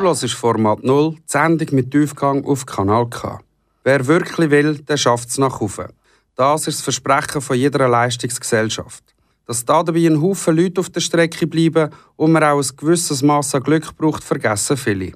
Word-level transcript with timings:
Du 0.00 0.06
hörst 0.06 0.32
Format 0.32 0.82
0, 0.82 1.10
die 1.10 1.22
Sendung 1.26 1.68
mit 1.72 1.90
Tiefgang 1.90 2.42
auf 2.46 2.64
Kanal 2.64 3.06
K. 3.10 3.38
Wer 3.84 4.06
wirklich 4.06 4.50
will, 4.50 4.78
der 4.78 4.96
schafft 4.96 5.28
es 5.28 5.36
nach 5.36 5.60
oben. 5.60 5.92
Das 6.36 6.66
ist 6.66 6.78
das 6.78 6.84
Versprechen 6.84 7.42
von 7.42 7.54
jeder 7.54 7.86
Leistungsgesellschaft. 7.86 9.04
Dass 9.44 9.62
da 9.62 9.82
dabei 9.82 10.06
ein 10.06 10.22
Haufen 10.22 10.56
Leute 10.56 10.80
auf 10.80 10.88
der 10.88 11.02
Strecke 11.02 11.46
bleiben 11.46 11.90
und 12.16 12.32
man 12.32 12.42
auch 12.44 12.62
ein 12.62 12.76
gewisses 12.78 13.20
Maß 13.20 13.56
an 13.56 13.62
Glück 13.62 13.94
braucht, 13.94 14.24
vergessen 14.24 14.78
viele. 14.78 15.12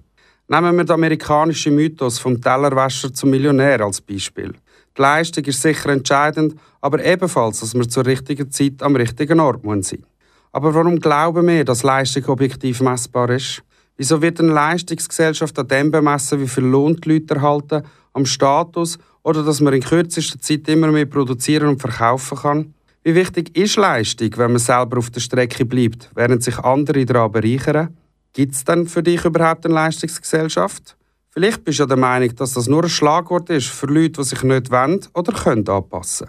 Nehmen 0.49 0.77
wir 0.77 0.85
den 0.85 0.93
amerikanischen 0.93 1.77
Mythos 1.77 2.19
vom 2.19 2.39
Tellerwäscher 2.39 3.11
zum 3.11 3.31
Millionär 3.31 3.81
als 3.81 4.03
Beispiel. 4.03 4.53
Die 4.99 5.01
Leistung 5.01 5.45
ist 5.45 5.63
sicher 5.63 5.89
entscheidend, 5.89 6.57
aber 6.83 7.03
ebenfalls, 7.03 7.61
dass 7.61 7.75
wir 7.75 7.89
zur 7.89 8.05
richtigen 8.05 8.51
Zeit 8.51 8.83
am 8.83 8.97
richtigen 8.97 9.41
Ort 9.41 9.63
sein 9.63 9.77
müssen. 9.77 10.07
Aber 10.53 10.75
warum 10.75 11.01
glauben 11.01 11.47
wir, 11.47 11.65
dass 11.65 11.85
Leistung 11.85 12.27
objektiv 12.27 12.83
messbar 12.83 13.31
ist? 13.31 13.63
Wieso 13.97 14.21
wird 14.21 14.41
eine 14.41 14.53
Leistungsgesellschaft 14.53 15.59
an 15.59 15.69
dem 15.69 15.91
bemessen, 15.91 16.41
wie 16.41 16.49
viel 16.49 16.65
Lohn 16.65 16.97
die 16.97 17.13
Leute 17.13 17.37
erhalten, 17.37 17.83
am 18.13 18.27
Status 18.27 18.99
oder 19.23 19.43
dass 19.43 19.61
man 19.61 19.75
in 19.75 19.83
kürzester 19.83 20.41
Zeit 20.41 20.69
immer 20.69 20.91
mehr 20.91 21.07
produzieren 21.07 21.69
und 21.69 21.81
verkaufen 21.81 22.39
kann? 22.39 22.75
Wie 23.05 23.15
wichtig 23.15 23.57
ist 23.57 23.77
Leistung, 23.77 24.31
wenn 24.37 24.53
man 24.53 24.59
selber 24.59 24.99
auf 24.99 25.11
der 25.11 25.21
Strecke 25.21 25.65
bleibt, 25.65 26.11
während 26.15 26.43
sich 26.43 26.59
andere 26.59 27.05
daran 27.05 27.31
bereichern? 27.33 27.97
Gibt 28.33 28.55
es 28.55 28.65
denn 28.65 28.89
für 28.89 29.03
dich 29.03 29.25
überhaupt 29.25 29.65
eine 29.65 29.75
Leistungsgesellschaft? 29.75 30.97
Vielleicht 31.31 31.65
bist 31.65 31.79
du 31.79 31.83
ja 31.83 31.87
der 31.87 31.97
Meinung, 31.97 32.35
dass 32.37 32.55
das 32.55 32.67
nur 32.67 32.85
ein 32.85 32.89
Schlagwort 32.89 33.51
ist 33.51 33.67
für 33.67 33.87
Leute, 33.87 34.23
die 34.23 34.25
sich 34.25 34.43
nicht 34.43 34.71
wollen 34.71 35.01
oder 35.15 35.33
können 35.33 35.69
anpassen. 35.69 36.29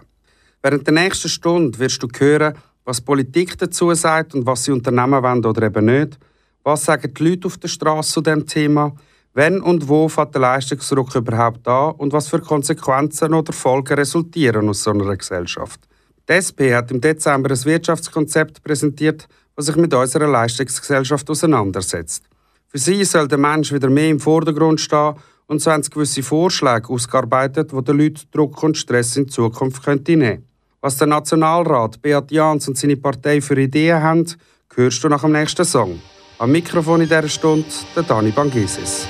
Während 0.62 0.86
der 0.86 0.94
nächsten 0.94 1.30
Stunde 1.30 1.78
wirst 1.80 2.02
du 2.04 2.08
hören, 2.18 2.56
was 2.84 3.02
Politik 3.02 3.58
dazu 3.58 3.94
sagt 3.94 4.36
und 4.36 4.46
was 4.46 4.64
sie 4.64 4.72
unternehmen 4.72 5.24
wollen 5.24 5.46
oder 5.46 5.64
eben 5.64 5.86
nicht. 5.86 6.20
Was 6.66 6.84
sagen 6.86 7.14
die 7.14 7.24
Leute 7.24 7.46
auf 7.46 7.58
der 7.58 7.68
Straße 7.68 8.12
zu 8.12 8.22
diesem 8.22 8.48
Thema? 8.48 8.96
Wenn 9.36 9.62
und 9.62 9.88
wo 9.88 10.10
fängt 10.10 10.34
der 10.34 10.42
Leistungsdruck 10.42 11.14
überhaupt 11.14 11.68
an 11.68 11.92
und 11.92 12.12
was 12.12 12.28
für 12.28 12.40
Konsequenzen 12.40 13.36
oder 13.36 13.54
Folgen 13.54 13.94
resultieren 13.94 14.68
aus 14.68 14.82
so 14.82 14.90
einer 14.90 15.16
Gesellschaft? 15.16 15.80
Die 16.28 16.34
SP 16.34 16.74
hat 16.74 16.90
im 16.90 17.00
Dezember 17.00 17.52
ein 17.52 17.66
Wirtschaftskonzept 17.66 18.64
präsentiert, 18.64 19.28
das 19.56 19.68
sich 19.68 19.76
mit 19.76 19.94
unserer 19.94 20.28
Leistungsgesellschaft 20.28 21.30
auseinandersetzt. 21.30 22.24
Für 22.68 22.80
sie 22.80 23.04
soll 23.04 23.28
der 23.28 23.38
Mensch 23.38 23.72
wieder 23.72 23.92
mehr 23.92 24.10
im 24.10 24.20
Vordergrund 24.20 24.82
stehen 24.82 25.14
und 25.46 25.62
so 25.62 25.70
haben 25.72 25.84
sie 25.84 25.92
gewisse 25.92 26.24
Vorschläge 26.24 26.90
ausgearbeitet, 26.90 27.74
die 27.74 27.84
den 27.84 27.98
Leuten 28.00 28.22
Druck 28.32 28.64
und 28.64 28.76
Stress 28.76 29.16
in 29.18 29.30
Zukunft 29.30 29.84
könnte 29.84 30.18
nehmen 30.18 30.48
Was 30.82 30.98
der 30.98 31.06
Nationalrat 31.06 32.02
Beat 32.02 32.32
Jans 32.32 32.68
und 32.68 32.76
seine 32.76 32.98
Partei 32.98 33.40
für 33.40 33.62
Ideen 33.62 34.02
haben, 34.02 34.26
hörst 34.74 35.04
du 35.04 35.10
nach 35.10 35.22
dem 35.22 35.34
nächsten 35.34 35.64
Song. 35.64 36.02
Am 36.38 36.52
Mikrofon 36.52 37.00
in 37.00 37.08
dieser 37.08 37.30
Stunde 37.30 37.66
der 37.96 38.04
Dani 38.04 38.32
Bangesis. 38.32 39.08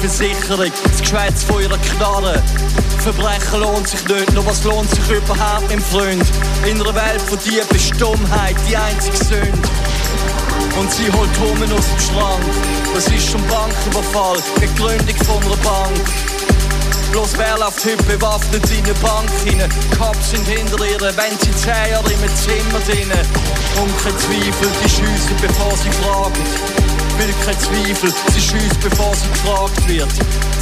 Versicherung, 0.00 0.72
das 0.82 1.00
Geschwätz 1.02 1.44
von 1.44 1.60
ihrer 1.60 1.76
Knarre. 1.76 2.42
Verbrechen 3.00 3.60
lohnt 3.60 3.86
sich 3.86 4.02
nicht, 4.08 4.32
nur 4.32 4.46
was 4.46 4.64
lohnt 4.64 4.88
sich 4.88 5.10
überhaupt, 5.10 5.68
mein 5.68 5.80
Freund? 5.80 6.24
In 6.64 6.80
einer 6.80 6.94
Welt 6.94 7.20
von 7.20 7.38
Dieben 7.40 7.78
Stummheit 7.78 8.56
die 8.66 8.78
einzige 8.78 9.16
Sünde. 9.18 9.68
Und 10.78 10.90
sie 10.90 11.12
holt 11.12 11.28
Hummen 11.38 11.70
aus 11.72 11.84
dem 11.84 12.00
Schrank. 12.00 12.44
Das 12.94 13.08
ist 13.08 13.30
schon 13.30 13.46
Banküberfall, 13.46 14.38
die 14.62 14.74
Gründung 14.80 15.16
von 15.26 15.36
einer 15.44 15.56
Bank. 15.56 16.00
Bloß 17.12 17.36
wer 17.36 17.58
läuft 17.58 17.84
heute 17.84 18.02
bewaffnet 18.04 18.70
in 18.70 18.84
eine 18.84 18.94
Bank 18.94 19.28
hinein? 19.44 19.70
Cops 19.98 20.30
sind 20.30 20.46
hinter 20.46 20.82
ihr, 20.86 21.00
wenn 21.00 21.38
sie 21.40 21.54
zehn 21.56 21.90
Jahre 21.90 22.10
im 22.10 22.36
Zimmer 22.36 22.80
drinnen. 22.86 23.26
Und 23.76 24.02
kein 24.02 24.16
Zweifel, 24.16 24.68
die 24.82 24.88
schiessen, 24.88 25.36
bevor 25.42 25.76
sie 25.76 25.90
fragen 25.90 26.79
will 27.20 27.34
kein 27.44 27.58
Zweifel, 27.58 28.12
sie 28.32 28.40
schießt, 28.40 28.80
bevor 28.80 29.14
sie 29.14 29.28
gefragt 29.28 29.88
wird. 29.88 30.08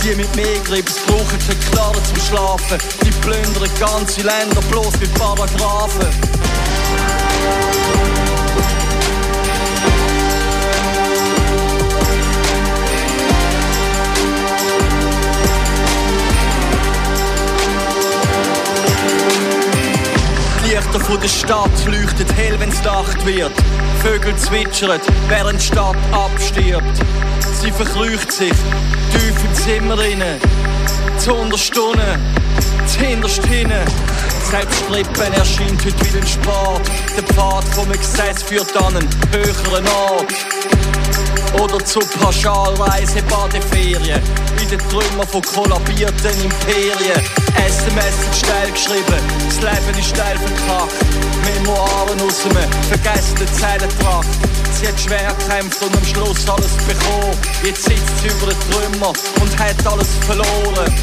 Die 0.03 0.15
mit 0.17 0.35
mehr 0.35 0.59
Grips 0.65 0.97
brauchen 1.07 1.39
keine 1.39 1.61
Knarre 1.71 2.03
zum 2.03 2.21
Schlafen. 2.21 2.79
Die 3.05 3.11
plündern 3.11 3.71
ganze 3.79 4.23
Länder 4.23 4.61
bloß 4.71 4.99
mit 4.99 5.15
Paragraphen. 5.15 6.09
Lichter 20.65 21.01
von 21.01 21.21
der 21.21 21.29
Stadt 21.29 21.85
leuchtet 21.87 22.33
hell, 22.37 22.59
wenn's 22.59 22.83
Nacht 22.83 23.25
wird. 23.27 23.53
Vögel 24.03 24.37
zwitschern, 24.37 25.01
während 25.29 25.61
die 25.61 25.67
Stadt 25.67 25.97
abstirbt. 26.13 26.85
Sie 27.61 27.73
verkrücht 27.73 28.31
sich 28.31 28.53
tief 29.13 29.45
im 29.45 29.55
Zimmer 29.55 30.01
inne. 30.05 30.39
Zu 31.19 31.35
Stunden, 31.57 32.19
hinterst 32.99 33.45
hinten. 33.47 33.85
Selbst 34.51 34.79
Strippen 34.85 35.33
erscheint 35.35 35.85
heute 35.85 36.05
wie 36.05 36.19
ein 36.19 36.27
Sport. 36.27 36.83
Der 37.17 37.25
Pfad 37.25 37.65
vom 37.75 37.91
Exzess 37.93 38.43
führt 38.43 38.77
an 38.77 38.97
einen 38.97 39.09
höheren 39.33 39.87
Ort. 39.89 40.33
Oder 41.61 41.85
zu 41.85 41.99
Pauschalreise 41.99 43.23
Badeferien 43.23 44.21
in 44.63 44.69
den 44.69 44.79
Trümmern 44.91 45.27
von 45.27 45.43
kollabierten 45.43 46.43
Imperien. 46.45 47.23
SMS 47.67 48.23
sind 48.23 48.37
steil 48.37 48.71
geschrieben, 48.71 49.21
das 49.47 49.57
Leben 49.57 49.99
ist 49.99 50.11
steil 50.11 50.37
verkackt. 50.37 50.95
Memoiren 51.45 52.21
aus 52.21 52.45
einem 52.45 52.71
vergessenen 52.89 53.53
Zeilentracht. 53.55 54.29
Sie 54.79 54.87
hat 54.87 55.01
schwer 55.01 55.35
gekämpft 55.35 55.83
und 55.83 55.97
am 55.97 56.05
Schluss 56.05 56.49
alles 56.49 56.77
bekommen. 56.87 57.37
Jetzt 57.65 57.83
sitzt 57.83 58.19
sie 58.23 58.29
über 58.29 58.53
den 58.53 58.61
Trümmer 58.71 59.13
und 59.41 59.59
hat 59.59 59.87
alles 59.87 60.09
verloren 60.25 60.95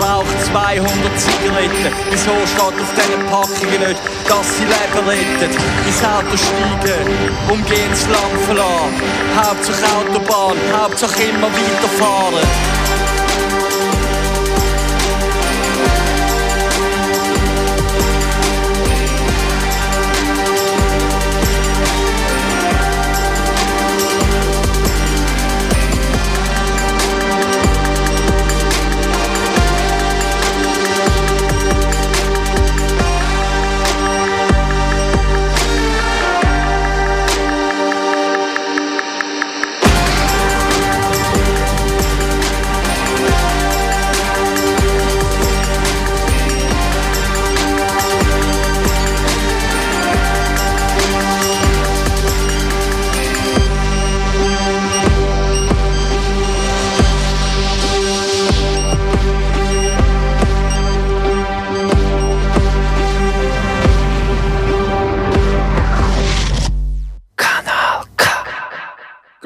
raucht 0.00 0.44
200 0.46 0.90
Zigaretten. 1.18 1.92
Wieso 2.10 2.32
steht 2.46 2.60
auf 2.60 2.90
diesen 2.96 3.26
Packungen 3.26 3.80
nicht, 3.80 4.00
dass 4.28 4.56
sie 4.56 4.64
Leben 4.64 5.08
rettet? 5.08 5.54
Ins 5.86 6.02
Auto 6.04 6.36
steigen, 6.36 7.04
umgehen 7.48 7.90
das 7.90 8.06
Land 8.08 8.40
verlassen. 8.46 9.02
Hauptsache 9.36 9.84
Autobahn, 9.96 10.56
Hauptsache 10.72 11.22
immer 11.24 11.48
weiterfahren. 11.48 12.79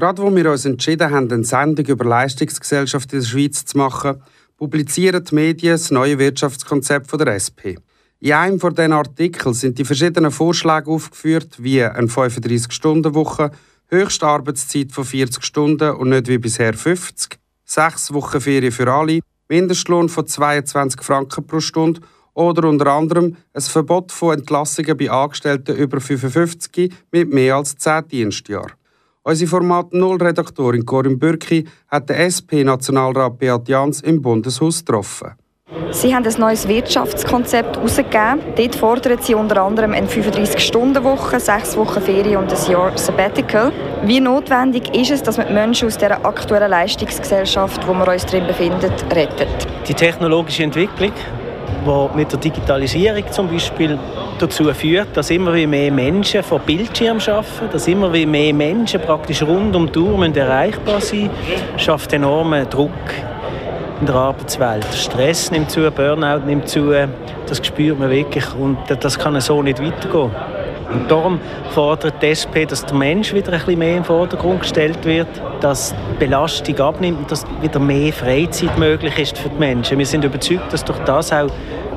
Gerade 0.05 0.21
wo 0.21 0.37
wir 0.37 0.51
uns 0.51 0.67
entschieden 0.67 1.11
haben, 1.11 1.33
eine 1.33 1.45
Sendung 1.45 1.87
über 1.87 2.05
Leistungsgesellschaft 2.05 3.11
in 3.15 3.21
der 3.21 3.27
Schweiz 3.27 3.65
zu 3.65 3.79
machen, 3.79 4.23
publizieren 4.59 5.25
die 5.25 5.35
Medien 5.35 5.73
das 5.73 5.91
neue 5.91 6.19
Wirtschaftskonzept 6.19 7.11
der 7.19 7.29
SP. 7.41 7.81
In 8.21 8.33
einem 8.35 8.61
von 8.61 8.75
diesen 8.75 8.93
Artikeln 8.93 9.55
sind 9.55 9.79
die 9.79 9.85
verschiedenen 9.87 10.31
Vorschläge 10.31 10.91
aufgeführt, 10.91 11.57
wie 11.57 11.83
eine 11.83 12.09
35-Stunden-Woche, 12.09 13.51
höchste 13.87 14.27
Arbeitszeit 14.27 14.93
von 14.93 15.07
40 15.07 15.43
Stunden 15.43 15.93
und 15.93 16.11
nicht 16.11 16.29
wie 16.29 16.37
bisher 16.37 16.75
50, 16.75 17.39
sechs 17.65 18.13
Wochen 18.13 18.43
Ferien 18.43 18.73
für 18.73 18.93
alle, 18.93 19.21
Mindestlohn 19.49 20.11
von 20.11 20.27
22 20.27 21.01
Franken 21.01 21.47
pro 21.47 21.61
Stunde 21.61 22.03
oder 22.35 22.69
unter 22.69 22.89
anderem 22.89 23.39
ein 23.55 23.63
Verbot 23.63 24.13
von 24.13 24.39
Entlassungen 24.39 24.99
bei 24.99 25.11
Angestellten 25.11 25.75
über 25.75 25.99
55 25.99 26.93
mit 27.11 27.33
mehr 27.33 27.57
als 27.57 27.79
10 27.79 28.09
Dienstjahren. 28.09 28.84
Unsere 29.27 29.49
Format 29.49 29.95
Null-Redaktorin 29.95 30.85
Corinne 30.85 31.17
Bürki 31.17 31.65
hat 31.89 32.11
den 32.11 32.17
SP-Nationalrat 32.29 33.39
Beat 33.39 33.67
Jans 33.71 34.03
im 34.03 34.21
Bundeshaus 34.21 34.85
getroffen. 34.85 35.33
Sie 35.93 36.15
haben 36.15 36.27
ein 36.27 36.35
neues 36.39 36.69
Wirtschaftskonzept 36.69 37.77
herausgegeben. 37.77 38.41
Dort 38.55 38.75
fordern 38.75 39.19
Sie 39.23 39.35
unter 39.35 39.63
anderem 39.63 39.95
eine 39.95 40.07
35-Stunden-Woche, 40.09 41.41
sechs 41.41 41.75
Wochen 41.75 42.03
Ferien 42.03 42.37
und 42.37 42.53
ein 42.53 42.71
Jahr 42.71 42.99
Sabbatical. 42.99 43.73
Wie 44.05 44.21
notwendig 44.21 44.95
ist 44.95 45.11
es, 45.11 45.23
dass 45.23 45.39
man 45.39 45.47
die 45.49 45.55
Menschen 45.55 45.89
aus 45.89 45.97
dieser 45.97 46.23
aktuellen 46.23 46.69
Leistungsgesellschaft, 46.69 47.89
wo 47.89 47.95
wir 47.95 48.07
uns 48.07 48.27
drin 48.27 48.47
befinden, 48.47 48.93
rettet? 49.11 49.67
Die 49.89 49.95
technologische 49.95 50.65
Entwicklung, 50.65 51.13
die 51.87 52.17
mit 52.17 52.31
der 52.31 52.41
Digitalisierung 52.41 53.25
zum 53.33 53.49
Beispiel 53.49 53.99
dazu 54.39 54.73
führt, 54.73 55.17
dass 55.17 55.31
immer 55.31 55.53
mehr 55.53 55.91
Menschen 55.91 56.43
vor 56.43 56.59
Bildschirm 56.59 57.19
arbeiten, 57.19 57.69
dass 57.73 57.89
immer 57.89 58.09
mehr 58.09 58.55
Menschen 58.55 59.01
praktisch 59.01 59.43
rund 59.43 59.75
um 59.77 59.91
die 59.91 59.99
Uhr 59.99 60.37
erreichbar 60.37 61.01
sein 61.01 61.31
müssen, 61.49 61.79
schafft 61.79 62.13
enormen 62.13 62.69
Druck 62.69 62.91
in 64.01 64.07
der 64.07 64.15
Arbeitswelt. 64.15 64.87
Stress 64.93 65.51
nimmt 65.51 65.71
zu, 65.71 65.91
Burnout 65.91 66.45
nimmt 66.47 66.69
zu, 66.69 66.93
das 67.47 67.67
spürt 67.67 67.99
man 67.99 68.11
wirklich 68.11 68.45
und 68.55 68.79
das 68.89 69.19
kann 69.19 69.41
so 69.41 69.63
nicht 69.63 69.83
weitergehen. 69.83 70.31
Und 70.93 71.11
darum 71.11 71.41
fordert 71.71 72.23
die 72.23 72.27
SP, 72.31 72.67
dass 72.67 72.85
der 72.87 72.95
Mensch 72.95 73.35
wieder 73.35 73.53
ein 73.53 73.59
bisschen 73.59 73.79
mehr 73.79 73.97
im 73.97 74.05
Vordergrund 74.05 74.61
gestellt 74.61 75.05
wird, 75.05 75.27
dass 75.61 75.95
die 76.13 76.19
Belastung 76.25 76.79
abnimmt 76.79 77.19
und 77.19 77.33
dass 77.33 77.45
wieder 77.61 77.81
mehr 77.81 78.13
Freizeit 78.13 78.79
möglich 78.79 79.19
ist 79.19 79.39
für 79.39 79.49
die 79.49 79.59
Menschen. 79.59 79.99
Wir 79.99 80.07
sind 80.07 80.25
überzeugt, 80.25 80.73
dass 80.73 80.85
durch 80.85 80.99
das 81.01 81.33
auch 81.33 81.49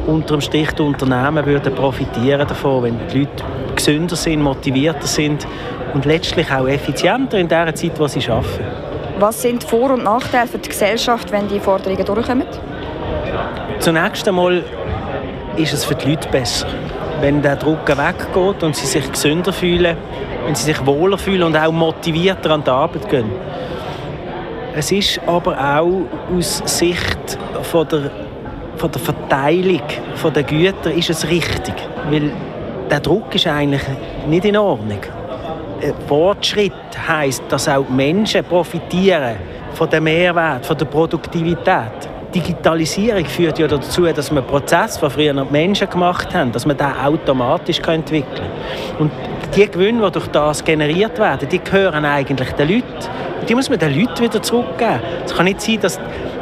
unter 0.07 0.35
dem 0.35 0.41
Strich 0.41 0.71
die 0.71 0.81
Unternehmen 0.81 1.45
würden 1.45 1.75
profitieren 1.75 2.47
davon, 2.47 2.83
wenn 2.83 2.99
die 3.07 3.19
Leute 3.19 3.43
gesünder 3.75 4.15
sind, 4.15 4.41
motivierter 4.41 5.05
sind 5.05 5.45
und 5.93 6.05
letztlich 6.05 6.51
auch 6.51 6.67
effizienter 6.67 7.37
in 7.37 7.47
der 7.47 7.75
Zeit, 7.75 7.99
wo 7.99 8.07
sie 8.07 8.27
arbeiten. 8.29 8.65
Was 9.19 9.41
sind 9.41 9.63
Vor- 9.63 9.91
und 9.91 10.03
Nachteile 10.03 10.47
für 10.47 10.59
die 10.59 10.69
Gesellschaft, 10.69 11.31
wenn 11.31 11.47
die 11.47 11.59
Forderungen 11.59 12.05
durchkommen? 12.05 12.47
Zunächst 13.79 14.27
einmal 14.27 14.63
ist 15.57 15.73
es 15.73 15.83
für 15.83 15.95
die 15.95 16.11
Leute 16.11 16.29
besser, 16.29 16.67
wenn 17.19 17.41
der 17.41 17.55
Druck 17.55 17.87
weggeht 17.87 18.63
und 18.63 18.75
sie 18.75 18.85
sich 18.85 19.11
gesünder 19.11 19.51
fühlen, 19.51 19.97
wenn 20.45 20.55
sie 20.55 20.65
sich 20.65 20.85
wohler 20.85 21.17
fühlen 21.17 21.43
und 21.43 21.57
auch 21.57 21.71
motivierter 21.71 22.51
an 22.51 22.63
die 22.63 22.69
Arbeit 22.69 23.09
gehen. 23.09 23.31
Es 24.75 24.91
ist 24.91 25.19
aber 25.25 25.57
auch 25.57 26.05
aus 26.35 26.61
Sicht 26.65 27.39
von 27.63 27.87
der, 27.87 28.11
von 28.77 28.91
der 28.91 29.01
Verteilung 29.01 29.81
der 30.35 30.43
Güter 30.43 30.91
ist 30.91 31.09
es 31.09 31.27
richtig, 31.27 31.73
weil 32.09 32.31
der 32.89 32.99
Druck 32.99 33.33
ist 33.35 33.47
eigentlich 33.47 33.81
nicht 34.27 34.45
in 34.45 34.57
Ordnung. 34.57 34.99
Fortschritt 36.07 36.73
heißt, 37.07 37.43
dass 37.49 37.67
auch 37.67 37.87
Menschen 37.89 38.43
profitieren 38.43 39.35
von 39.73 39.89
dem 39.89 40.05
Mehrwert, 40.05 40.65
von 40.65 40.77
der 40.77 40.85
Produktivität. 40.85 42.09
Digitalisierung 42.33 43.25
führt 43.25 43.59
ja 43.59 43.67
dazu, 43.67 44.05
dass 44.05 44.31
man 44.31 44.45
Prozesse, 44.45 44.99
die 45.03 45.09
früher 45.09 45.33
noch 45.33 45.49
Menschen 45.49 45.89
gemacht 45.89 46.33
haben, 46.33 46.51
dass 46.51 46.65
man 46.65 46.77
da 46.77 47.05
automatisch 47.05 47.79
entwickeln 47.79 48.25
kann. 48.35 48.97
Und 48.99 49.11
die 49.55 49.69
Gewinne, 49.69 50.05
die 50.05 50.11
durch 50.11 50.27
das 50.27 50.63
generiert 50.63 51.17
werden, 51.19 51.47
die 51.49 51.59
gehören 51.59 52.05
eigentlich 52.05 52.51
den 52.53 52.69
Leuten. 52.69 52.83
Die 53.47 53.55
muss 53.55 53.69
man 53.69 53.79
den 53.79 53.97
Leuten 53.97 54.21
wieder 54.21 54.41
zurückgeben. 54.41 54.99
Es 55.25 55.33
kann 55.33 55.45
nicht 55.45 55.61
sein, 55.61 55.79
dass 55.79 55.99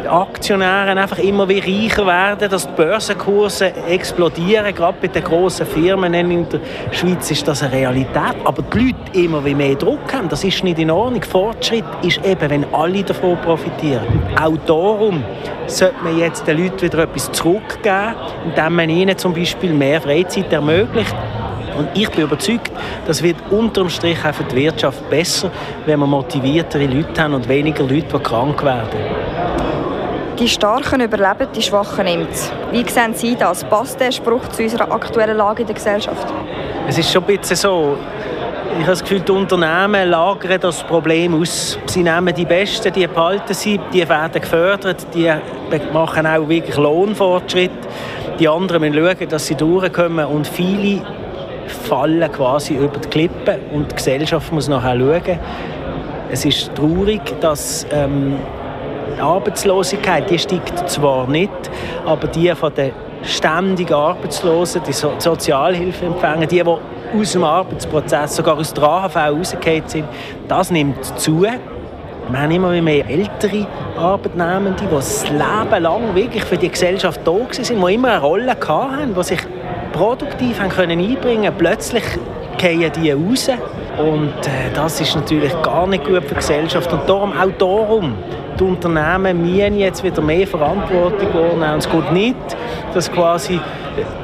Aktionäre 0.07 0.92
einfach 0.92 1.18
immer 1.19 1.48
wie 1.50 1.60
reicher 1.60 2.06
werden, 2.06 2.50
dass 2.50 2.68
die 2.68 2.74
Börsenkurse 2.74 3.74
explodieren, 3.88 4.74
gerade 4.74 4.98
bei 5.02 5.07
den 5.07 5.24
grossen 5.24 5.66
Firmen 5.66 6.13
in 6.13 6.48
der 6.50 6.60
Schweiz 6.92 7.30
ist 7.31 7.48
das 7.48 7.63
eine 7.63 7.74
Realität, 7.74 8.36
aber 8.44 8.62
die 8.62 8.78
Leute 8.78 9.19
immer 9.19 9.44
wie 9.44 9.56
mehr 9.56 9.75
Druck 9.75 10.13
haben, 10.13 10.30
das 10.30 10.44
ist 10.44 10.63
nicht 10.63 10.80
in 10.80 10.92
Ordnung. 10.92 11.24
Fortschritt 11.24 11.86
ist 12.04 12.24
eben, 12.25 12.50
wenn 12.50 12.74
alle 12.74 13.04
davon 13.04 13.38
profitieren. 13.42 14.06
auch 14.40 14.58
darum 14.66 15.24
sollte 15.68 16.04
man 16.04 16.18
jetzt 16.18 16.46
den 16.48 16.63
Leuten 16.63 16.81
wieder 16.81 17.00
etwas 17.00 17.31
zurückgeben, 17.31 18.16
indem 18.46 18.75
man 18.75 18.90
ihnen 18.90 19.18
zum 19.18 19.34
Beispiel 19.34 19.74
mehr 19.74 20.01
Freizeit 20.01 20.51
ermöglicht. 20.54 21.16
Und 21.77 21.89
ich 21.94 22.10
bin 22.10 22.24
überzeugt, 22.24 22.72
das 23.06 23.22
wird 23.22 23.38
unterm 23.50 23.89
Strich 23.89 24.18
auch 24.25 24.33
für 24.33 24.44
die 24.45 24.56
Wirtschaft 24.56 25.10
besser, 25.10 25.51
wenn 25.86 26.00
wir 26.00 26.07
motiviertere 26.07 26.86
Leute 26.86 27.22
haben 27.22 27.33
und 27.33 27.48
weniger 27.48 27.83
Leute, 27.83 28.07
die 28.18 28.19
krank 28.19 28.63
werden. 28.63 29.00
Die 30.39 30.50
Starken 30.50 31.00
überleben, 31.00 31.48
die 31.56 31.62
Schwachen 31.62 32.04
nimmt 32.04 32.27
Wie 32.72 32.83
sehen 32.89 33.13
Sie 33.13 33.38
das? 33.38 33.63
Passt 33.63 34.01
der 34.01 34.12
Spruch 34.12 34.45
zu 34.50 34.63
unserer 34.63 34.92
aktuellen 34.92 35.38
Lage 35.38 35.62
in 35.62 35.68
der 35.68 35.75
Gesellschaft? 35.75 36.27
Es 36.89 36.98
ist 36.98 37.12
schon 37.12 37.24
ein 37.24 37.38
bisschen 37.38 37.56
so. 37.56 37.98
Ich 38.72 38.81
habe 38.81 38.92
das 38.92 39.01
Gefühl, 39.01 39.22
die 39.22 39.31
Unternehmen 39.31 40.10
lagern 40.10 40.60
das 40.60 40.83
Problem 40.83 41.42
aus. 41.42 41.80
Sie 41.86 42.03
nehmen 42.03 42.36
die 42.36 42.44
Besten, 42.44 42.91
die 42.91 43.08
behalten 43.08 43.53
sie, 43.53 43.79
die 43.94 44.08
werden 44.08 44.41
gefördert, 44.41 45.08
die 45.13 45.32
machen 45.94 46.27
auch 46.27 46.50
wirklich 46.50 46.75
Lohnfortschritt. 46.75 47.72
Die 48.38 48.50
anderen 48.50 48.82
müssen 48.82 49.17
schauen, 49.17 49.29
dass 49.29 49.48
sie 49.48 49.55
durchkommen 49.55 50.25
und 50.25 50.46
viele 50.46 51.01
fallen 51.67 52.31
quasi 52.31 52.75
über 52.75 52.98
die 52.98 53.10
Klippe 53.10 53.60
und 53.74 53.91
die 53.91 53.95
Gesellschaft 53.95 54.51
muss 54.51 54.67
nachher 54.67 54.98
schauen. 54.98 55.39
Es 56.31 56.45
ist 56.45 56.74
traurig, 56.75 57.22
dass 57.39 57.86
ähm, 57.91 58.36
die 59.15 59.22
Arbeitslosigkeit 59.22 60.29
die 60.29 60.39
steigt 60.39 60.89
zwar 60.89 61.27
nicht, 61.27 61.51
aber 62.05 62.27
die 62.27 62.53
von 62.55 62.74
den 62.74 62.91
ständig 63.24 63.91
Arbeitslosen, 63.91 64.81
die 64.88 64.93
so 64.93 65.13
Sozialhilfeempfänger, 65.17 66.45
die, 66.45 66.63
die 66.63 67.19
aus 67.19 67.31
dem 67.31 67.43
Arbeitsprozess, 67.43 68.36
sogar 68.36 68.57
aus 68.57 68.74
der 68.74 68.84
AHV 68.84 69.15
rausgefallen 69.15 69.84
sind, 69.88 70.05
das 70.48 70.72
nimmt 70.72 71.03
zu. 71.19 71.41
Wir 71.41 72.41
haben 72.41 72.51
immer 72.51 72.81
mehr 72.81 73.07
ältere 73.07 73.67
Arbeitnehmende, 73.98 74.84
die 74.84 74.89
das 74.89 75.29
Leben 75.29 75.84
lang 75.84 76.15
wirklich 76.15 76.43
für 76.43 76.57
die 76.57 76.69
Gesellschaft 76.69 77.22
da 77.24 77.31
waren, 77.31 77.50
die 77.51 77.93
immer 77.93 78.10
eine 78.10 78.22
Rolle 78.22 78.55
hatten, 78.67 79.13
die 79.15 79.24
sich 79.24 79.39
produktiv 79.96 80.60
haben 80.60 80.70
können 80.70 81.00
einbringen 81.00 81.46
konnten. 81.46 81.58
Plötzlich 81.58 82.04
fallen 82.60 82.92
die 82.92 83.12
raus. 83.12 83.50
Und 83.98 84.48
äh, 84.48 84.74
das 84.74 85.00
ist 85.00 85.16
natürlich 85.16 85.54
gar 85.62 85.88
nicht 85.88 86.04
gut 86.04 86.24
für 86.24 86.30
die 86.30 86.36
Gesellschaft. 86.36 86.92
Und 86.92 87.08
darum, 87.08 87.32
auch 87.32 87.52
darum 87.58 88.16
die 88.60 88.64
Unternehmen 88.64 89.42
müssen 89.42 89.78
jetzt 89.78 90.04
wieder 90.04 90.22
mehr 90.22 90.48
Verantwortung 90.48 91.30
übernehmen. 91.30 91.78
Es 91.78 91.90
geht 91.90 92.12
nicht, 92.12 92.58
dass 92.94 93.12
quasi 93.12 93.60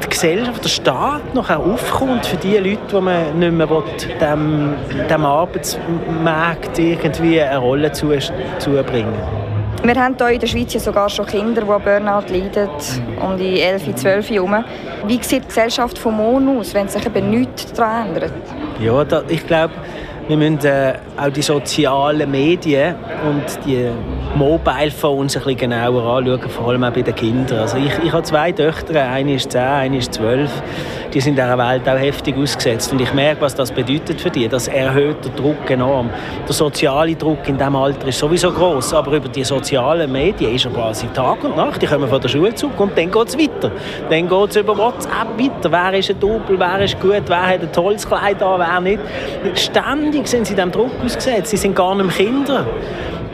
die 0.03 0.09
Gesellschaft, 0.09 0.63
der 0.63 0.69
Staat 0.69 1.33
noch 1.33 1.49
aufkommt 1.49 2.25
für 2.25 2.37
die 2.37 2.57
Leute, 2.57 2.79
die 2.91 3.01
man 3.01 3.39
nicht 3.39 3.51
mehr 3.51 3.69
will, 3.69 3.83
dem, 4.19 4.75
dem 5.09 5.25
Arbeitsmarkt 5.25 6.79
irgendwie 6.79 7.41
eine 7.41 7.57
Rolle 7.57 7.91
zu, 7.91 8.11
zubringen 8.59 9.40
wir 9.83 9.95
haben 9.95 10.15
hier 10.15 10.29
in 10.29 10.39
der 10.39 10.47
Schweiz 10.47 10.73
sogar 10.83 11.09
schon 11.09 11.25
Kinder, 11.25 11.61
die 11.61 11.69
an 11.69 11.81
Burnout 11.81 12.31
leiden, 12.31 12.69
um 13.19 13.37
die 13.37 13.61
11, 13.61 13.95
12 13.95 14.29
herum. 14.29 14.63
Wie 15.07 15.21
sieht 15.23 15.43
die 15.43 15.47
Gesellschaft 15.47 15.97
von 15.97 16.15
morgen 16.15 16.59
aus, 16.59 16.73
wenn 16.73 16.87
sich 16.87 17.03
eben 17.05 17.31
nichts 17.31 17.73
daran 17.73 18.07
ändert? 18.07 18.33
Ja, 18.79 19.03
da, 19.03 19.23
ich 19.27 19.45
glaube, 19.47 19.73
wir 20.27 20.37
müssen 20.37 20.65
äh, 20.65 20.93
auch 21.17 21.29
die 21.29 21.41
sozialen 21.41 22.29
Medien 22.29 22.95
und 23.27 23.65
die 23.65 23.89
Mobile 24.35 24.91
Phones 24.91 25.35
ein 25.35 25.43
bisschen 25.43 25.57
genauer 25.57 26.17
anschauen, 26.17 26.49
vor 26.49 26.69
allem 26.69 26.83
auch 26.83 26.91
bei 26.91 27.01
den 27.01 27.15
Kindern. 27.15 27.59
Also 27.59 27.77
ich, 27.77 27.91
ich 28.03 28.11
habe 28.13 28.23
zwei 28.23 28.51
Töchter, 28.51 29.09
eine 29.09 29.35
ist 29.35 29.51
10, 29.51 29.61
eine 29.61 29.97
ist 29.97 30.13
12. 30.13 30.49
Die 31.13 31.19
sind 31.19 31.37
dieser 31.37 31.57
Welt 31.57 31.89
auch 31.89 31.99
heftig 31.99 32.37
ausgesetzt 32.37 32.93
und 32.93 33.01
ich 33.01 33.13
merke, 33.13 33.41
was 33.41 33.53
das 33.53 33.71
bedeutet 33.71 34.21
für 34.21 34.29
die. 34.29 34.47
Das 34.47 34.69
erhöht 34.69 35.25
den 35.25 35.35
Druck 35.35 35.69
enorm. 35.69 36.09
Der 36.47 36.53
soziale 36.53 37.15
Druck 37.15 37.45
in 37.49 37.57
diesem 37.57 37.75
Alter 37.75 38.07
ist 38.07 38.19
sowieso 38.19 38.51
groß, 38.51 38.93
aber 38.93 39.17
über 39.17 39.27
die 39.27 39.43
sozialen 39.43 40.09
Medien 40.09 40.55
ist 40.55 40.63
er 40.63 40.71
quasi 40.71 41.07
Tag 41.07 41.43
und 41.43 41.57
Nacht. 41.57 41.81
Die 41.81 41.87
kommen 41.87 42.07
von 42.07 42.21
der 42.21 42.29
Schule 42.29 42.55
zurück 42.55 42.79
und 42.79 42.97
dann 42.97 43.11
geht 43.11 43.27
es 43.27 43.37
weiter. 43.37 43.71
Dann 44.09 44.29
geht 44.29 44.49
es 44.51 44.55
über 44.55 44.77
WhatsApp 44.77 45.27
weiter. 45.37 45.69
Wer 45.69 45.99
ist 45.99 46.09
ein 46.11 46.19
Double, 46.21 46.57
wer 46.57 46.79
ist 46.79 46.97
gut, 47.01 47.23
wer 47.27 47.45
hat 47.45 47.61
ein 47.61 47.71
tolles 47.73 48.07
Kleid 48.07 48.41
an, 48.41 48.59
wer 48.59 48.79
nicht. 48.79 48.99
Ständig 49.55 50.10
sind 50.25 50.47
sie 50.47 50.55
diesem 50.55 50.71
Druck 50.71 50.91
ausgesetzt. 51.03 51.51
Sie 51.51 51.57
sind 51.57 51.75
gar 51.75 51.95
nicht 51.95 52.17
Kinder. 52.17 52.65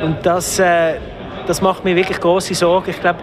Und 0.01 0.17
das, 0.23 0.59
äh, 0.59 0.95
das 1.45 1.61
macht 1.61 1.83
mir 1.83 1.95
wirklich 1.95 2.19
große 2.19 2.53
Sorgen. 2.53 2.91
Ich 2.91 2.99
glaube, 2.99 3.19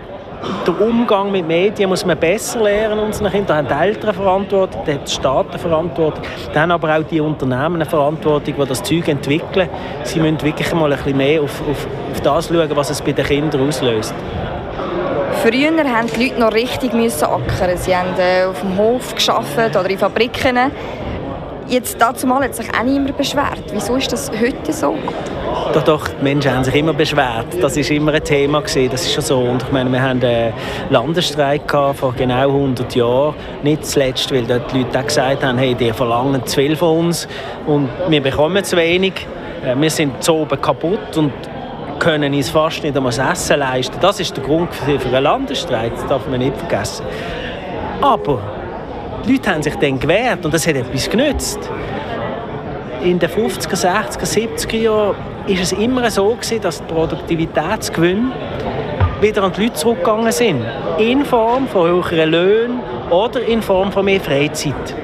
der 0.67 0.81
Umgang 0.81 1.31
mit 1.31 1.47
Medien 1.47 1.89
muss 1.89 2.05
man 2.05 2.19
besser 2.19 2.61
lernen 2.63 2.99
unseren 2.99 3.31
Kindern. 3.31 3.67
Da 3.67 3.77
haben 3.77 3.83
die 3.83 3.89
Eltern 3.89 4.15
Verantwortung, 4.15 4.83
da 4.85 4.93
hat 4.93 5.09
die 5.09 5.13
Staaten 5.13 5.59
Verantwortung, 5.59 6.23
da 6.53 6.61
haben 6.61 6.71
aber 6.71 6.97
auch 6.97 7.03
die 7.05 7.21
Unternehmen 7.21 7.77
eine 7.77 7.87
Verantwortung, 7.87 8.55
die 8.55 8.67
das 8.67 8.83
Zeug 8.83 9.09
entwickeln. 9.09 9.69
Sie 10.03 10.21
müssen 10.21 10.43
wirklich 10.43 10.73
mal 10.75 10.93
ein 10.93 10.99
bisschen 10.99 11.17
mehr 11.17 11.43
auf, 11.43 11.63
auf, 11.63 11.87
auf 12.13 12.21
das 12.21 12.49
schauen, 12.49 12.71
was 12.75 12.91
es 12.91 13.01
bei 13.01 13.13
den 13.13 13.25
Kindern 13.25 13.69
auslöst. 13.69 14.15
Früher 15.43 15.71
mussten 15.71 16.19
die 16.19 16.25
Leute 16.25 16.41
noch 16.41 16.53
richtig 16.53 16.93
ackern. 16.95 17.77
Sie 17.77 17.95
haben 17.95 18.09
äh, 18.19 18.45
auf 18.45 18.61
dem 18.61 18.77
Hof 18.79 19.15
geschafft 19.15 19.59
oder 19.59 19.91
in 19.91 19.99
Fabriken. 19.99 20.71
Jetzt 21.67 21.97
dazu 21.99 22.27
mal 22.27 22.43
hat 22.45 22.55
sich 22.55 22.69
auch 22.69 22.83
niemand 22.83 23.17
beschwert. 23.17 23.63
Wieso 23.73 23.97
ist 23.97 24.13
das 24.13 24.31
heute 24.31 24.73
so? 24.73 24.95
Doch, 25.73 25.83
doch, 25.83 26.09
die 26.09 26.23
Menschen 26.23 26.55
haben 26.55 26.63
sich 26.63 26.75
immer 26.75 26.93
beschwert. 26.93 27.47
Das 27.61 27.77
war 27.77 27.91
immer 27.91 28.13
ein 28.13 28.23
Thema. 28.23 28.61
Gewesen. 28.61 28.91
Das 28.91 29.03
ist 29.03 29.15
schon 29.15 29.25
so. 29.25 29.39
Und 29.39 29.63
ich 29.63 29.73
meine, 29.73 29.91
wir 29.91 30.03
hatten 30.03 30.23
einen 30.25 30.53
Landesstreik 30.91 31.71
vor 31.71 32.15
genau 32.17 32.49
100 32.49 32.95
Jahren. 32.95 33.35
Nicht 33.63 33.87
zuletzt, 33.87 34.31
weil 34.31 34.45
dort 34.45 34.71
die 34.73 34.79
Leute 34.83 35.01
auch 35.01 35.07
gesagt 35.07 35.43
haben, 35.43 35.57
hey, 35.57 35.75
die 35.75 35.93
verlangen 35.93 36.45
zu 36.47 36.57
viel 36.57 36.77
von 36.77 37.07
uns 37.07 37.27
und 37.67 37.89
wir 38.09 38.21
bekommen 38.21 38.63
zu 38.63 38.77
wenig. 38.77 39.27
Äh, 39.65 39.75
wir 39.77 39.91
sind 39.91 40.23
so 40.23 40.41
oben 40.41 40.61
kaputt 40.61 41.17
und 41.17 41.33
können 41.99 42.35
uns 42.35 42.51
fast 42.51 42.83
nicht 42.83 42.97
einmal 42.97 43.13
das 43.13 43.33
Essen 43.33 43.59
leisten. 43.59 43.97
Das 44.01 44.21
ist 44.21 44.37
der 44.37 44.45
Grund 44.45 44.75
für 44.75 44.93
einen 44.93 45.25
Landesstreik. 45.25 45.95
Das 45.95 46.07
darf 46.07 46.29
man 46.29 46.41
nicht 46.41 46.57
vergessen. 46.57 47.07
Aber 48.03 48.39
die 49.27 49.33
Leute 49.33 49.51
haben 49.51 49.63
sich 49.63 49.75
dann 49.77 49.99
gewehrt 49.99 50.45
und 50.45 50.53
das 50.53 50.67
hat 50.67 50.77
etwas 50.77 51.09
genützt. 51.09 51.59
In 53.03 53.19
den 53.19 53.29
50er, 53.29 53.75
60er, 53.75 54.25
70er 54.25 54.77
Jahren 54.77 55.17
war 55.47 55.61
es 55.61 55.73
immer 55.73 56.11
so, 56.11 56.31
gewesen, 56.31 56.61
dass 56.61 56.79
die 56.79 56.93
Produktivitätsgewinne 56.93 58.33
wieder 59.21 59.43
an 59.43 59.53
die 59.53 59.65
Leute 59.65 59.75
zurückgegangen 59.75 60.33
sind. 60.33 60.65
In 60.99 61.25
Form 61.25 61.67
von 61.69 61.91
höheren 61.91 62.31
Löhnen 62.31 62.81
oder 63.11 63.43
in 63.43 63.63
Form 63.63 63.93
von 63.93 64.05
mehr 64.05 64.21
Freizeit. 64.21 64.95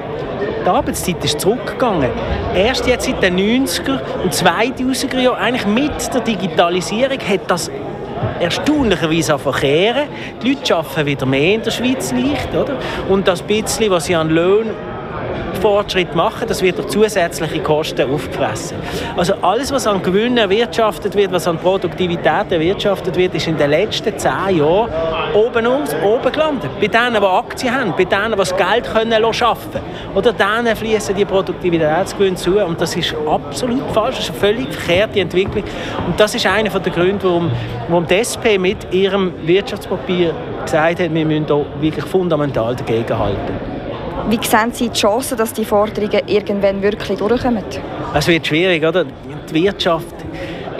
Die 0.63 0.69
Arbeitszeit 0.69 1.23
ist 1.23 1.39
zurückgegangen. 1.39 2.09
Erst 2.55 2.85
jetzt 2.87 3.05
seit 3.05 3.21
den 3.23 3.37
90er 3.37 3.99
und 4.23 4.33
2000er 4.33 5.19
Jahren, 5.19 5.39
eigentlich 5.39 5.65
mit 5.65 6.13
der 6.13 6.21
Digitalisierung, 6.21 7.17
hat 7.19 7.49
das 7.49 7.71
erstaunlicherweise 8.39 9.37
verkehren. 9.37 10.07
Die 10.41 10.53
Leute 10.53 10.75
arbeiten 10.75 11.05
wieder 11.05 11.25
mehr 11.25 11.55
in 11.55 11.63
der 11.63 11.71
Schweiz 11.71 12.11
leicht. 12.11 12.53
Oder? 12.53 12.77
Und 13.09 13.27
das 13.27 13.41
bisschen, 13.41 13.91
was 13.91 14.05
sie 14.05 14.15
an 14.15 14.29
Lohn 14.29 14.71
Fortschritt 15.61 16.15
machen, 16.15 16.47
das 16.47 16.61
wird 16.61 16.77
durch 16.77 16.87
zusätzliche 16.87 17.59
Kosten 17.59 18.11
aufgefressen. 18.11 18.77
Also 19.15 19.33
alles, 19.41 19.71
was 19.71 19.85
an 19.87 20.01
Gewinn 20.01 20.37
erwirtschaftet 20.37 21.15
wird, 21.15 21.31
was 21.31 21.47
an 21.47 21.57
Produktivität 21.57 22.51
erwirtschaftet 22.51 23.15
wird, 23.15 23.35
ist 23.35 23.47
in 23.47 23.57
den 23.57 23.69
letzten 23.69 24.17
zehn 24.17 24.57
Jahren 24.57 24.89
oben, 25.33 25.65
aus, 25.67 25.95
oben 26.03 26.31
gelandet. 26.31 26.71
Bei 26.79 26.87
denen, 26.87 27.21
die 27.21 27.27
Aktien 27.27 27.73
haben, 27.73 27.93
bei 27.95 28.05
denen, 28.05 28.31
die 28.31 28.37
das 28.37 28.55
Geld 28.55 28.91
können 28.91 29.33
schaffen 29.33 29.71
können. 29.71 30.15
Oder 30.15 30.33
denen 30.33 30.75
fließen 30.75 31.15
die 31.15 31.25
Produktivitätsgewinne 31.25 32.35
zu. 32.35 32.59
Und 32.59 32.81
das 32.81 32.95
ist 32.95 33.15
absolut 33.27 33.89
falsch. 33.91 34.17
Das 34.17 34.25
ist 34.25 34.31
eine 34.31 34.39
völlig 34.39 34.73
verkehrte 34.73 35.19
Entwicklung. 35.19 35.63
Und 36.05 36.19
das 36.19 36.35
ist 36.35 36.45
einer 36.45 36.69
der 36.69 36.91
Gründe, 36.91 37.23
warum, 37.23 37.51
warum 37.87 38.07
die 38.07 38.15
SP 38.19 38.57
mit 38.57 38.93
ihrem 38.93 39.33
Wirtschaftspapier 39.45 40.33
gesagt 40.63 40.99
hat, 40.99 41.13
wir 41.13 41.25
müssen 41.25 41.45
hier 41.45 41.65
wirklich 41.79 42.05
fundamental 42.05 42.75
dagegenhalten. 42.75 43.70
Wie 44.29 44.39
sehen 44.41 44.71
Sie 44.71 44.89
die 44.89 44.99
Chancen, 44.99 45.37
dass 45.37 45.53
die 45.53 45.65
Forderungen 45.65 46.21
irgendwann 46.27 46.81
wirklich 46.81 47.17
durchkommen? 47.17 47.63
Es 48.13 48.27
wird 48.27 48.47
schwierig, 48.47 48.85
oder? 48.85 49.05
Die 49.05 49.63
Wirtschaft 49.63 50.15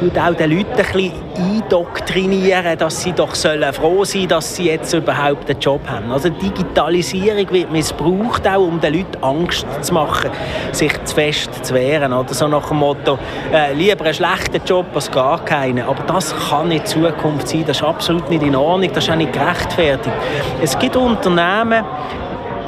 tut 0.01 0.17
auch 0.17 0.33
den 0.33 0.57
Leuten 0.57 0.81
ein 0.95 1.11
indoktrinieren, 1.35 2.77
dass 2.77 3.03
sie 3.03 3.13
doch 3.13 3.35
sollen 3.35 3.71
froh 3.71 4.03
sein 4.03 4.27
dass 4.27 4.55
sie 4.55 4.65
jetzt 4.65 4.93
überhaupt 4.93 5.49
einen 5.49 5.59
Job 5.59 5.81
haben. 5.87 6.11
Also 6.11 6.29
Digitalisierung 6.29 7.49
wird 7.51 7.71
missbraucht, 7.71 8.47
auch 8.47 8.61
um 8.61 8.79
den 8.79 8.95
Leuten 8.95 9.23
Angst 9.23 9.65
zu 9.81 9.93
machen, 9.93 10.31
sich 10.71 10.91
zu 11.03 11.15
fest 11.15 11.49
zu 11.63 11.73
wehren. 11.75 12.13
Oder 12.13 12.33
so 12.33 12.47
nach 12.47 12.67
dem 12.67 12.77
Motto, 12.77 13.19
äh, 13.53 13.73
lieber 13.73 14.05
einen 14.05 14.13
schlechten 14.13 14.61
Job 14.65 14.87
als 14.93 15.11
gar 15.11 15.43
keinen. 15.45 15.83
Aber 15.83 16.03
das 16.03 16.33
kann 16.49 16.69
nicht 16.69 16.87
Zukunft 16.87 17.47
sein, 17.47 17.63
das 17.67 17.77
ist 17.77 17.83
absolut 17.83 18.29
nicht 18.29 18.43
in 18.43 18.55
Ordnung, 18.55 18.89
das 18.93 19.03
ist 19.03 19.11
auch 19.11 19.15
nicht 19.15 19.33
gerechtfertigt. 19.33 20.15
Es 20.61 20.77
gibt 20.79 20.95
Unternehmen, 20.95 21.85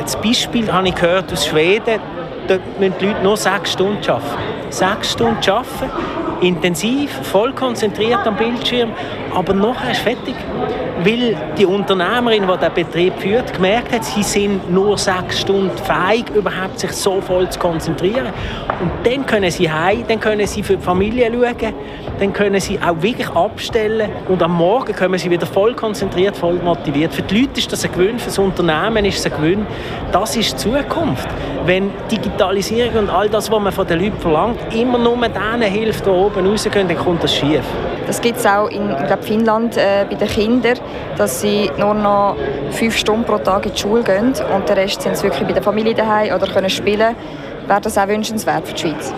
das 0.03 0.15
Beispiel 0.17 0.71
habe 0.71 0.89
ich 0.89 0.95
gehört 0.95 1.31
aus 1.31 1.47
Schweden, 1.47 1.99
dort 2.47 2.79
müssen 2.79 2.95
die 2.99 3.05
Leute 3.07 3.23
nur 3.23 3.37
sechs 3.37 3.73
Stunden 3.73 4.03
arbeiten. 4.09 4.23
Sechs 4.69 5.13
Stunden 5.13 5.49
arbeiten, 5.49 5.91
intensiv, 6.41 7.11
voll 7.23 7.53
konzentriert 7.53 8.25
am 8.27 8.35
Bildschirm, 8.35 8.91
aber 9.33 9.53
nachher 9.53 9.91
ist 9.91 10.01
fertig. 10.01 10.35
Weil 11.03 11.35
die 11.57 11.65
Unternehmerin, 11.65 12.47
die 12.47 12.57
den 12.57 12.73
Betrieb 12.73 13.13
führt, 13.19 13.53
gemerkt 13.53 13.91
hat, 13.91 14.05
sie 14.05 14.23
sind 14.23 14.71
nur 14.71 14.97
sechs 14.97 15.41
Stunden 15.41 15.71
fähig, 15.77 16.29
überhaupt 16.35 16.79
sich 16.79 16.91
so 16.91 17.19
voll 17.19 17.49
zu 17.49 17.59
konzentrieren. 17.59 18.27
Und 18.81 18.91
dann 19.03 19.25
können 19.25 19.51
sie 19.51 19.71
heim, 19.71 20.03
dann 20.07 20.19
können 20.19 20.45
sie 20.45 20.63
für 20.63 20.77
die 20.77 20.83
Familie 20.83 21.31
schauen, 21.31 21.73
dann 22.19 22.31
können 22.31 22.59
sie 22.59 22.79
auch 22.79 23.01
wirklich 23.01 23.29
abstellen 23.29 24.09
und 24.27 24.41
am 24.41 24.55
Morgen 24.55 24.95
kommen 24.95 25.17
sie 25.17 25.29
wieder 25.29 25.47
voll 25.47 25.73
konzentriert, 25.73 26.37
voll 26.37 26.55
motiviert. 26.55 27.13
Für 27.13 27.23
die 27.23 27.41
Leute 27.41 27.59
ist 27.59 27.71
das 27.71 27.83
ein 27.83 27.91
Gewinn, 27.91 28.19
für 28.19 28.27
das 28.27 28.37
Unternehmen 28.37 29.03
ist 29.05 29.19
es 29.19 29.25
ein 29.25 29.35
Gewinn. 29.35 29.65
Das 30.11 30.35
ist 30.35 30.53
die 30.53 30.57
Zukunft. 30.57 31.27
Wenn 31.65 31.89
Digitalisierung 32.11 32.95
und 32.95 33.09
all 33.09 33.29
das, 33.29 33.51
was 33.51 33.59
man 33.59 33.73
von 33.73 33.87
den 33.87 33.99
Leuten 33.99 34.19
verlangt, 34.19 34.59
immer 34.73 34.97
nur 34.97 35.17
denen 35.17 35.63
hilft, 35.63 36.05
die 36.05 36.09
oben 36.09 36.45
rausgehen, 36.45 36.87
dann 36.87 36.97
kommt 36.97 37.23
das 37.23 37.35
schief. 37.35 37.65
Das 38.05 38.21
gibt 38.21 38.37
es 38.37 38.45
auch 38.45 38.67
in 38.67 38.87
glaub, 38.87 39.23
Finnland 39.23 39.77
äh, 39.77 40.05
bei 40.09 40.15
den 40.15 40.27
Kindern, 40.27 40.77
dass 41.17 41.41
sie 41.41 41.71
nur 41.77 41.93
noch 41.93 42.35
fünf 42.71 42.97
Stunden 42.97 43.23
pro 43.23 43.37
Tag 43.37 43.65
in 43.65 43.73
die 43.73 43.79
Schule 43.79 44.03
gehen 44.03 44.33
und 44.53 44.69
den 44.69 44.77
Rest 44.77 45.01
sind 45.01 45.15
sie 45.15 45.23
wirklich 45.23 45.47
bei 45.47 45.53
der 45.53 45.63
Familie 45.63 45.93
daheim 45.93 46.35
oder 46.35 46.47
können 46.47 46.69
spielen. 46.69 47.15
Wäre 47.67 47.81
das 47.81 47.97
auch 47.97 48.07
wünschenswert 48.07 48.67
für 48.67 48.73
die 48.73 48.81
Schweiz? 48.81 49.13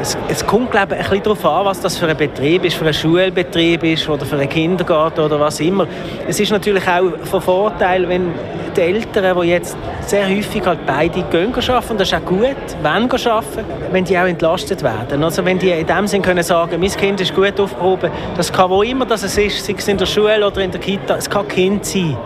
Es, 0.00 0.16
es 0.28 0.46
kommt 0.46 0.70
glaube 0.70 0.94
ich, 0.94 1.00
ein 1.00 1.10
bisschen 1.10 1.22
darauf 1.24 1.44
an, 1.44 1.64
was 1.66 1.80
das 1.80 1.96
für 1.96 2.06
ein 2.06 2.16
Betrieb 2.16 2.64
ist, 2.64 2.76
für 2.76 2.84
einen 2.84 2.94
Schulbetrieb 2.94 3.82
ist 3.84 4.08
oder 4.08 4.24
für 4.24 4.36
einen 4.36 4.48
Kindergarten 4.48 5.20
oder 5.20 5.40
was 5.40 5.60
immer. 5.60 5.86
Es 6.26 6.38
ist 6.40 6.50
natürlich 6.50 6.86
auch 6.86 7.24
von 7.24 7.40
Vorteil, 7.40 8.08
wenn 8.08 8.32
die 8.76 8.80
Eltern, 8.80 9.40
die 9.40 9.48
jetzt 9.48 9.76
sehr 10.06 10.28
häufig 10.28 10.64
halt 10.64 10.86
beide 10.86 11.22
gehen 11.22 11.52
arbeiten, 11.54 11.98
das 11.98 12.08
ist 12.08 12.14
auch 12.14 12.24
gut, 12.24 12.56
wenn 12.82 13.10
arbeiten, 13.10 13.64
wenn 13.92 14.04
die 14.04 14.18
auch 14.18 14.26
entlastet 14.26 14.82
werden. 14.82 15.22
Also 15.22 15.44
wenn 15.44 15.58
die 15.58 15.70
in 15.70 15.86
dem 15.86 16.06
Sinne 16.06 16.22
können 16.22 16.42
sagen, 16.42 16.80
mein 16.80 16.90
Kind 16.90 17.20
ist 17.20 17.34
gut 17.34 17.58
aufgehoben, 17.58 18.10
das 18.36 18.52
kann 18.52 18.70
wo 18.70 18.82
immer 18.82 19.04
das 19.04 19.22
ist, 19.24 19.34
sei 19.34 19.74
es 19.76 19.88
in 19.88 19.98
der 19.98 20.06
Schule 20.06 20.46
oder 20.46 20.60
in 20.60 20.70
der 20.70 20.80
Kita, 20.80 21.16
es 21.16 21.28
kann 21.28 21.48
Kind 21.48 21.84
sein. 21.84 22.16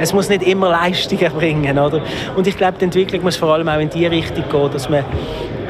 Es 0.00 0.12
muss 0.12 0.28
nicht 0.28 0.44
immer 0.44 0.70
Leistungen 0.70 1.32
bringen, 1.32 1.76
oder? 1.76 2.00
Und 2.36 2.46
ich 2.46 2.56
glaube, 2.56 2.74
die 2.78 2.84
Entwicklung 2.84 3.22
muss 3.22 3.36
vor 3.36 3.52
allem 3.52 3.68
auch 3.68 3.80
in 3.80 3.90
die 3.90 4.06
Richtung 4.06 4.44
gehen, 4.48 4.70
dass 4.72 4.88
man 4.88 5.04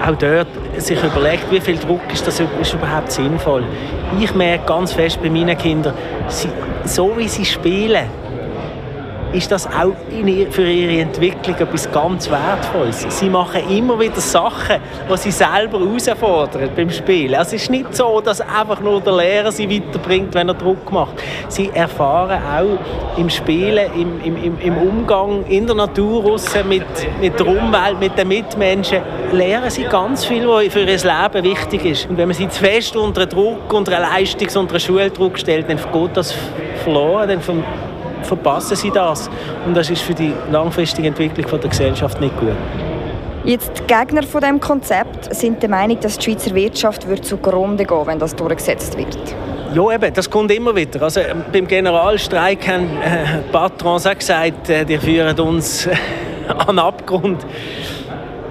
auch 0.06 0.16
dort 0.16 0.46
sich 0.80 1.02
überlegt, 1.02 1.50
wie 1.50 1.60
viel 1.60 1.78
Druck 1.78 2.00
ist 2.12 2.26
das 2.26 2.40
ist 2.40 2.74
überhaupt 2.74 3.12
sinnvoll. 3.12 3.64
Ich 4.20 4.34
merke 4.34 4.66
ganz 4.66 4.92
fest 4.92 5.20
bei 5.22 5.30
meinen 5.30 5.56
Kindern, 5.56 5.94
sie, 6.28 6.48
so 6.84 7.16
wie 7.16 7.28
sie 7.28 7.44
spielen, 7.44 8.06
ist 9.32 9.50
das 9.50 9.66
auch 9.66 9.92
für 10.50 10.70
ihre 10.70 11.02
Entwicklung 11.02 11.56
etwas 11.56 11.90
ganz 11.92 12.30
Wertvolles. 12.30 13.06
Sie 13.08 13.28
machen 13.28 13.62
immer 13.70 13.98
wieder 14.00 14.20
Sachen, 14.20 14.76
die 15.10 15.16
sie 15.16 15.30
selber 15.30 15.78
herausfordern 15.78 16.70
beim 16.74 16.90
Spielen. 16.90 17.34
Also 17.34 17.56
es 17.56 17.62
ist 17.62 17.70
nicht 17.70 17.94
so, 17.94 18.20
dass 18.20 18.40
einfach 18.40 18.80
nur 18.80 19.00
der 19.00 19.16
Lehrer 19.16 19.52
sie 19.52 19.68
weiterbringt, 19.68 20.34
wenn 20.34 20.48
er 20.48 20.54
Druck 20.54 20.90
macht. 20.90 21.22
Sie 21.48 21.70
erfahren 21.72 22.40
auch 22.42 23.18
im 23.18 23.28
Spielen, 23.28 23.90
im, 23.94 24.20
im, 24.24 24.58
im 24.60 24.76
Umgang 24.78 25.44
in 25.46 25.66
der 25.66 25.76
Natur 25.76 26.38
mit, 26.68 26.84
mit 27.20 27.38
der 27.38 27.46
Umwelt, 27.46 28.00
mit 28.00 28.16
den 28.16 28.28
Mitmenschen, 28.28 29.02
lernen 29.32 29.70
sie 29.70 29.84
ganz 29.84 30.24
viel, 30.24 30.48
was 30.48 30.72
für 30.72 30.80
ihr 30.80 30.86
Leben 30.86 31.44
wichtig 31.44 31.84
ist. 31.84 32.08
Und 32.08 32.16
wenn 32.16 32.28
man 32.28 32.36
sie 32.36 32.48
zu 32.48 32.60
fest 32.60 32.96
unter 32.96 33.26
Druck, 33.26 33.72
unter 33.72 33.92
Leistungs- 33.98 34.56
unter 34.56 34.78
Schuldruck 34.78 35.38
stellt, 35.38 35.68
dann 35.68 35.76
geht 35.76 36.16
das 36.16 36.34
verloren, 36.82 37.28
dann 37.28 37.40
verpassen 38.22 38.76
sie 38.76 38.90
das. 38.90 39.30
Und 39.66 39.76
das 39.76 39.90
ist 39.90 40.02
für 40.02 40.14
die 40.14 40.32
langfristige 40.50 41.08
Entwicklung 41.08 41.60
der 41.60 41.70
Gesellschaft 41.70 42.20
nicht 42.20 42.38
gut. 42.38 42.56
Jetzt 43.44 43.70
die 43.78 43.94
Gegner 43.94 44.22
von 44.24 44.40
dem 44.40 44.60
Konzept 44.60 45.34
sind 45.34 45.62
der 45.62 45.70
Meinung, 45.70 45.98
dass 46.00 46.18
die 46.18 46.24
Schweizer 46.24 46.54
Wirtschaft 46.54 47.08
wird 47.08 47.24
zugrunde 47.24 47.84
gehen, 47.84 48.06
wenn 48.06 48.18
das 48.18 48.36
durchgesetzt 48.36 48.98
wird. 48.98 49.16
Ja, 49.74 49.92
eben, 49.92 50.12
das 50.12 50.28
kommt 50.28 50.50
immer 50.50 50.74
wieder. 50.74 51.02
Also, 51.02 51.20
ähm, 51.20 51.44
beim 51.52 51.66
Generalstreik 51.66 52.66
haben 52.66 52.84
äh, 53.02 53.42
die 53.46 53.52
Patrons 53.52 54.06
auch 54.06 54.16
gesagt, 54.16 54.70
äh, 54.70 54.84
die 54.84 54.98
führen 54.98 55.38
uns 55.40 55.86
äh, 55.86 55.94
an 56.48 56.76
den 56.76 56.78
Abgrund. 56.78 57.46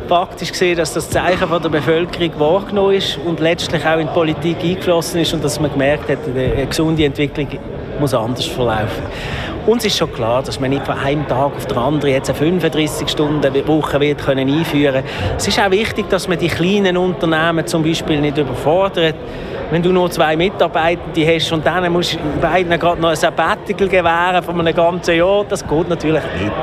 Faktisch 0.08 0.52
gesehen, 0.52 0.78
dass 0.78 0.94
das 0.94 1.10
Zeichen 1.10 1.48
von 1.48 1.62
der 1.62 1.70
Bevölkerung 1.70 2.40
wahrgenommen 2.40 2.94
ist 2.94 3.20
und 3.26 3.40
letztlich 3.40 3.86
auch 3.86 4.00
in 4.00 4.08
die 4.08 4.14
Politik 4.14 4.58
eingeflossen 4.64 5.22
ist 5.22 5.34
und 5.34 5.44
dass 5.44 5.60
man 5.60 5.72
gemerkt 5.72 6.10
hat, 6.10 6.20
eine 6.26 6.66
gesunde 6.66 7.04
Entwicklung 7.04 7.48
muss 8.00 8.14
anders 8.14 8.46
verlaufen. 8.46 9.04
Uns 9.68 9.84
ist 9.84 9.98
schon 9.98 10.14
klar, 10.14 10.44
dass 10.44 10.62
man 10.62 10.70
nicht 10.70 10.86
von 10.86 10.98
einem 10.98 11.28
Tag 11.28 11.52
auf 11.54 11.66
den 11.66 11.78
anderen 11.78 12.14
jetzt 12.14 12.30
eine 12.30 12.60
35-Stunden-Woche 12.60 14.00
wird 14.00 14.24
können 14.24 14.48
einführen 14.48 15.04
Es 15.36 15.46
ist 15.46 15.60
auch 15.60 15.72
wichtig, 15.72 16.10
dass 16.10 16.30
man 16.30 16.40
die 16.40 16.48
kleinen 16.48 16.96
Unternehmen 16.96 17.68
zum 17.68 17.84
Beispiel 17.84 18.22
nicht 18.22 18.38
überfordert 18.38 19.16
wenn 19.70 19.84
du 19.84 19.92
nur 19.92 20.10
zwei 20.10 20.38
Mitarbeitende 20.38 21.28
hast 21.28 21.52
und 21.52 21.66
dann 21.66 21.92
musst 21.92 22.14
du 22.14 22.42
beiden 22.42 22.78
gerade 22.80 23.02
noch 23.02 23.10
ein 23.10 23.16
Sabbatical 23.16 23.88
gewähren 23.90 24.42
von 24.42 24.60
einem 24.60 24.74
ganzen 24.74 25.16
Jahr, 25.16 25.44
das 25.48 25.68
geht 25.68 25.90
natürlich 25.90 26.24
nicht. 26.42 26.54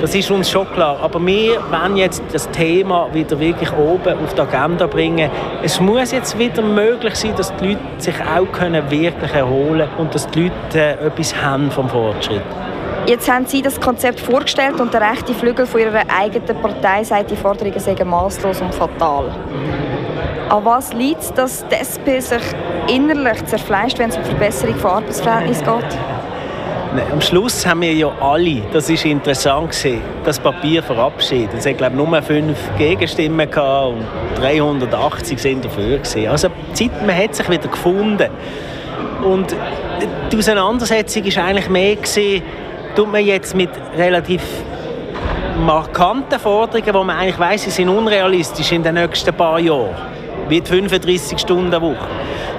Das 0.00 0.14
ist 0.14 0.30
uns 0.30 0.50
schon 0.50 0.66
klar. 0.72 0.98
Aber 1.02 1.24
wir 1.24 1.58
wollen 1.70 1.96
jetzt 1.96 2.22
das 2.32 2.50
Thema 2.50 3.12
wieder 3.12 3.38
wirklich 3.38 3.70
oben 3.72 4.18
auf 4.24 4.34
die 4.34 4.40
Agenda 4.40 4.86
bringen. 4.86 5.30
Es 5.62 5.78
muss 5.78 6.12
jetzt 6.12 6.38
wieder 6.38 6.62
möglich 6.62 7.14
sein, 7.16 7.34
dass 7.36 7.54
die 7.56 7.68
Leute 7.68 7.80
sich 7.98 8.14
auch 8.20 8.50
können 8.52 8.90
wirklich 8.90 9.32
erholen 9.32 9.88
können 9.88 9.98
und 9.98 10.14
dass 10.14 10.26
die 10.28 10.44
Leute 10.44 10.78
äh, 10.78 11.06
etwas 11.06 11.36
haben 11.36 11.70
vom 11.70 11.88
Fortschritt. 11.88 12.42
Jetzt 13.06 13.30
haben 13.30 13.44
Sie 13.44 13.60
das 13.60 13.78
Konzept 13.78 14.18
vorgestellt 14.18 14.80
und 14.80 14.94
der 14.94 15.02
rechte 15.02 15.34
Flügel 15.34 15.66
von 15.66 15.78
Ihrer 15.78 16.04
eigenen 16.08 16.56
Partei 16.62 17.04
sagt, 17.04 17.30
die 17.30 17.36
Forderungen 17.36 17.78
seien 17.78 18.08
maßlos 18.08 18.62
und 18.62 18.74
fatal. 18.74 19.30
An 20.48 20.64
was 20.64 20.94
liegt 20.94 21.20
es, 21.20 21.34
dass 21.34 21.66
die 21.68 21.74
SP 21.84 22.16
sich 22.20 22.42
innerlich 22.88 23.44
zerfleischt, 23.44 23.98
wenn 23.98 24.08
es 24.08 24.16
um 24.16 24.24
Verbesserung 24.24 24.76
von 24.76 24.90
Arbeitsverhältnissen 24.92 25.64
geht? 25.64 25.98
Am 27.12 27.20
Schluss 27.20 27.66
haben 27.66 27.82
wir 27.82 27.92
ja 27.92 28.10
alle, 28.20 28.62
das 28.72 28.88
ist 28.88 29.04
interessant 29.04 29.72
gewesen, 29.72 30.00
das 30.24 30.38
Papier 30.38 30.82
verabschiedet. 30.82 31.50
Es 31.58 31.76
glaube 31.76 31.96
nur 31.96 32.22
fünf 32.22 32.56
Gegenstimmen 32.78 33.50
gehabt 33.50 33.96
und 33.96 34.42
380 34.42 35.38
sind 35.38 35.64
dafür 35.64 35.98
gewesen. 35.98 36.28
Also 36.28 36.48
die 36.70 36.88
Zeit, 36.88 37.06
man 37.06 37.16
hat 37.16 37.34
sich 37.34 37.50
wieder 37.50 37.68
gefunden. 37.68 38.30
Und 39.22 39.54
die 40.30 40.36
Auseinandersetzung 40.36 41.24
ist 41.24 41.36
eigentlich 41.36 41.68
mehr 41.68 41.96
gewesen, 41.96 42.42
tut 42.94 43.10
man 43.10 43.24
jetzt 43.24 43.54
mit 43.54 43.70
relativ 43.96 44.42
markanten 45.64 46.38
Forderungen, 46.38 46.94
wo 46.94 47.04
man 47.04 47.16
eigentlich 47.16 47.38
weiß, 47.38 47.64
sie 47.64 47.70
sind 47.70 47.88
unrealistisch 47.88 48.72
in 48.72 48.82
den 48.82 48.94
nächsten 48.94 49.34
paar 49.34 49.58
Jahren 49.58 49.94
wie 50.48 50.60
die 50.60 50.70
35-Stunden-Woche. 50.70 51.96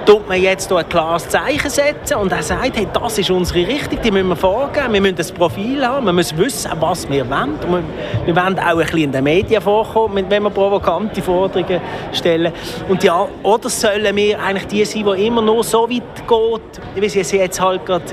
Tut 0.04 0.28
man 0.28 0.40
jetzt 0.40 0.72
ein 0.72 0.88
klares 0.88 1.28
Zeichen 1.28 1.70
setzen 1.70 2.16
und 2.16 2.32
er 2.32 2.42
sagt, 2.42 2.76
hey, 2.76 2.86
das 2.92 3.18
ist 3.18 3.30
unsere 3.30 3.66
Richtung, 3.66 4.00
die 4.02 4.10
müssen 4.10 4.28
wir 4.28 4.36
vorgeben, 4.36 4.92
wir 4.92 5.00
müssen 5.00 5.16
das 5.16 5.32
Profil 5.32 5.84
haben, 5.86 6.06
wir 6.06 6.12
müssen 6.12 6.38
wissen, 6.38 6.70
was 6.78 7.08
wir 7.08 7.28
wollen. 7.28 7.58
Und 7.68 7.84
wir 8.24 8.36
wollen 8.36 8.58
auch 8.58 8.66
ein 8.66 8.78
bisschen 8.78 8.98
in 8.98 9.12
den 9.12 9.24
Medien 9.24 9.60
vorkommen, 9.60 10.24
wenn 10.28 10.42
wir 10.42 10.50
provokante 10.50 11.22
Forderungen 11.22 11.80
stellen. 12.12 12.52
Und 12.88 13.02
ja, 13.02 13.26
oder 13.42 13.68
sollen 13.68 14.14
wir 14.14 14.40
eigentlich 14.40 14.66
die 14.68 14.84
sein, 14.84 15.04
die 15.04 15.26
immer 15.26 15.42
nur 15.42 15.64
so 15.64 15.88
weit 15.90 16.02
geht, 16.26 17.02
wie 17.02 17.08
sie 17.08 17.36
jetzt 17.36 17.60
halt 17.60 17.84
gerade 17.84 18.04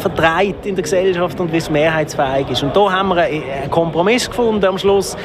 verdreht 0.00 0.64
in 0.64 0.74
der 0.74 0.82
Gesellschaft 0.82 1.38
und 1.40 1.52
wie 1.52 1.58
es 1.58 1.70
mehrheitsfähig 1.70 2.50
ist. 2.50 2.62
Und 2.62 2.74
da 2.74 2.90
haben 2.90 3.08
wir 3.10 3.22
einen 3.22 3.70
Kompromiss 3.70 4.28
gefunden 4.28 4.64
am 4.64 4.78
Schluss, 4.78 5.16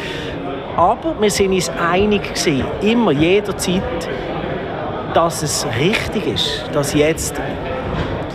aber 0.78 1.16
wir 1.20 1.32
sind 1.32 1.54
uns 1.54 1.72
einig 1.92 2.24
gewesen, 2.24 2.66
immer, 2.82 3.12
jederzeit, 3.12 3.82
dass 5.14 5.42
es 5.42 5.66
richtig 5.80 6.28
ist, 6.28 6.70
dass 6.74 6.94
jetzt 6.94 7.42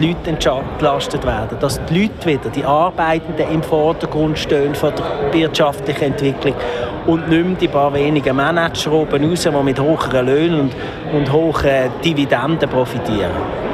die 0.01 0.09
Leute 0.09 0.31
entlastet 0.31 1.27
werden, 1.27 1.59
dass 1.61 1.79
die 1.87 2.03
Leute 2.03 2.27
wieder, 2.27 2.49
die 2.49 2.65
Arbeitenden 2.65 3.53
im 3.53 3.63
Vordergrund 3.63 4.39
stehen 4.39 4.75
von 4.75 4.93
der 4.97 5.33
wirtschaftlichen 5.33 6.05
Entwicklung 6.05 6.55
und 7.07 7.29
nicht 7.29 7.45
mehr 7.45 7.57
die 7.57 7.69
paar 7.69 7.93
wenigen 7.93 8.35
Manager 8.35 8.93
oben 8.93 9.29
raus, 9.29 9.43
die 9.43 9.63
mit 9.63 9.79
hohen 9.79 10.27
Löhnen 10.27 10.61
und, 10.61 10.75
und 11.13 11.31
hohen 11.31 11.91
Dividenden 12.03 12.69
profitieren. 12.69 13.70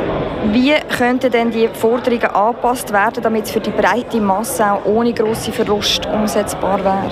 Wie 0.52 0.74
könnten 0.96 1.30
denn 1.30 1.50
die 1.50 1.68
Forderungen 1.68 2.24
angepasst 2.26 2.92
werden, 2.92 3.22
damit 3.22 3.44
es 3.44 3.50
für 3.50 3.60
die 3.60 3.70
breite 3.70 4.20
Masse 4.20 4.64
auch 4.64 4.84
ohne 4.84 5.12
grosse 5.12 5.50
Verlust 5.50 6.06
umsetzbar 6.06 6.84
wäre? 6.84 7.10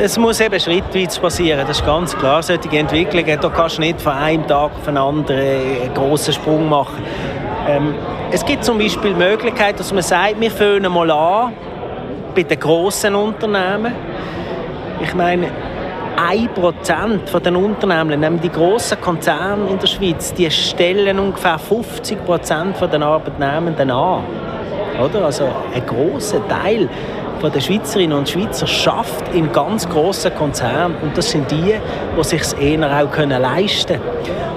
Es 0.00 0.18
muss 0.18 0.40
eben 0.40 0.58
schrittweise 0.60 1.20
passieren, 1.20 1.66
das 1.66 1.78
ist 1.78 1.86
ganz 1.86 2.16
klar. 2.16 2.42
Solche 2.42 2.68
Entwicklungen, 2.76 3.38
da 3.40 3.48
kannst 3.48 3.78
du 3.78 3.82
nicht 3.82 4.00
von 4.00 4.12
einem 4.12 4.46
Tag 4.46 4.72
auf 4.72 4.84
den 4.84 4.96
anderen 4.96 5.40
einen 5.40 5.94
grossen 5.94 6.34
Sprung 6.34 6.68
machen. 6.68 7.02
Ähm, 7.68 7.94
es 8.30 8.44
gibt 8.44 8.64
zum 8.64 8.78
Beispiel 8.78 9.14
die 9.14 9.18
Möglichkeit, 9.18 9.78
dass 9.78 9.92
man 9.92 10.02
sagt, 10.02 10.40
wir 10.40 10.50
fangen 10.50 10.92
mal 10.92 11.10
an 11.10 11.52
bei 12.34 12.42
den 12.42 12.58
grossen 12.58 13.14
Unternehmen. 13.14 13.94
Ich 15.02 15.14
meine, 15.14 15.48
1% 16.16 17.26
von 17.26 17.56
Unternehmen, 17.56 18.20
nämlich 18.20 18.42
die 18.42 18.50
grossen 18.50 19.00
Konzerne 19.00 19.68
in 19.70 19.78
der 19.78 19.86
Schweiz, 19.86 20.32
die 20.34 20.50
stellen 20.50 21.18
ungefähr 21.18 21.58
50% 21.58 22.74
von 22.74 22.90
den 22.90 23.02
Arbeitnehmenden 23.02 23.90
an. 23.90 24.24
Oder? 25.02 25.24
Also 25.24 25.44
ein 25.74 25.84
großer 25.86 26.46
Teil 26.48 26.88
den 27.50 27.60
Schweizerinnen 27.60 28.16
und 28.16 28.28
Schweizer 28.28 28.66
schafft 28.66 29.34
in 29.34 29.52
ganz 29.52 29.88
grossen 29.88 30.34
Konzernen 30.34 30.96
und 31.02 31.16
das 31.16 31.30
sind 31.30 31.50
die, 31.50 31.74
die 32.16 32.24
sich 32.24 32.42
eher 32.58 33.04
auch 33.04 33.10
können 33.10 33.40
leisten. 33.40 34.00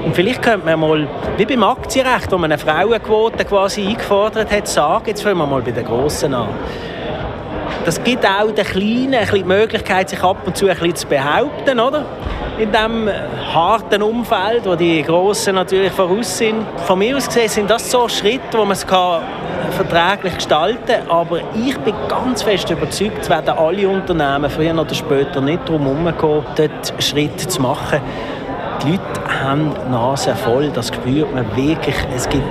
Und 0.05 0.15
vielleicht 0.15 0.41
könnte 0.41 0.65
man 0.65 0.79
mal, 0.79 1.07
wie 1.37 1.45
beim 1.45 1.63
Aktienrecht, 1.63 2.31
wo 2.31 2.37
man 2.37 2.51
eine 2.51 2.57
Frauenquote 2.57 3.43
quasi 3.45 3.87
eingefordert 3.87 4.51
hat, 4.51 4.67
sagen, 4.67 5.05
jetzt 5.07 5.21
fangen 5.21 5.37
wir 5.37 5.45
mal 5.45 5.61
bei 5.61 5.71
den 5.71 5.85
Grossen 5.85 6.33
an. 6.33 6.49
Das 7.87 8.03
gibt 8.03 8.25
auch 8.25 8.51
den 8.51 8.65
Kleinen 8.65 9.13
ein 9.13 9.29
die 9.33 9.45
Möglichkeit, 9.45 10.09
sich 10.09 10.21
ab 10.21 10.45
und 10.45 10.57
zu 10.57 10.67
ein 10.67 10.75
bisschen 10.75 10.95
zu 10.97 11.07
behaupten, 11.07 11.79
oder? 11.79 12.03
In 12.57 12.69
diesem 12.69 13.09
harten 13.53 14.03
Umfeld, 14.03 14.65
wo 14.65 14.75
die 14.75 15.01
Grossen 15.03 15.55
natürlich 15.55 15.93
voraus 15.93 16.37
sind. 16.37 16.65
Von 16.85 16.99
mir 16.99 17.15
aus 17.15 17.27
gesehen 17.27 17.47
sind 17.47 17.69
das 17.69 17.89
so 17.89 18.09
Schritte, 18.09 18.57
wo 18.57 18.65
man 18.65 18.71
es 18.71 18.85
kann 18.85 19.21
verträglich 19.71 20.35
gestalten 20.35 20.85
kann. 20.85 21.09
Aber 21.09 21.39
ich 21.55 21.77
bin 21.77 21.95
ganz 22.09 22.43
fest 22.43 22.69
überzeugt, 22.69 23.19
es 23.21 23.29
werden 23.29 23.51
alle 23.57 23.87
Unternehmen 23.87 24.49
früher 24.49 24.77
oder 24.77 24.93
später 24.93 25.39
nicht 25.39 25.61
darum 25.65 25.83
herumkommen, 25.83 26.43
dort 26.57 26.93
Schritte 27.01 27.47
zu 27.47 27.61
machen. 27.61 28.01
Die 28.83 28.91
Leute 28.91 29.43
haben 29.45 29.73
die 29.73 29.91
Nase 29.91 30.35
voll, 30.35 30.71
das 30.71 30.89
spürt 30.89 31.33
man 31.33 31.45
wirklich. 31.55 31.95
Es 32.13 32.27
gibt 32.27 32.43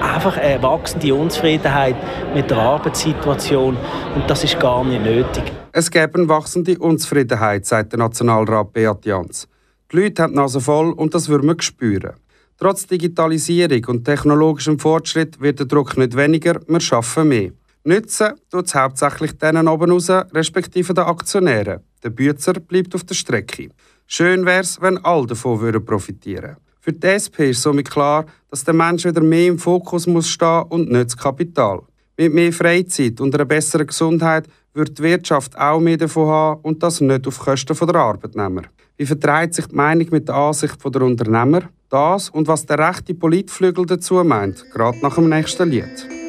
einfach 0.00 0.36
eine 0.36 0.62
wachsende 0.62 1.14
Unzufriedenheit 1.14 1.96
mit 2.34 2.50
der 2.50 2.58
Arbeitssituation 2.58 3.76
und 4.14 4.30
das 4.30 4.44
ist 4.44 4.58
gar 4.58 4.84
nicht 4.84 5.02
nötig. 5.02 5.44
Es 5.72 5.90
gibt 5.90 6.16
eine 6.16 6.28
wachsende 6.28 6.78
Unzufriedenheit, 6.78 7.66
sagt 7.66 7.92
der 7.92 7.98
Nationalrat 7.98 8.72
Beat 8.72 9.04
Jans. 9.04 9.48
Die 9.92 9.96
Leute 9.96 10.22
haben 10.22 10.32
die 10.32 10.38
Nase 10.38 10.60
voll 10.60 10.92
und 10.92 11.14
das 11.14 11.28
würden 11.28 11.48
wir 11.48 11.56
spüren. 11.60 12.14
Trotz 12.58 12.86
Digitalisierung 12.86 13.84
und 13.86 14.04
technologischem 14.04 14.78
Fortschritt 14.78 15.40
wird 15.40 15.60
der 15.60 15.66
Druck 15.66 15.96
nicht 15.96 16.16
weniger, 16.16 16.60
wir 16.66 16.80
schaffen 16.80 17.28
mehr. 17.28 17.52
Nützen 17.84 18.34
tut 18.50 18.66
es 18.66 18.74
hauptsächlich 18.74 19.38
denen 19.38 19.68
oben 19.68 19.92
raus, 19.92 20.10
respektive 20.10 20.92
den 20.92 21.04
Aktionären. 21.04 21.80
Der 22.02 22.10
Bützer 22.10 22.54
bleibt 22.54 22.94
auf 22.94 23.04
der 23.04 23.14
Strecke. 23.14 23.68
Schön 24.06 24.44
wäre 24.44 24.60
es, 24.60 24.80
wenn 24.80 24.98
alle 25.04 25.26
davon 25.26 25.84
profitieren 25.84 26.42
würden. 26.42 26.67
Für 26.88 26.94
die 26.94 27.06
SP 27.06 27.50
ist 27.50 27.60
somit 27.60 27.90
klar, 27.90 28.24
dass 28.50 28.64
der 28.64 28.72
Mensch 28.72 29.04
wieder 29.04 29.20
mehr 29.20 29.48
im 29.48 29.58
Fokus 29.58 30.06
muss 30.06 30.26
stehen 30.26 30.62
und 30.70 30.90
nicht 30.90 31.04
das 31.04 31.18
Kapital. 31.18 31.82
Mit 32.16 32.32
mehr 32.32 32.50
Freizeit 32.50 33.20
und 33.20 33.34
einer 33.34 33.44
besseren 33.44 33.86
Gesundheit 33.86 34.46
wird 34.72 34.96
die 34.96 35.02
Wirtschaft 35.02 35.54
auch 35.58 35.80
mehr 35.80 35.98
davon 35.98 36.28
haben 36.28 36.60
und 36.62 36.82
das 36.82 37.02
nicht 37.02 37.26
auf 37.26 37.40
Kosten 37.40 37.76
der 37.86 37.94
Arbeitnehmer. 37.94 38.62
Wie 38.96 39.04
vertreibt 39.04 39.52
sich 39.52 39.66
die 39.66 39.74
Meinung 39.74 40.06
mit 40.10 40.28
der 40.28 40.36
Ansicht 40.36 40.82
der 40.82 41.02
Unternehmer? 41.02 41.64
Das 41.90 42.30
und 42.30 42.48
was 42.48 42.64
der 42.64 42.78
rechte 42.78 43.12
Politflügel 43.12 43.84
dazu 43.84 44.24
meint, 44.24 44.64
gerade 44.72 44.96
nach 45.02 45.16
dem 45.16 45.28
nächsten 45.28 45.68
Lied. 45.68 46.27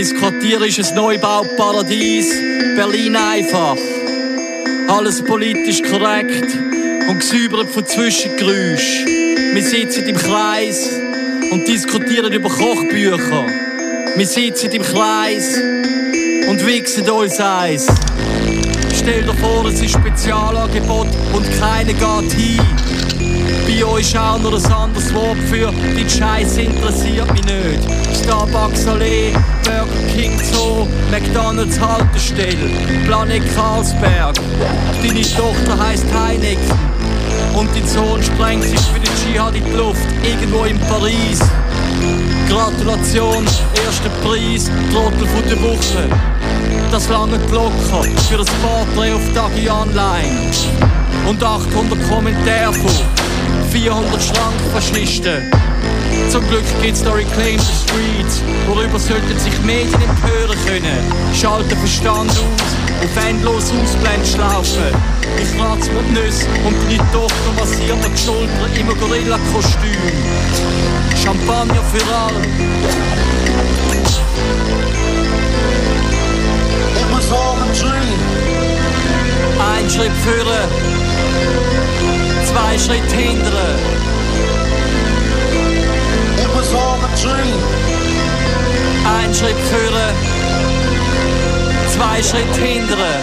Mein 0.00 0.16
Quartier 0.16 0.62
ist 0.62 0.78
ein 0.78 0.94
Neubauparadies, 0.96 2.34
Berlin 2.74 3.14
einfach. 3.16 3.76
Alles 4.88 5.22
politisch 5.22 5.82
korrekt 5.82 6.56
und 7.06 7.18
gesäubert 7.20 7.68
von 7.68 7.84
Zwischengeräuschen. 7.84 9.06
Wir 9.52 9.62
sitzen 9.62 10.06
im 10.06 10.16
Kreis 10.16 10.88
und 11.50 11.68
diskutieren 11.68 12.32
über 12.32 12.48
Kochbücher. 12.48 13.44
Wir 14.16 14.26
sitzen 14.26 14.70
im 14.70 14.80
Kreis 14.80 15.58
und 16.48 16.66
wichsen 16.66 17.10
uns 17.10 17.38
eins. 17.38 17.86
Stell 18.94 19.22
dir 19.24 19.34
vor, 19.34 19.66
es 19.66 19.82
ist 19.82 19.92
Spezialangebot 19.92 21.08
und 21.34 21.60
keiner 21.60 21.92
geht 21.92 22.32
hin. 22.32 22.89
Bei 23.70 23.84
euch 23.84 24.18
auch 24.18 24.38
nur 24.40 24.52
ein 24.52 24.72
anderes 24.72 25.14
Wort 25.14 25.38
für 25.48 25.72
die 25.96 26.10
Scheiße 26.10 26.62
interessiert 26.62 27.32
mich 27.32 27.44
nicht. 27.44 28.20
Starbucks 28.20 28.86
Allee, 28.88 29.32
Burger 29.62 29.86
King 30.12 30.36
Zoo, 30.42 30.88
McDonalds 31.10 31.78
Haltestelle, 31.78 32.68
Planet 33.06 33.42
Karlsberg. 33.54 34.34
Deine 35.00 35.22
Tochter 35.22 35.86
heißt 35.86 36.04
Heineken 36.12 36.64
und 37.54 37.68
dein 37.72 37.86
Sohn 37.86 38.20
sprengt 38.20 38.64
sich 38.64 38.80
für 38.80 38.98
den 38.98 39.12
Dschihad 39.14 39.54
in 39.54 39.64
die 39.64 39.70
Luft, 39.70 40.00
irgendwo 40.24 40.64
in 40.64 40.78
Paris. 40.80 41.38
Gratulation, 42.48 43.44
erster 43.84 44.10
Preis, 44.24 44.68
Trottel 44.92 45.28
von 45.28 45.48
der 45.48 45.62
Woche. 45.62 46.08
Das 46.90 47.08
lange 47.08 47.38
locker 47.52 48.02
für 48.28 48.38
das 48.38 48.48
Porträt 48.62 49.12
auf 49.12 49.32
Dagi 49.32 49.70
Online. 49.70 50.50
Und 51.28 51.42
800 51.42 52.08
Kommentare 52.08 52.72
von 52.72 53.29
400 53.70 54.20
Schrankfaschisten. 54.20 55.50
Zum 56.28 56.46
Glück 56.48 56.64
gibt's 56.82 57.02
da 57.04 57.12
Reclaim 57.12 57.58
the 57.58 57.72
Streets, 57.84 58.42
worüber 58.66 58.98
sollten 58.98 59.38
sich 59.38 59.56
Medien 59.60 59.94
empören 59.94 60.58
können. 60.66 60.98
Schalten 61.34 61.76
Verstand 61.78 62.30
aus, 62.30 62.36
auf 63.04 63.28
endlos 63.28 63.70
Ausblendschlaufen. 63.70 64.92
Ich 65.40 65.60
rat's 65.60 65.88
die 65.88 66.12
Nüsse 66.12 66.46
und 66.66 66.76
die 66.90 66.98
Tochter 67.12 67.52
massiert 67.58 67.96
mir 68.02 68.08
die 68.08 68.18
Schulter 68.20 68.66
im 68.78 68.88
Gorilla-Kostüm. 68.98 70.12
Champagner 71.22 71.82
für 71.92 72.04
alle. 72.12 72.40
It 76.96 77.06
was 77.12 77.30
all 77.30 77.56
a 77.56 77.66
dream. 77.72 78.18
Ein 79.58 79.90
Schritt 79.90 80.12
führen, 80.24 80.70
zwei 82.50 82.76
Schritt 82.78 83.10
hindern. 83.12 83.78
It 86.36 86.48
was 86.54 86.72
all 86.74 86.98
a 86.98 87.08
dream. 87.22 87.62
Ein 89.06 89.32
Schritt 89.32 89.56
führen, 89.70 90.14
zwei 91.88 92.22
Schritt 92.22 92.56
hindern. 92.56 93.22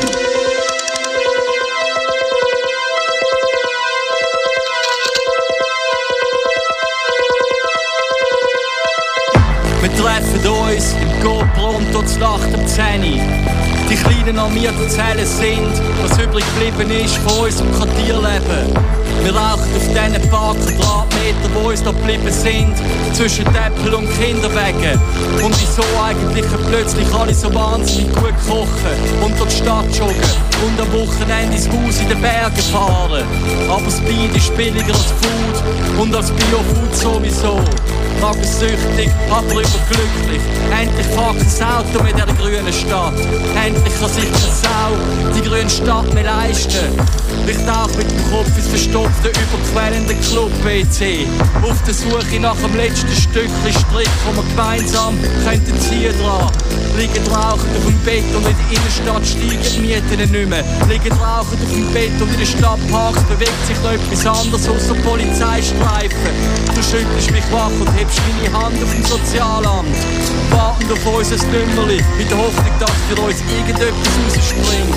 Wir 9.81 9.95
treffen 9.95 10.47
uns 10.47 10.93
im 11.01 11.23
GoPronto 11.23 12.01
zur 12.03 12.19
Nacht 12.19 12.53
um 12.53 12.65
10 12.65 13.01
Uhr. 13.01 13.57
Die 13.89 13.95
kleinen 13.95 14.37
armierten 14.37 14.89
Zellen 14.89 15.25
sind, 15.25 15.81
was 16.01 16.17
übrig 16.17 16.43
geblieben 16.55 16.91
ist 16.91 17.17
von 17.17 17.45
unserem 17.45 17.71
Quartierleben. 17.73 19.06
Wir 19.23 19.35
rauchen 19.35 19.69
auf 19.75 19.87
diesen 19.87 20.29
paar 20.29 20.55
Quadratmeter, 20.55 21.49
wo 21.53 21.69
uns 21.69 21.83
noch 21.83 21.93
geblieben 21.93 22.31
sind, 22.31 22.75
zwischen 23.13 23.45
Äpfel 23.47 23.93
und 23.93 24.07
Kinderwegen. 24.19 24.99
Und 25.43 25.55
wieso 25.59 25.83
eigentlich 26.01 26.45
plötzlich 26.69 27.13
alle 27.13 27.33
so 27.33 27.53
wahnsinnig 27.53 28.13
gut 28.13 28.35
kochen 28.47 29.23
und 29.23 29.39
durch 29.39 29.49
die 29.49 29.63
Stadt 29.63 29.85
joggen 29.97 30.47
und 30.65 30.79
am 30.79 30.91
Wochenende 30.93 31.55
ins 31.55 31.67
Haus 31.67 32.01
in 32.01 32.09
den 32.09 32.21
Bergen 32.21 32.61
fahren. 32.71 33.23
Aber 33.69 33.81
Bier 33.81 34.35
ist 34.35 34.55
billiger 34.55 34.93
als 34.93 35.13
Food 35.21 35.99
und 35.99 36.15
als 36.15 36.31
Biofood 36.31 36.95
sowieso. 36.95 37.59
Magersüchtig, 38.21 39.09
aber 39.29 39.51
überglücklich. 39.51 40.41
Endlich 40.71 41.07
fährt 41.07 41.35
ein 41.37 41.67
Auto 41.67 42.03
mit 42.03 42.15
dieser 42.15 42.33
grünen 42.33 42.73
Stadt. 42.73 43.13
Endlich 43.65 43.99
kann 43.99 44.09
sich 44.09 44.25
eine 44.25 44.37
Sau 44.37 45.33
die 45.35 45.41
grüne 45.41 45.69
Stadt 45.69 46.13
mehr 46.13 46.23
leisten. 46.23 46.97
Ich 47.47 47.57
tauche 47.65 47.97
mit 47.97 48.09
dem 48.11 48.31
Kopf 48.31 48.57
ins 48.57 48.67
verstopfte, 48.67 49.29
überquellende 49.29 50.15
Club-WC. 50.15 51.27
Auf 51.63 51.81
der 51.83 51.93
Suche 51.93 52.39
nach 52.39 52.55
dem 52.55 52.75
letzten 52.75 53.15
Stückchen 53.15 53.71
Strick, 53.71 54.09
wo 54.25 54.35
wir 54.35 54.43
gemeinsam 54.49 55.17
könnten 55.45 55.79
ziehen 55.79 56.13
dran. 56.21 56.51
Liegen 56.97 57.27
rauchend 57.27 57.77
auf 57.77 57.85
dem 57.85 57.99
Bett 57.99 58.25
und 58.35 58.45
in 58.47 58.55
der 58.57 58.77
Innenstadt 58.77 59.25
steigen 59.25 59.61
die 59.61 59.79
Mieten 59.79 60.31
nicht 60.31 60.49
mehr. 60.49 60.63
Liegen 60.89 61.13
rauchend 61.13 61.61
auf 61.61 61.71
dem 61.71 61.93
Bett 61.93 62.11
und 62.19 62.31
in 62.33 62.39
der 62.39 62.45
Stadtparks 62.45 63.23
bewegt 63.23 63.67
sich 63.67 63.77
noch 63.83 63.91
etwas 63.91 64.25
anderes 64.25 64.67
außer 64.67 64.95
Polizeistreifen. 64.95 66.33
Du 66.73 66.81
schüttelst 66.81 67.31
mich 67.31 67.43
wach 67.51 67.71
und 67.79 67.87
hebst 67.95 68.06
meine 68.27 68.57
Hand 68.57 68.83
auf 68.83 68.91
dem 68.91 69.05
Sozialamt. 69.05 69.97
Warten 70.51 70.91
auf 70.91 71.05
unser 71.05 71.37
Nümmerli, 71.47 72.03
in 72.19 72.27
der 72.27 72.37
Hoffnung, 72.37 72.73
dass 72.79 72.91
für 73.09 73.21
uns 73.21 73.41
irgendetwas 73.51 74.07
rausspringt. 74.35 74.95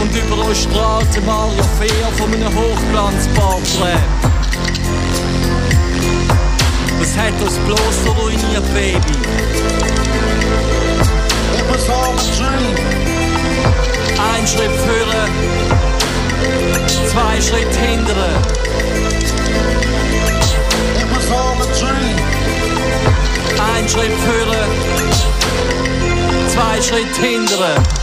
Und 0.00 0.14
über 0.14 0.46
uns 0.46 0.62
strahlt 0.62 1.14
der 1.14 1.22
Mario 1.22 1.64
Fair 1.78 2.08
von 2.16 2.32
einem 2.32 2.54
Hochglanzporträt. 2.54 3.98
Was 7.00 7.16
hat 7.16 7.40
uns 7.40 7.58
bloß 7.66 8.16
ruiniert, 8.16 8.74
Baby? 8.74 8.98
It 11.56 11.64
was 11.70 11.88
all 11.88 12.14
a 12.14 12.22
dream. 12.36 12.74
Ein 14.34 14.46
Schritt 14.46 14.74
führen, 14.84 15.30
zwei 17.08 17.40
Schritt 17.40 17.74
hindern. 17.76 18.58
Ein 23.60 23.88
Schritt 23.88 24.12
führen, 24.12 24.70
zwei 26.48 26.80
Schritt 26.80 27.16
hindern. 27.16 27.97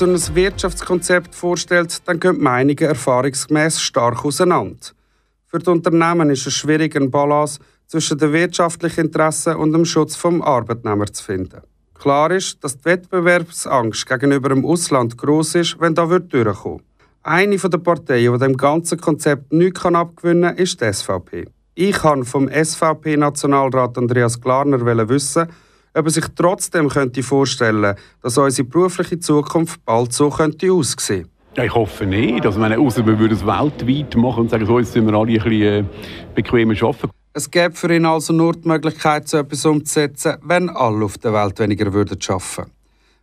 Man 0.00 0.16
so 0.16 0.30
ein 0.30 0.36
Wirtschaftskonzept 0.36 1.34
vorstellt, 1.34 2.00
dann 2.06 2.18
gehen 2.18 2.36
die 2.36 2.40
Meinungen 2.40 2.78
erfahrungsgemäß 2.78 3.80
stark 3.80 4.24
auseinander. 4.24 4.78
Für 5.46 5.58
die 5.58 5.68
Unternehmen 5.68 6.30
ist 6.30 6.46
es 6.46 6.54
schwierig, 6.54 6.96
einen 6.96 7.10
Balance 7.10 7.60
zwischen 7.86 8.16
den 8.16 8.32
wirtschaftlichen 8.32 9.06
Interessen 9.06 9.56
und 9.56 9.72
dem 9.72 9.84
Schutz 9.84 10.16
vom 10.16 10.40
Arbeitnehmer 10.40 11.06
zu 11.06 11.22
finden. 11.22 11.60
Klar 11.94 12.30
ist, 12.30 12.64
dass 12.64 12.78
die 12.78 12.86
Wettbewerbsangst 12.86 14.06
gegenüber 14.06 14.48
dem 14.48 14.64
Ausland 14.64 15.18
groß 15.18 15.56
ist, 15.56 15.80
wenn 15.80 15.94
da 15.94 16.06
durchkommt. 16.06 16.84
Eine 17.22 17.56
der 17.56 17.78
Parteien, 17.78 18.32
die 18.32 18.38
dem 18.38 18.56
ganzen 18.56 18.98
Konzept 18.98 19.52
nichts 19.52 19.84
abgewinnen 19.84 20.56
kann, 20.56 20.56
ist 20.56 20.80
die 20.80 20.92
SVP. 20.92 21.46
Ich 21.74 21.92
kann 21.92 22.24
vom 22.24 22.48
SVP-Nationalrat 22.48 23.98
Andreas 23.98 24.40
Glarner 24.40 25.08
wissen, 25.08 25.48
ob 25.94 26.06
er 26.06 26.10
sich 26.10 26.26
trotzdem 26.34 26.88
könnte 26.88 27.22
vorstellen 27.22 27.96
dass 28.22 28.38
unsere 28.38 28.68
berufliche 28.68 29.18
Zukunft 29.18 29.84
bald 29.84 30.12
so 30.12 30.30
könnte 30.30 30.72
aussehen 30.72 31.28
ich 31.56 31.74
hoffe 31.74 32.06
nicht. 32.06 32.46
Also, 32.46 32.58
meine, 32.58 32.78
außer 32.78 33.04
wir 33.04 33.18
würden 33.18 33.34
es 33.34 33.44
weltweit 33.44 34.16
machen 34.16 34.40
und 34.40 34.50
sagen, 34.50 34.64
so, 34.64 34.78
jetzt 34.78 34.92
sind 34.92 35.06
wir 35.06 35.14
alle 35.14 35.32
ein 35.32 35.34
bisschen 35.34 35.62
äh, 35.62 35.84
bequemer 36.34 36.74
arbeiten. 36.82 37.10
Es 37.34 37.50
gäbe 37.50 37.74
für 37.74 37.94
ihn 37.94 38.06
also 38.06 38.32
nur 38.32 38.52
die 38.54 38.68
Möglichkeit, 38.68 39.28
so 39.28 39.38
etwas 39.38 39.64
umzusetzen, 39.64 40.36
wenn 40.42 40.70
alle 40.70 41.04
auf 41.04 41.18
der 41.18 41.32
Welt 41.32 41.58
weniger 41.58 41.92
würden 41.92 42.18
arbeiten 42.28 42.66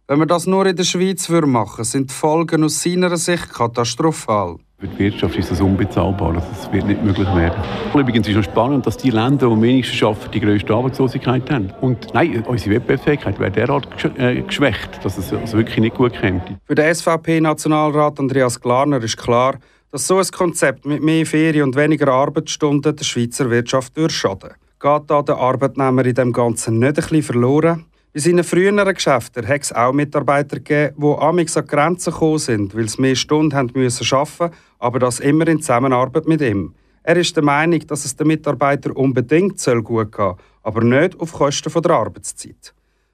Wenn 0.08 0.19
wir 0.19 0.25
das 0.25 0.47
nur 0.47 0.65
in 0.65 0.75
der 0.75 0.84
Schweiz 0.84 1.29
machen 1.29 1.77
würden, 1.77 1.84
sind 1.84 2.10
die 2.10 2.13
Folgen 2.13 2.63
aus 2.63 2.82
seiner 2.82 3.15
Sicht 3.17 3.53
katastrophal. 3.53 4.58
Für 4.80 4.88
die 4.88 5.00
Wirtschaft 5.00 5.36
ist 5.36 5.52
das 5.52 5.60
unbezahlbar. 5.60 6.36
Das 6.36 6.72
wird 6.72 6.88
nicht 6.88 7.04
möglich 7.04 7.28
werden. 7.36 7.62
Übrigens 7.94 8.30
ist 8.30 8.38
es 8.38 8.46
spannend, 8.46 8.88
dass 8.88 8.96
die 8.96 9.10
Länder, 9.10 9.48
die 9.48 9.54
am 9.54 9.62
wenigsten 9.62 10.06
arbeiten, 10.06 10.32
die 10.32 10.39
grösste 10.39 10.74
Arbeitslosigkeit 10.74 11.52
haben. 11.52 11.74
Und 11.82 12.13
nein, 12.13 12.42
unsere 12.48 12.76
Wettbewerbsfähigkeit 12.76 13.38
wäre 13.42 13.52
derart 13.52 13.89
äh, 14.18 14.42
geschwächt, 14.42 15.04
dass 15.04 15.18
es 15.18 15.34
also 15.34 15.58
wirklich 15.58 15.80
nicht 15.80 15.98
gut 15.98 16.13
käme. 16.13 16.42
Für 16.63 16.76
den 16.76 16.96
SVP-Nationalrat 16.96 18.22
Andreas 18.22 18.62
Glarner 18.62 19.04
ist 19.04 19.18
klar, 19.18 19.56
dass 19.92 20.08
so 20.08 20.18
ein 20.18 20.28
Konzept 20.32 20.86
mit 20.86 21.04
mehr 21.04 21.26
Ferien 21.26 21.63
und 21.63 21.76
weniger 21.76 22.08
Arbeitsstunden 22.13 22.96
der 22.96 23.04
Schweizer 23.04 23.50
Wirtschaft 23.50 23.92
schaden 24.10 24.52
Geht 24.80 25.02
da 25.08 25.22
der 25.22 25.36
Arbeitnehmer 25.36 26.06
in 26.06 26.15
dem 26.15 26.32
Ganzen 26.32 26.80
nicht 26.80 26.88
ein 26.88 26.94
bisschen 26.94 27.24
verloren? 27.24 27.84
In 28.12 28.22
seinen 28.22 28.43
früheren 28.43 28.93
Geschäften 28.95 29.48
hat 29.48 29.62
es 29.62 29.72
auch 29.72 29.93
Mitarbeiter 29.93 30.58
gegeben, 30.58 30.95
die 31.00 31.22
amix 31.22 31.56
an 31.56 31.67
Grenzen 31.67 32.12
gekommen 32.12 32.39
sind, 32.39 32.76
weil 32.76 32.89
sie 32.89 33.00
mehr 33.02 33.15
Stunden 33.15 33.54
haben 33.56 33.69
müssen 33.74 34.15
arbeiten 34.15 34.56
aber 34.80 34.98
das 34.98 35.19
immer 35.19 35.48
in 35.48 35.62
Zusammenarbeit 35.62 36.26
mit 36.28 36.41
ihm. 36.41 36.74
Er 37.04 37.17
ist 37.17 37.36
der 37.36 37.43
Meinung, 37.43 37.86
dass 37.86 38.06
es 38.06 38.15
den 38.15 38.28
Mitarbeitern 38.28 38.93
unbedingt 38.93 39.63
gut 39.84 40.12
gehen 40.12 40.26
soll, 40.26 40.36
aber 40.63 40.84
nicht 40.84 41.19
auf 41.19 41.34
Kosten 41.34 41.82
der 41.82 41.91
Arbeitszeit. 41.91 42.74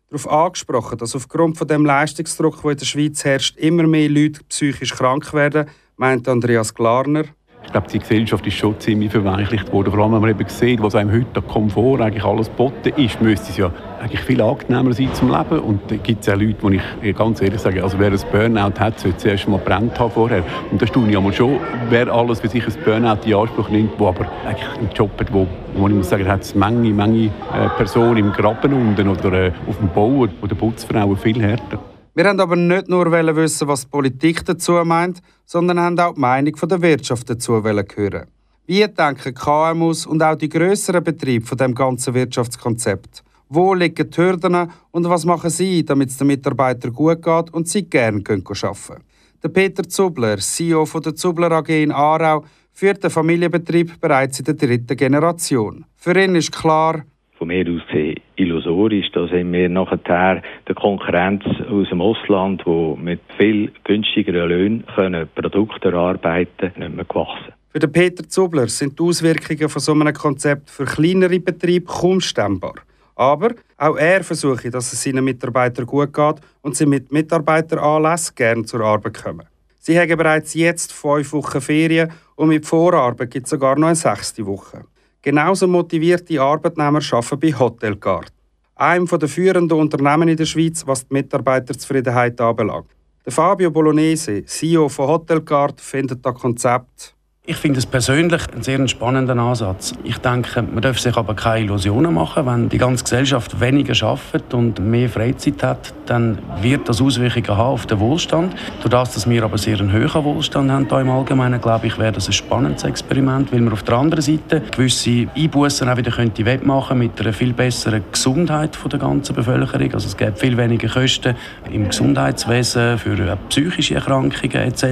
Darauf 0.09 0.29
angesprochen, 0.29 0.97
dass 0.97 1.15
aufgrund 1.15 1.57
von 1.57 1.67
dem 1.67 1.85
Leistungsdruck, 1.85 2.61
der 2.61 2.71
in 2.71 2.77
der 2.77 2.85
Schweiz 2.85 3.25
herrscht, 3.25 3.57
immer 3.57 3.87
mehr 3.87 4.07
Leute 4.07 4.43
psychisch 4.47 4.93
krank 4.93 5.33
werden, 5.33 5.67
meint 5.97 6.27
Andreas 6.29 6.73
Glarner. 6.73 7.25
Ich 7.65 7.71
glaube, 7.71 7.87
die 7.91 7.99
Gesellschaft 7.99 8.45
ist 8.47 8.55
schon 8.55 8.79
ziemlich 8.79 9.11
verweichlicht 9.11 9.71
worden. 9.71 9.91
Vor 9.91 10.03
allem, 10.03 10.13
wenn 10.13 10.21
man 10.21 10.29
eben 10.29 10.47
sieht, 10.47 10.81
was 10.81 10.95
einem 10.95 11.11
heute 11.11 11.25
an 11.35 11.47
Komfort 11.47 12.01
eigentlich 12.01 12.23
alles 12.23 12.47
geboten 12.47 12.93
ist, 12.95 13.21
müsste 13.21 13.49
es 13.49 13.57
ja 13.57 13.71
eigentlich 14.01 14.21
viel 14.21 14.41
angenehmer 14.41 14.93
sein 14.93 15.13
zum 15.13 15.29
Leben. 15.29 15.59
Und 15.59 15.81
da 15.89 15.95
gibt 15.95 16.21
es 16.21 16.33
auch 16.33 16.39
Leute, 16.39 16.55
wo 16.61 16.69
ich 16.69 17.15
ganz 17.15 17.41
ehrlich 17.41 17.59
sage, 17.59 17.83
also 17.83 17.99
wer 17.99 18.11
ein 18.11 18.19
Burnout 18.31 18.79
hat, 18.79 18.99
sollte 18.99 19.17
zuerst 19.17 19.47
mal 19.47 19.59
brennt 19.59 19.99
haben 19.99 20.11
vorher. 20.11 20.43
Und 20.71 20.81
da 20.81 20.87
staune 20.87 21.09
ich 21.09 21.17
einmal 21.17 21.33
schon, 21.33 21.59
wer 21.89 22.07
alles 22.07 22.39
für 22.39 22.47
sich 22.47 22.65
ein 22.65 22.73
Burnout 22.83 23.25
in 23.25 23.33
Anspruch 23.33 23.69
nimmt, 23.69 23.91
wo 23.97 24.07
aber 24.07 24.27
eigentlich 24.45 24.69
einen 24.77 24.89
Job 24.93 25.11
hat, 25.19 25.33
wo, 25.33 25.47
wo 25.75 25.87
ich 25.87 25.93
muss 25.93 26.09
sagen, 26.09 26.27
hat 26.27 26.41
es 26.41 26.55
Menge, 26.55 26.91
Menge 26.91 27.25
äh, 27.25 27.69
Personen 27.77 28.17
im 28.17 28.31
Graben 28.31 28.73
unten 28.73 29.07
oder 29.07 29.33
äh, 29.33 29.51
auf 29.67 29.77
dem 29.77 29.89
Bau 29.89 30.27
oder 30.41 30.55
Putzfrauen 30.55 31.17
viel 31.17 31.41
härter. 31.41 31.79
Wir 32.17 32.29
haben 32.29 32.39
aber 32.39 32.55
nicht 32.55 32.87
nur 32.87 33.11
wissen, 33.11 33.67
was 33.67 33.81
die 33.81 33.89
Politik 33.89 34.45
dazu 34.45 34.71
meint, 34.85 35.21
sondern 35.45 35.81
haben 35.81 35.99
auch 35.99 36.13
die 36.13 36.21
Meinung 36.21 36.53
der 36.55 36.81
Wirtschaft 36.81 37.29
dazu 37.29 37.61
hören. 37.61 38.27
Wie 38.65 38.87
denken 38.87 39.33
KMUs 39.33 40.05
und 40.05 40.23
auch 40.23 40.35
die 40.37 40.47
grösseren 40.47 41.03
Betriebe 41.03 41.45
von 41.45 41.57
dem 41.57 41.75
ganzen 41.75 42.13
Wirtschaftskonzept? 42.13 43.21
Wo 43.49 43.73
liegen 43.73 44.09
die 44.09 44.17
Hürden 44.17 44.71
und 44.91 45.09
was 45.09 45.25
machen 45.25 45.49
sie, 45.49 45.83
damit 45.83 46.09
es 46.09 46.17
den 46.17 46.27
Mitarbeitern 46.27 46.93
gut 46.93 47.21
geht 47.21 47.53
und 47.53 47.67
sie 47.67 47.83
gerne 47.83 48.19
arbeiten 48.19 48.45
können? 48.45 49.03
Der 49.43 49.49
Peter 49.49 49.83
Zubler, 49.83 50.37
CEO 50.37 50.85
der 50.85 51.15
Zubler 51.15 51.51
AG 51.51 51.67
in 51.67 51.91
Aarau, 51.91 52.45
führt 52.71 53.03
den 53.03 53.11
Familienbetrieb 53.11 53.99
bereits 53.99 54.39
in 54.39 54.45
der 54.45 54.53
dritten 54.53 54.95
Generation. 54.95 55.83
Für 55.97 56.17
ihn 56.17 56.35
ist 56.35 56.53
klar, 56.53 57.03
von 57.37 57.47
mir 57.47 57.65
aus 57.67 57.81
gesehen 57.87 58.19
illusorisch. 58.35 59.11
Da 59.13 59.27
sind 59.27 59.51
wir 59.51 59.69
nachher 59.69 60.41
der 60.67 60.75
Konkurrenz 60.75 61.43
aus 61.69 61.89
dem 61.89 62.01
Ausland, 62.01 62.63
die 62.65 62.95
mit 63.01 63.21
viel 63.37 63.71
günstigeren 63.83 64.49
Löhnen 64.49 64.85
können 64.95 65.27
Produkte 65.35 65.89
erarbeiten 65.89 66.71
nicht 66.77 66.95
mehr 66.95 67.05
gewachsen. 67.05 67.53
Für 67.71 67.79
den 67.79 67.91
Peter 67.91 68.27
Zubler 68.27 68.67
sind 68.67 68.97
die 68.97 69.03
Auswirkungen 69.03 69.67
von 69.67 69.81
so 69.81 69.91
einem 69.91 70.13
Konzept 70.13 70.69
für 70.69 70.85
kleinere 70.85 71.39
Betriebe 71.39 71.85
kaum 71.85 72.21
stemmbar. 72.21 72.75
Aber 73.15 73.51
auch 73.77 73.97
er 73.97 74.23
versucht, 74.23 74.73
dass 74.73 74.93
es 74.93 75.03
seinen 75.03 75.25
Mitarbeitern 75.25 75.85
gut 75.85 76.13
geht 76.13 76.35
und 76.61 76.75
sie 76.75 76.85
mit 76.85 77.11
Mitarbeiteranlässen 77.11 78.35
gerne 78.35 78.63
zur 78.63 78.81
Arbeit 78.81 79.21
kommen. 79.23 79.45
Sie 79.79 79.99
haben 79.99 80.17
bereits 80.17 80.53
jetzt 80.53 80.93
fünf 80.93 81.31
Wochen 81.33 81.61
Ferien 81.61 82.11
und 82.35 82.47
mit 82.47 82.65
Vorarbeit 82.65 83.31
gibt 83.31 83.45
es 83.45 83.51
sogar 83.51 83.77
noch 83.77 83.87
eine 83.87 83.95
sechste 83.95 84.45
Woche. 84.45 84.85
Genauso 85.25 85.67
motivierte 85.67 86.39
Arbeitnehmer 86.39 87.01
arbeiten 87.11 87.39
bei 87.39 87.51
Hotelguard, 87.51 88.31
einem 88.75 89.07
der 89.07 89.27
führenden 89.27 89.79
Unternehmen 89.79 90.27
in 90.27 90.37
der 90.37 90.45
Schweiz, 90.45 90.85
was 90.85 91.07
die 91.07 91.15
Mitarbeiterzufriedenheit 91.15 92.39
anbelangt. 92.39 92.91
Fabio 93.27 93.71
Bolognese, 93.71 94.45
CEO 94.45 94.87
von 94.87 95.07
Hotelguard, 95.07 95.81
findet 95.81 96.23
das 96.23 96.35
Konzept 96.35 97.14
ich 97.47 97.57
finde 97.57 97.77
es 97.77 97.85
persönlich 97.85 98.41
einen 98.51 98.63
sehr 98.63 98.87
spannenden 98.87 99.37
Ansatz. 99.37 99.93
Ich 100.03 100.17
denke, 100.17 100.63
man 100.63 100.81
darf 100.81 100.99
sich 100.99 101.15
aber 101.15 101.35
keine 101.35 101.65
Illusionen 101.65 102.15
machen. 102.15 102.47
Wenn 102.47 102.69
die 102.69 102.79
ganze 102.79 103.03
Gesellschaft 103.03 103.59
weniger 103.59 103.93
arbeitet 104.03 104.51
und 104.55 104.79
mehr 104.79 105.09
Freizeit 105.09 105.61
hat, 105.61 105.93
dann 106.07 106.39
wird 106.61 106.89
das 106.89 107.01
Auswirkungen 107.01 107.47
haben 107.49 107.73
auf 107.73 107.85
den 107.85 107.99
Wohlstand. 107.99 108.55
Dadurch, 108.81 109.09
dass 109.09 109.29
wir 109.29 109.43
aber 109.43 109.59
sehr 109.59 109.79
einen 109.79 109.93
hohen 109.93 110.23
Wohlstand 110.23 110.71
haben 110.71 110.87
hier 110.89 110.99
im 110.99 111.09
Allgemeinen, 111.11 111.61
glaube 111.61 111.85
ich, 111.85 111.99
wäre 111.99 112.13
das 112.13 112.27
ein 112.27 112.33
spannendes 112.33 112.83
Experiment, 112.83 113.51
weil 113.53 113.61
man 113.61 113.73
auf 113.73 113.83
der 113.83 113.97
anderen 113.97 114.23
Seite 114.23 114.61
gewisse 114.75 115.27
Einbußen 115.35 115.87
auch 115.87 115.97
wieder 115.97 116.11
könnte 116.11 116.45
wettmachen 116.45 116.97
mit 116.97 117.19
einer 117.21 117.33
viel 117.33 117.53
besseren 117.53 118.03
Gesundheit 118.11 118.75
der 118.91 118.99
ganzen 118.99 119.35
Bevölkerung. 119.35 119.93
Also 119.93 120.07
es 120.07 120.17
gibt 120.17 120.39
viel 120.39 120.57
weniger 120.57 120.87
Kosten 120.87 121.35
im 121.71 121.89
Gesundheitswesen 121.89 122.97
für 122.97 123.37
psychische 123.49 123.95
Erkrankungen 123.95 124.51
etc. 124.51 124.85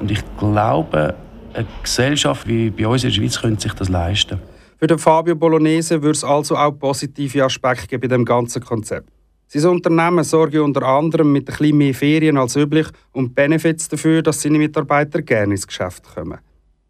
Und 0.00 0.10
ich 0.10 0.22
glaube, 0.38 1.14
eine 1.54 1.66
Gesellschaft 1.82 2.46
wie 2.46 2.70
bei 2.70 2.86
uns 2.86 3.04
in 3.04 3.10
der 3.10 3.16
Schweiz 3.16 3.40
könnte 3.40 3.62
sich 3.62 3.74
das 3.74 3.88
leisten. 3.88 4.40
Für 4.78 4.86
den 4.86 4.98
Fabio 4.98 5.34
Bolognese 5.34 6.02
würde 6.02 6.16
es 6.16 6.24
also 6.24 6.56
auch 6.56 6.72
positive 6.72 7.44
Aspekte 7.44 7.86
geben 7.86 8.00
bei 8.00 8.08
dem 8.08 8.24
ganzen 8.24 8.62
Konzept. 8.62 9.10
Sein 9.46 9.66
Unternehmen 9.66 10.22
sorgt 10.22 10.54
unter 10.54 10.82
anderem 10.84 11.32
mit 11.32 11.48
ein 11.48 11.56
bisschen 11.56 11.76
mehr 11.76 11.92
Ferien 11.92 12.38
als 12.38 12.56
üblich 12.56 12.86
und 13.12 13.34
Benefits 13.34 13.88
dafür, 13.88 14.22
dass 14.22 14.40
seine 14.40 14.58
Mitarbeiter 14.58 15.22
gerne 15.22 15.54
ins 15.54 15.66
Geschäft 15.66 16.04
kommen. 16.14 16.38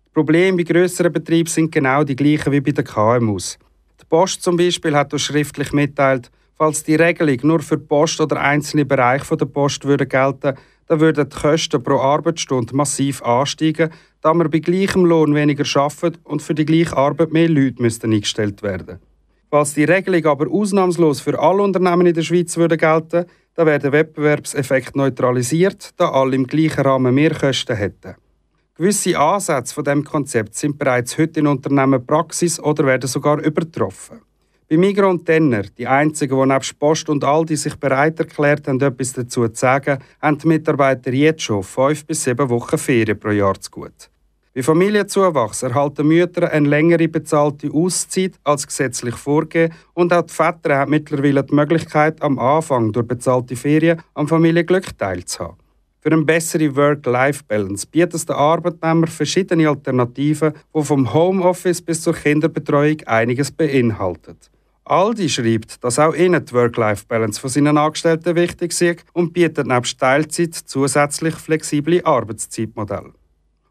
Die 0.07 0.13
Probleme 0.13 0.59
bei 0.59 0.65
grösseren 0.65 1.13
Betrieben 1.13 1.49
sind 1.49 1.73
genau 1.73 2.05
die 2.05 2.17
gleichen 2.17 2.53
wie 2.53 2.61
bei 2.61 2.73
den 2.73 2.85
KMUs. 2.85 3.59
Die 4.01 4.05
Post 4.05 4.43
zum 4.43 4.57
Beispiel 4.57 4.95
hat 4.95 5.13
uns 5.13 5.23
schriftlich 5.23 5.73
mitteilt, 5.73 6.31
falls 6.55 6.85
die 6.85 6.97
Regelung 6.97 7.39
nur 7.45 7.61
für 7.61 7.79
die 7.79 7.87
Post 7.87 8.21
oder 8.21 8.39
einzelne 8.39 8.85
Bereiche 8.85 9.37
der 9.37 9.47
Post 9.47 9.87
würde 9.87 10.07
gelten, 10.07 10.55
dann 10.87 11.01
würden 11.01 11.31
die 11.31 11.37
Kosten 11.37 11.83
pro 11.83 11.99
Arbeitsstunde 11.99 12.75
massiv 12.75 13.23
ansteigen, 13.23 13.91
da 14.21 14.35
man 14.35 14.51
bei 14.51 14.59
gleichem 14.59 15.05
Lohn 15.05 15.35
weniger 15.35 15.65
arbeitet 15.81 16.21
und 16.25 16.43
für 16.43 16.55
die 16.55 16.67
gleiche 16.67 16.97
Arbeit 16.97 17.33
mehr 17.33 17.49
Leute 17.49 17.83
müssten 17.83 18.13
eingestellt 18.13 18.63
werden. 18.63 18.99
Falls 19.51 19.75
die 19.75 19.85
Regelung 19.85 20.27
aber 20.27 20.51
ausnahmslos 20.51 21.21
für 21.21 21.39
alle 21.39 21.63
Unternehmen 21.63 22.07
in 22.07 22.15
der 22.15 22.23
Schweiz 22.23 22.57
würde 22.57 22.77
gelten, 22.77 23.27
dann 23.55 23.67
wäre 23.67 23.81
der 23.81 23.93
Wettbewerbseffekt 23.93 24.95
neutralisiert, 24.95 25.91
da 25.97 26.11
alle 26.11 26.37
im 26.37 26.47
gleichen 26.47 26.83
Rahmen 26.83 27.15
mehr 27.15 27.35
Kosten 27.35 27.77
hätten. 27.77 28.15
Gewisse 28.77 29.19
Ansätze 29.19 29.75
von 29.75 29.85
dem 29.85 30.05
Konzept 30.05 30.55
sind 30.55 30.79
bereits 30.79 31.19
heute 31.19 31.41
in 31.41 31.47
Unternehmen 31.47 32.07
Praxis 32.07 32.61
oder 32.61 32.87
werden 32.87 33.09
sogar 33.09 33.39
übertroffen. 33.45 34.21
Bei 34.71 34.77
Migros 34.77 35.11
und 35.11 35.27
Tenner, 35.27 35.65
die 35.77 35.89
einzigen, 35.89 36.41
die 36.41 36.47
nebst 36.47 36.79
Post 36.79 37.09
und 37.09 37.25
Aldi 37.25 37.57
sich 37.57 37.75
bereit 37.75 38.21
erklärt 38.21 38.69
haben, 38.69 38.81
etwas 38.81 39.15
dazu 39.15 39.49
zu 39.49 39.55
sagen, 39.57 39.99
haben 40.23 40.39
die 40.39 40.47
Mitarbeiter 40.47 41.13
jetzt 41.13 41.43
schon 41.43 41.65
fünf 41.65 42.07
bis 42.07 42.23
sieben 42.23 42.49
Wochen 42.49 42.79
Ferien 42.79 43.19
pro 43.19 43.31
Jahr 43.31 43.61
zu 43.61 43.69
gut. 43.69 44.09
Bei 44.55 44.63
Familienzuwachs 44.63 45.65
erhalten 45.65 46.07
Mütter 46.07 46.53
eine 46.53 46.69
längere 46.69 47.09
bezahlte 47.09 47.69
Auszeit 47.73 48.35
als 48.45 48.65
gesetzlich 48.65 49.17
vorgegeben 49.17 49.75
und 49.95 50.13
auch 50.13 50.23
die 50.23 50.33
Väter 50.33 50.77
haben 50.77 50.91
mittlerweile 50.93 51.43
die 51.43 51.53
Möglichkeit, 51.53 52.23
am 52.23 52.39
Anfang 52.39 52.93
durch 52.93 53.09
bezahlte 53.09 53.57
Ferien 53.57 54.01
am 54.15 54.29
Familienglück 54.29 54.97
teilzuhaben. 54.97 55.57
Für 55.99 56.13
eine 56.13 56.23
bessere 56.23 56.77
Work-Life-Balance 56.77 57.89
bietet 57.89 58.29
der 58.29 58.37
Arbeitnehmer 58.37 59.09
verschiedene 59.09 59.69
Alternativen, 59.69 60.53
die 60.73 60.85
vom 60.85 61.13
Homeoffice 61.13 61.83
bis 61.83 62.03
zur 62.03 62.15
Kinderbetreuung 62.15 63.01
einiges 63.07 63.51
beinhaltet. 63.51 64.49
Aldi 64.91 65.29
schreibt, 65.29 65.85
dass 65.85 66.01
auch 66.01 66.17
ihnen 66.17 66.45
die 66.45 66.53
Work-Life-Balance 66.53 67.41
von 67.41 67.49
seinen 67.49 67.79
Angestellten 67.79 68.35
wichtig 68.35 68.73
ist 68.81 69.05
und 69.13 69.33
bietet 69.33 69.69
nebst 69.69 70.01
Teilzeit 70.01 70.53
zusätzlich 70.53 71.37
flexible 71.37 72.03
Arbeitszeitmodelle. 72.03 73.13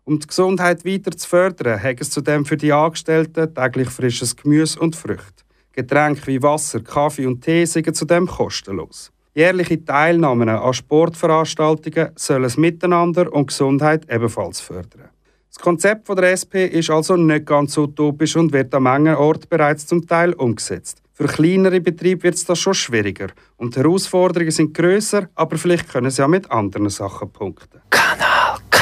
Um 0.05 0.17
die 0.17 0.27
Gesundheit 0.27 0.85
weiter 0.85 1.11
zu 1.11 1.27
fördern, 1.27 1.83
hat 1.83 1.99
es 1.99 2.09
zudem 2.09 2.45
für 2.45 2.55
die 2.55 2.71
Angestellten 2.71 3.53
täglich 3.53 3.89
frisches 3.89 4.33
Gemüse 4.33 4.79
und 4.79 4.95
Früchte. 4.95 5.43
Getränke 5.73 6.25
wie 6.27 6.41
Wasser, 6.41 6.79
Kaffee 6.79 7.25
und 7.25 7.41
Tee 7.41 7.65
sind 7.65 7.93
zudem 7.93 8.25
kostenlos. 8.25 9.11
Jährliche 9.35 9.83
Teilnahmen 9.83 10.47
an 10.47 10.73
Sportveranstaltungen 10.73 12.11
sollen 12.15 12.43
das 12.43 12.55
Miteinander 12.55 13.31
und 13.33 13.47
Gesundheit 13.47 14.09
ebenfalls 14.09 14.61
fördern. 14.61 15.09
Das 15.49 15.59
Konzept 15.59 16.07
der 16.07 16.31
SP 16.31 16.63
ist 16.65 16.89
also 16.89 17.17
nicht 17.17 17.45
ganz 17.45 17.77
utopisch 17.77 18.37
und 18.37 18.53
wird 18.53 18.73
an 18.73 18.83
manchen 18.83 19.15
Orten 19.15 19.49
bereits 19.49 19.85
zum 19.85 20.07
Teil 20.07 20.31
umgesetzt. 20.31 21.03
Für 21.21 21.27
kleinere 21.27 21.81
Betriebe 21.81 22.23
wird 22.23 22.35
es 22.35 22.45
das 22.45 22.59
schon 22.59 22.73
schwieriger 22.73 23.27
und 23.57 23.75
die 23.75 23.79
Herausforderungen 23.81 24.51
sind 24.51 24.73
grösser, 24.73 25.27
aber 25.35 25.57
vielleicht 25.57 25.89
können 25.89 26.09
sie 26.09 26.21
ja 26.21 26.29
mit 26.29 26.49
anderen 26.49 26.89
Sachen 26.89 27.29
punkten. 27.29 27.81
Kanal 27.89 28.57
K. 28.69 28.79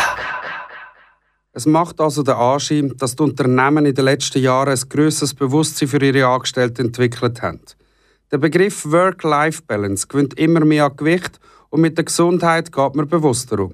Es 1.51 1.65
macht 1.65 1.99
also 1.99 2.21
den 2.21 2.35
Anschein, 2.35 2.93
dass 2.95 3.15
die 3.15 3.23
Unternehmen 3.23 3.87
in 3.87 3.95
den 3.95 4.05
letzten 4.05 4.39
Jahren 4.39 4.69
ein 4.77 4.87
grösseres 4.87 5.33
Bewusstsein 5.33 5.87
für 5.87 5.99
ihre 5.99 6.27
Angestellten 6.27 6.85
entwickelt 6.85 7.41
haben. 7.41 7.61
Der 8.31 8.37
Begriff 8.37 8.85
Work-Life-Balance 8.85 10.05
gewinnt 10.05 10.37
immer 10.37 10.63
mehr 10.63 10.85
an 10.85 10.95
Gewicht 10.95 11.39
und 11.71 11.81
mit 11.81 11.97
der 11.97 12.05
Gesundheit 12.05 12.71
geht 12.71 12.93
man 12.93 13.07
bewusster 13.07 13.57
um. 13.61 13.73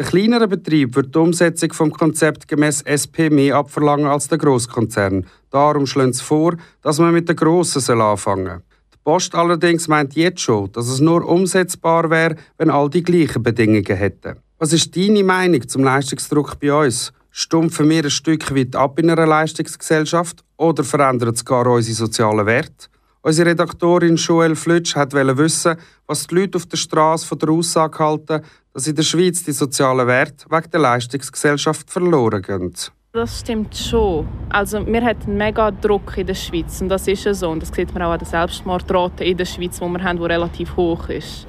Der 0.00 0.08
kleinere 0.08 0.48
Betrieb 0.48 0.96
wird 0.96 1.14
die 1.14 1.18
Umsetzung 1.18 1.74
vom 1.74 1.92
Konzept 1.92 2.48
gemäß 2.48 2.80
SP 2.88 3.28
mehr 3.28 3.56
abverlangen 3.56 4.06
als 4.06 4.28
der 4.28 4.38
Großkonzern. 4.38 5.26
Darum 5.50 5.84
schlägt 5.84 6.14
es 6.14 6.22
vor, 6.22 6.56
dass 6.80 6.98
man 6.98 7.12
mit 7.12 7.28
der 7.28 7.34
Grossen 7.34 8.00
anfangen 8.00 8.46
soll. 8.46 8.62
Die 8.94 8.98
Post 9.04 9.34
allerdings 9.34 9.88
meint 9.88 10.14
jetzt 10.14 10.40
schon, 10.40 10.72
dass 10.72 10.88
es 10.88 11.00
nur 11.00 11.28
umsetzbar 11.28 12.08
wäre, 12.08 12.36
wenn 12.56 12.70
all 12.70 12.88
die 12.88 13.02
gleichen 13.02 13.42
Bedingungen 13.42 13.94
hätten. 13.94 14.38
Was 14.58 14.72
ist 14.72 14.96
deine 14.96 15.22
Meinung 15.22 15.68
zum 15.68 15.84
Leistungsdruck 15.84 16.58
bei 16.58 16.72
uns? 16.72 17.12
Stumpfen 17.30 17.90
wir 17.90 18.02
ein 18.02 18.10
Stück 18.10 18.56
weit 18.56 18.74
ab 18.74 18.98
in 18.98 19.10
einer 19.10 19.26
Leistungsgesellschaft 19.26 20.42
oder 20.56 20.82
verändert 20.82 21.36
es 21.36 21.44
gar 21.44 21.66
unsere 21.66 21.94
sozialen 21.94 22.46
Werte? 22.46 22.88
Unsere 23.22 23.50
Redaktorin 23.50 24.16
Joelle 24.16 24.56
Flütsch 24.56 24.96
wollte 24.96 25.36
wissen, 25.36 25.76
was 26.06 26.26
die 26.26 26.34
Leute 26.36 26.56
auf 26.56 26.64
der 26.64 26.78
Straße 26.78 27.26
von 27.26 27.38
der 27.38 27.50
Aussage 27.50 27.98
halten, 27.98 28.42
dass 28.72 28.86
in 28.86 28.96
der 28.96 29.02
Schweiz 29.02 29.44
die 29.44 29.52
sozialen 29.52 30.06
Werte 30.06 30.46
wegen 30.48 30.70
der 30.70 30.80
Leistungsgesellschaft 30.80 31.90
verloren 31.90 32.40
gehen. 32.40 32.74
Das 33.12 33.40
stimmt 33.40 33.76
schon. 33.76 34.28
Also 34.50 34.86
wir 34.86 35.00
haben 35.00 35.18
einen 35.26 35.36
mega 35.36 35.72
Druck 35.72 36.16
in 36.16 36.28
der 36.28 36.34
Schweiz 36.34 36.80
und 36.80 36.88
das 36.90 37.08
ist 37.08 37.24
ja 37.24 37.34
so. 37.34 37.50
Und 37.50 37.60
das 37.60 37.70
sieht 37.70 37.92
man 37.92 38.04
auch 38.04 38.12
an 38.12 38.20
der 38.20 38.28
Selbstmordrate 38.28 39.24
in 39.24 39.36
der 39.36 39.46
Schweiz, 39.46 39.80
die 39.80 39.84
wir 39.84 40.04
haben, 40.04 40.16
die 40.16 40.26
relativ 40.26 40.76
hoch 40.76 41.08
ist. 41.08 41.44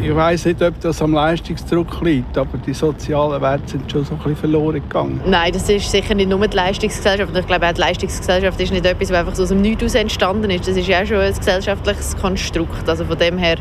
Ich 0.00 0.14
weiß 0.14 0.44
nicht, 0.44 0.62
ob 0.62 0.78
das 0.78 1.02
am 1.02 1.12
Leistungsdruck 1.12 2.00
liegt, 2.02 2.38
aber 2.38 2.56
die 2.56 2.72
sozialen 2.72 3.42
Werte 3.42 3.68
sind 3.68 3.90
schon 3.90 4.04
so 4.04 4.12
ein 4.12 4.18
bisschen 4.18 4.36
verloren 4.36 4.74
gegangen. 4.80 5.20
Nein, 5.26 5.52
das 5.52 5.68
ist 5.68 5.90
sicher 5.90 6.14
nicht 6.14 6.30
nur 6.30 6.46
die 6.46 6.56
Leistungsgesellschaft. 6.56 7.36
Ich 7.36 7.46
glaube, 7.48 7.66
auch 7.66 7.72
die 7.72 7.80
Leistungsgesellschaft 7.80 8.60
ist 8.60 8.72
nicht 8.72 8.86
etwas, 8.86 9.10
was 9.10 9.18
einfach 9.18 9.34
so 9.34 9.42
aus 9.42 9.48
dem 9.48 9.60
Nichts 9.60 9.96
entstanden 9.96 10.52
ist. 10.52 10.68
Das 10.68 10.76
ist 10.76 10.86
ja 10.86 11.02
auch 11.02 11.06
schon 11.06 11.16
ein 11.16 11.34
gesellschaftliches 11.34 12.16
Konstrukt. 12.16 12.88
Also 12.88 13.04
von 13.04 13.18
dem 13.18 13.38
her 13.38 13.56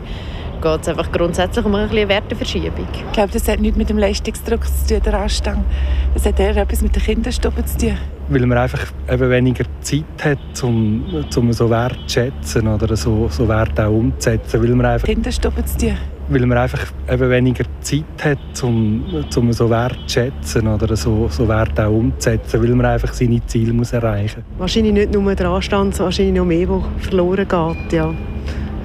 geht 0.61 0.81
es 0.81 0.87
einfach 0.87 1.11
grundsätzlich 1.11 1.65
um 1.65 1.75
eine 1.75 2.07
Werteverschiebung. 2.07 2.87
Ich 2.93 3.11
glaube, 3.11 3.31
das 3.33 3.47
hat 3.47 3.59
nichts 3.59 3.77
mit 3.77 3.89
dem 3.89 3.97
Leistungsdruck 3.97 4.63
zu 4.65 4.93
tun, 4.93 5.01
der 5.03 5.13
Anstang. 5.15 5.65
Das 6.13 6.25
hat 6.25 6.39
eher 6.39 6.55
etwas 6.55 6.81
mit 6.81 6.95
den 6.95 7.01
Kinderstuben 7.01 7.65
zu 7.65 7.77
tun. 7.77 7.97
Weil 8.29 8.45
man 8.45 8.57
einfach 8.57 8.85
eben 9.09 9.29
weniger 9.29 9.65
Zeit 9.81 10.05
hat, 10.23 10.63
um, 10.63 11.03
um 11.35 11.53
so 11.53 11.69
Wert 11.69 11.97
zu 12.07 12.13
schätzen 12.13 12.67
oder 12.67 12.95
so, 12.95 13.27
so 13.29 13.47
Werte 13.47 13.87
auch 13.87 13.91
umzusetzen. 13.91 14.61
Weil 14.61 14.75
man 14.75 14.85
einfach, 14.85 15.07
Kinderstuben 15.07 15.65
zu 15.65 15.77
tun. 15.77 15.97
Weil 16.29 16.45
man 16.45 16.57
einfach 16.57 16.85
eben 17.09 17.29
weniger 17.29 17.65
Zeit 17.81 18.23
hat, 18.23 18.63
um, 18.63 19.03
um 19.35 19.51
so 19.51 19.69
Wert 19.69 19.97
zu 20.07 20.13
schätzen 20.13 20.67
oder 20.67 20.95
so, 20.95 21.27
so 21.29 21.47
Werte 21.47 21.87
auch 21.87 21.91
umzusetzen. 21.91 22.61
Weil 22.61 22.75
man 22.75 22.85
einfach 22.85 23.11
seine 23.13 23.45
Ziele 23.47 23.73
muss 23.73 23.91
erreichen 23.91 24.43
muss. 24.51 24.59
Wahrscheinlich 24.59 24.93
nicht 24.93 25.13
nur 25.13 25.35
der 25.35 25.49
Anstand, 25.49 25.95
sondern 25.95 26.05
wahrscheinlich 26.05 26.35
noch 26.35 26.45
mehr, 26.45 26.69
was 26.69 27.07
verloren 27.07 27.47
geht. 27.47 27.93
Ja 27.93 28.13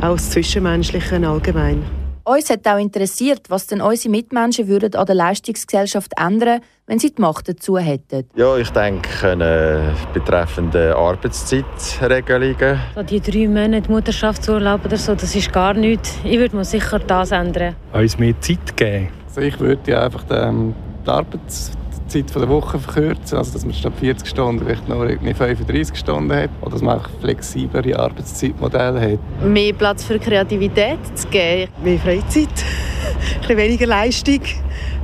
auch 0.00 0.16
das 0.16 0.30
Zwischenmenschliche 0.30 1.26
allgemein. 1.26 1.84
Uns 2.24 2.50
hat 2.50 2.66
auch 2.66 2.78
interessiert, 2.78 3.42
was 3.50 3.68
denn 3.68 3.80
unsere 3.80 4.10
Mitmenschen 4.10 4.66
würden 4.66 4.96
an 4.96 5.06
der 5.06 5.14
Leistungsgesellschaft 5.14 6.10
ändern, 6.18 6.60
wenn 6.88 6.98
sie 6.98 7.14
die 7.14 7.22
Macht 7.22 7.48
dazu 7.48 7.78
hätten. 7.78 8.24
Ja, 8.34 8.56
ich 8.56 8.68
denke, 8.70 9.08
äh, 9.30 9.94
betreffende 10.12 10.96
Arbeitszeitregelungen. 10.96 12.80
So 12.96 13.02
die 13.04 13.20
drei 13.20 13.46
Monate 13.46 13.88
Mutterschaftsurlaub 13.88 14.84
oder 14.84 14.96
so, 14.96 15.14
das 15.14 15.36
ist 15.36 15.52
gar 15.52 15.74
nichts. 15.74 16.18
Ich 16.24 16.36
würde 16.36 16.56
mir 16.56 16.64
sicher 16.64 16.98
das 16.98 17.30
ändern. 17.30 17.76
Uns 17.92 18.18
mehr 18.18 18.34
Zeit 18.40 18.76
geben. 18.76 19.10
Also 19.28 19.42
ich 19.42 19.60
würde 19.60 19.88
ja 19.88 20.04
einfach 20.04 20.24
ähm, 20.30 20.74
die 21.06 21.10
Arbeitszeit 21.10 21.76
Zeit 22.06 22.34
der 22.34 22.48
Woche 22.48 22.78
verkürzen, 22.78 23.38
also 23.38 23.52
dass 23.52 23.64
man 23.64 23.74
statt 23.74 23.92
40 23.98 24.28
Stunden 24.28 24.64
vielleicht 24.64 24.88
nur 24.88 25.06
35 25.06 25.96
Stunden 25.96 26.32
hat 26.32 26.50
oder 26.60 26.70
dass 26.72 26.82
man 26.82 26.96
einfach 26.96 27.10
flexiblere 27.20 27.98
Arbeitszeitmodelle 27.98 29.12
hat. 29.12 29.44
Mehr 29.44 29.72
Platz 29.72 30.04
für 30.04 30.18
Kreativität 30.18 30.98
zu 31.14 31.28
geben. 31.28 31.70
Mehr 31.82 31.98
Freizeit, 31.98 32.48
ein 33.34 33.40
bisschen 33.40 33.56
weniger 33.56 33.86
Leistung, 33.86 34.40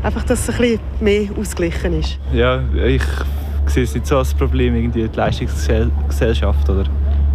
einfach, 0.02 0.24
dass 0.24 0.48
es 0.48 0.54
ein 0.54 0.60
bisschen 0.60 0.80
mehr 1.00 1.28
ausgeglichen 1.38 2.00
ist. 2.00 2.18
Ja, 2.32 2.62
ich 2.86 3.02
sehe 3.66 3.84
es 3.84 3.94
nicht 3.94 4.06
so 4.06 4.18
als 4.18 4.34
Problem, 4.34 4.74
irgendwie 4.74 5.08
die 5.08 5.16
Leistungsgesellschaft 5.16 6.68
oder 6.68 6.84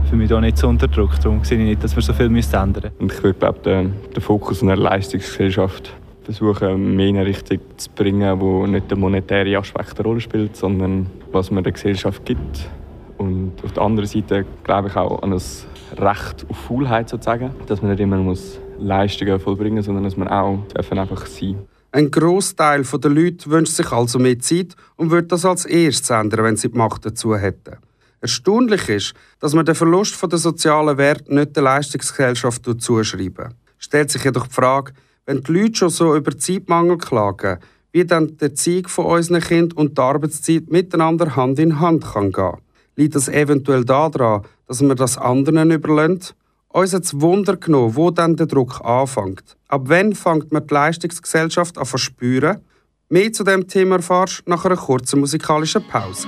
für 0.09 0.15
mich 0.15 0.31
auch 0.33 0.39
nicht 0.39 0.57
so 0.57 0.67
unter 0.67 0.87
Druck. 0.87 1.19
Darum 1.21 1.43
sehe 1.43 1.57
ich 1.57 1.65
nicht, 1.65 1.83
dass 1.83 1.95
wir 1.95 2.01
so 2.01 2.13
viel 2.13 2.27
ändern 2.27 2.33
müssen. 2.33 2.91
Und 2.99 3.11
ich 3.11 3.23
würde 3.23 3.39
glaube 3.39 3.59
den, 3.59 3.93
den 4.15 4.21
Fokus 4.21 4.63
einer 4.63 4.75
Leistungsgesellschaft 4.75 5.93
versuchen, 6.27 6.95
mehr 6.95 7.07
in 7.07 7.17
eine 7.17 7.25
Richtung 7.25 7.59
zu 7.77 7.89
bringen, 7.91 8.39
wo 8.41 8.67
nicht 8.67 8.89
der 8.91 8.97
monetäre 8.97 9.57
Aspekt 9.57 9.97
eine 9.97 10.07
Rolle 10.07 10.19
spielt, 10.19 10.57
sondern 10.57 11.07
was 11.31 11.51
man 11.51 11.63
der 11.63 11.71
Gesellschaft 11.71 12.25
gibt. 12.25 12.69
Und 13.17 13.53
auf 13.63 13.71
der 13.71 13.83
anderen 13.83 14.07
Seite 14.07 14.45
glaube 14.63 14.89
ich 14.89 14.95
auch 14.97 15.23
an 15.23 15.31
das 15.31 15.65
Recht 15.97 16.45
auf 16.49 16.57
Faulheit 16.57 17.07
sozusagen, 17.07 17.51
dass 17.67 17.81
man 17.81 17.91
nicht 17.91 18.01
immer 18.01 18.17
muss 18.17 18.59
Leistungen 18.77 19.39
vollbringen 19.39 19.77
muss, 19.77 19.85
sondern 19.85 20.03
dass 20.03 20.17
man 20.17 20.27
auch 20.27 20.59
einfach 20.75 21.25
sein 21.25 21.55
Ein 21.93 22.11
Großteil 22.11 22.83
der 22.83 23.09
Leute 23.09 23.49
wünscht 23.49 23.73
sich 23.73 23.91
also 23.93 24.19
mehr 24.19 24.37
Zeit 24.39 24.75
und 24.97 25.11
würde 25.11 25.29
das 25.29 25.45
als 25.45 25.65
erstes 25.65 26.09
ändern, 26.09 26.43
wenn 26.43 26.57
sie 26.57 26.69
die 26.69 26.77
Macht 26.77 27.05
dazu 27.05 27.37
hätten. 27.37 27.77
Erstaunlich 28.19 28.89
ist, 28.89 29.13
dass 29.39 29.53
man 29.53 29.65
den 29.65 29.75
Verlust 29.75 30.21
der 30.21 30.37
sozialen 30.37 30.97
Werte 30.97 31.33
nicht 31.33 31.55
der 31.55 31.63
Leistungsgesellschaft 31.63 32.65
zuschreiben. 32.81 33.53
Stellt 33.77 34.11
sich 34.11 34.25
jedoch 34.25 34.47
die 34.47 34.53
Frage, 34.53 34.91
wenn 35.27 35.43
die 35.43 35.51
Leute 35.51 35.75
schon 35.75 35.89
so 35.89 36.15
über 36.15 36.35
Zeitmangel 36.35 36.97
klagen, 36.97 37.59
wie 37.91 38.05
dann 38.05 38.37
der 38.37 38.49
Erziehung 38.49 38.87
von 38.87 39.05
unseren 39.05 39.41
Kindern 39.41 39.77
und 39.77 39.97
die 39.97 40.01
Arbeitszeit 40.01 40.71
miteinander 40.71 41.35
Hand 41.35 41.59
in 41.59 41.79
Hand 41.79 42.03
kann 42.05 42.31
gehen 42.31 42.57
Liegt 42.95 43.15
das 43.15 43.29
eventuell 43.29 43.85
daran, 43.85 44.41
dass 44.67 44.81
man 44.81 44.97
das 44.97 45.17
anderen 45.17 45.69
überlässt? 45.69 46.33
Uns 46.69 46.93
hat 46.93 47.03
es 47.03 47.19
Wunder 47.21 47.57
genommen, 47.57 47.95
wo 47.95 48.09
dann 48.09 48.35
der 48.35 48.47
Druck 48.47 48.81
anfängt. 48.83 49.55
Ab 49.67 49.83
wann 49.85 50.15
fängt 50.15 50.51
man 50.51 50.65
die 50.65 50.73
Leistungsgesellschaft 50.73 51.77
an 51.77 51.85
zu 51.85 51.97
spüren? 51.97 52.61
Mehr 53.09 53.31
zu 53.31 53.43
dem 53.43 53.67
Thema 53.67 53.97
erfährst 53.97 54.43
du 54.45 54.49
nach 54.49 54.65
einer 54.65 54.75
kurzen 54.75 55.19
musikalischen 55.19 55.83
Pause. 55.87 56.27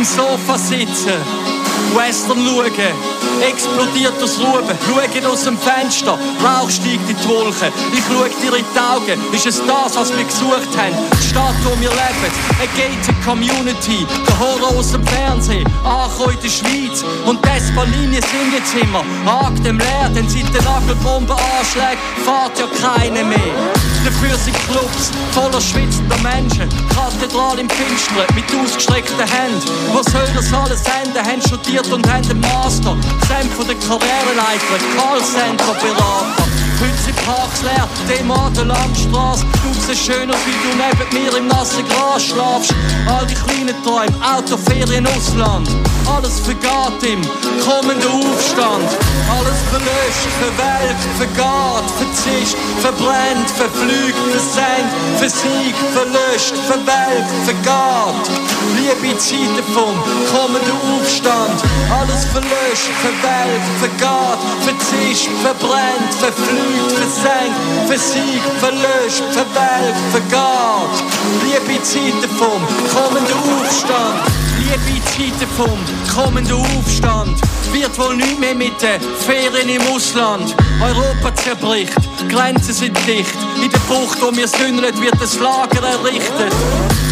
Dem 0.00 0.04
Sofa 0.06 0.56
sitzen, 0.56 1.12
Western 1.94 2.38
schauen, 2.46 2.72
explodiert 3.46 4.14
das 4.18 4.38
Ruben, 4.38 4.78
schauen 4.86 5.26
aus 5.26 5.44
dem 5.44 5.58
Fenster, 5.58 6.18
Rauch 6.42 6.70
steigt 6.70 7.10
in 7.10 7.16
die 7.16 7.28
Wolken, 7.28 7.70
ich 7.92 8.02
schaue 8.08 8.30
dir 8.30 8.56
in 8.56 8.64
die 8.74 8.78
Augen, 8.78 9.34
ist 9.34 9.46
es 9.46 9.60
das, 9.66 9.96
was 9.96 10.16
wir 10.16 10.24
gesucht 10.24 10.72
haben, 10.78 10.94
die 11.12 11.28
Stadt, 11.28 11.54
wo 11.64 11.78
wir 11.78 11.90
leben, 11.90 12.32
eine 12.58 12.68
gated 12.78 13.24
Community, 13.26 14.06
der 14.26 14.38
Horror 14.38 14.78
aus 14.78 14.92
dem 14.92 15.06
Fernsehen, 15.06 15.66
angekommen 15.84 16.36
in 16.36 16.40
der 16.40 16.48
Schweiz. 16.48 17.04
Und 17.26 17.44
die 17.44 17.48
S-Bahn-Linien 17.48 18.22
sind 18.22 18.54
jetzt 18.54 18.74
immer 18.74 19.04
arg 19.26 19.62
dem 19.62 19.78
leer, 19.78 20.08
denn 20.14 20.26
seit 20.30 20.48
den 20.54 20.64
Nagelbomben 20.64 21.36
anschlägt, 21.36 22.00
fährt 22.24 22.58
ja 22.58 22.66
keine 22.80 23.22
mehr. 23.22 23.89
Dafür 24.04 24.36
sind 24.38 24.56
Clubs 24.68 25.10
voller 25.32 25.60
schwitzender 25.60 26.16
Menschen, 26.18 26.68
Kathedral 26.94 27.58
im 27.58 27.68
Finstern 27.68 28.26
mit 28.34 28.44
ausgestreckten 28.54 29.18
Händen. 29.18 29.62
Was 29.92 30.06
soll 30.06 30.26
das 30.34 30.52
alles 30.52 30.82
enden? 31.02 31.18
Haben 31.18 31.42
studiert 31.42 31.86
und 31.92 32.10
haben 32.10 32.26
den 32.26 32.40
Master. 32.40 32.96
Sam 33.28 33.48
von 33.56 33.66
der 33.66 33.76
Karriereleiter, 33.76 34.78
Callcenter-Berater. 34.96 36.69
Heute 36.80 36.96
sind 36.96 37.16
Parks 37.26 37.60
leer, 37.60 37.86
Demo 38.08 38.34
an 38.34 38.54
der 38.54 38.64
Landstraße. 38.64 39.44
Du 39.44 39.80
siehst 39.80 40.06
schön 40.06 40.30
aus, 40.30 40.38
wie 40.46 40.56
du 40.64 40.70
neben 40.80 41.24
mir 41.24 41.36
im 41.36 41.46
nassen 41.46 41.84
Gras 41.88 42.24
schlafst. 42.24 42.72
All 43.06 43.26
die 43.26 43.34
kleinen 43.34 43.76
Träume, 43.84 44.16
Autoferien, 44.24 45.06
Ausland. 45.06 45.68
Alles 46.08 46.40
vergeht 46.40 47.02
im 47.04 47.20
kommenden 47.60 48.08
Aufstand. 48.08 48.88
Alles 49.28 49.60
verlöscht, 49.68 50.32
verwelkt, 50.40 51.04
vergeht, 51.20 51.88
verzischt, 52.00 52.56
verbrennt, 52.80 53.50
verflügt, 53.50 54.18
versenkt, 54.32 54.92
versiegt, 55.18 55.84
verlöscht, 55.92 56.56
verwelkt, 56.64 57.30
vergeht. 57.44 58.24
Liebe 58.76 59.18
Zeiten 59.18 59.64
vom 59.74 59.94
kommenden 60.32 60.76
Aufstand. 60.96 61.60
Alles 61.92 62.24
verlöscht, 62.32 62.90
verwelkt, 63.04 63.68
vergeht, 63.78 64.40
verzischt, 64.64 65.28
verbrennt, 65.42 66.14
verflügt, 66.18 66.69
versenkt, 66.94 67.60
versiegt, 67.86 68.50
verlöscht, 68.58 69.24
verwelkt, 69.32 70.00
vergeht. 70.10 70.96
Liebe 71.44 71.82
Zeiten 71.82 72.28
vom 72.38 72.60
kommenden 72.94 73.36
Aufstand 73.36 74.40
liebe 74.70 75.04
Zeiten 75.04 75.48
vom 75.56 75.78
kommenden 76.14 76.56
Aufstand. 76.56 77.40
Wird 77.72 77.98
wohl 77.98 78.16
nicht 78.16 78.38
mehr 78.38 78.54
mit 78.54 78.80
den 78.82 79.00
Ferien 79.00 79.68
im 79.68 79.82
Ausland. 79.92 80.54
Europa 80.80 81.34
zerbricht, 81.36 81.96
Grenzen 82.28 82.74
sind 82.74 82.96
dicht. 83.06 83.34
In 83.62 83.70
der 83.70 83.78
Bucht, 83.80 84.20
wo 84.20 84.34
wir 84.34 84.48
sündeln, 84.48 85.00
wird 85.00 85.20
das 85.20 85.38
Lager 85.38 85.86
errichtet. 85.86 86.52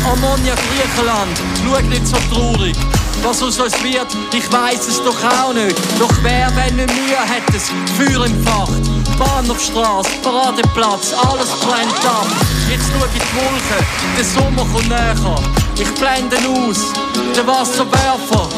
Ammonia 0.05 0.55
Griechenland, 0.55 1.39
schau 1.65 1.81
nicht 1.89 2.07
so 2.07 2.17
traurig. 2.33 2.77
Was 3.23 3.43
aus 3.43 3.59
uns 3.59 3.83
wird, 3.83 4.07
ich 4.33 4.53
weiß 4.53 4.87
es 4.89 5.03
doch 5.03 5.25
auch 5.25 5.53
nicht. 5.53 5.77
Doch 5.99 6.13
wer, 6.23 6.51
wenn 6.55 6.77
nicht 6.77 6.95
mir, 6.95 7.19
hat 7.19 7.55
es 7.55 7.71
Feuer 7.97 8.27
im 8.27 8.45
Fach. 8.45 8.71
Bahn 9.19 9.51
auf 9.51 9.61
Straße, 9.61 10.11
Paradeplatz, 10.23 11.13
alles 11.13 11.51
brennt 11.61 12.07
ab. 12.07 12.27
Jetzt 12.71 12.85
schau 12.93 13.05
ich 13.07 13.13
die 13.13 13.27
Wolken, 13.37 13.87
der 14.17 14.25
Sommer 14.25 14.65
kommt 14.73 14.89
näher. 14.89 15.43
Ich 15.77 15.91
blende 15.95 16.37
aus, 16.37 16.93
der 17.37 17.47
Wasserwerfer 17.47 18.49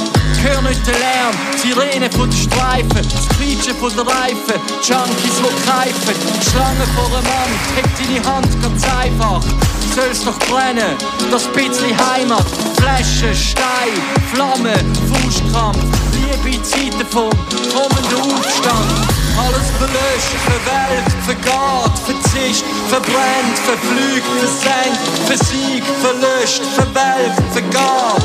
Hör 0.43 0.63
nicht 0.63 0.87
den 0.87 0.95
Lärm, 0.95 1.35
Sirene 1.57 2.11
von 2.11 2.31
den 2.31 2.39
Streifen, 2.39 3.03
das 3.11 3.29
Quietschen 3.37 3.77
von 3.77 3.95
der 3.95 4.07
Reifen, 4.07 4.59
Junkies, 4.83 5.37
die 5.37 5.69
keifen, 5.69 6.15
Schlange 6.51 6.87
vor 6.95 7.07
einem 7.07 7.27
Mann, 7.27 7.53
hebt 7.77 7.99
deine 7.99 8.25
Hand 8.27 8.63
ganz 8.63 8.83
einfach. 8.85 9.43
Soll's 9.95 10.25
doch 10.25 10.39
brennen, 10.49 10.97
das 11.31 11.47
bisschen 11.49 11.95
Heimat, 12.11 12.47
Flaschen, 12.79 13.35
Stein, 13.35 14.01
Flamme, 14.33 14.73
Faustkampf, 15.11 15.79
Liebe 16.15 16.63
Zeiten 16.63 17.07
vom 17.11 17.29
kommenden 17.75 18.33
Aufstand. 18.33 19.20
Alles 19.41 19.69
verlöscht, 19.79 20.37
verwelkt, 20.45 21.13
vergaht, 21.25 21.99
verzischt, 21.99 22.65
verbrennt, 22.89 23.59
verflügt, 23.65 24.29
versenkt, 24.41 25.01
versiegt, 25.27 25.87
verlöscht, 26.05 26.65
verwelkt, 26.77 27.41
vergaht. 27.53 28.25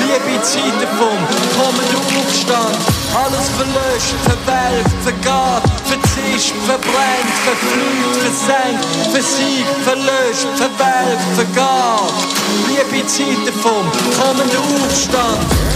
Liebe 0.00 0.40
Zeiten 0.42 0.88
vom 0.96 1.18
kommenden 1.58 2.00
Aufstand. 2.16 2.78
Alles 3.22 3.48
verlöscht, 3.58 4.16
verwelkt, 4.24 4.92
vergaht, 5.04 5.62
verzischt, 5.84 6.54
verbrennt, 6.66 7.34
verflügt, 7.44 8.16
versenkt, 8.24 8.84
versiegt, 9.12 9.76
verlöscht, 9.84 10.48
verwelkt, 10.56 11.26
vergaht. 11.34 12.12
Liebe 12.68 13.06
Zeiten 13.06 13.52
vom 13.62 13.84
kommenden 14.20 14.58
Aufstand. 14.58 15.75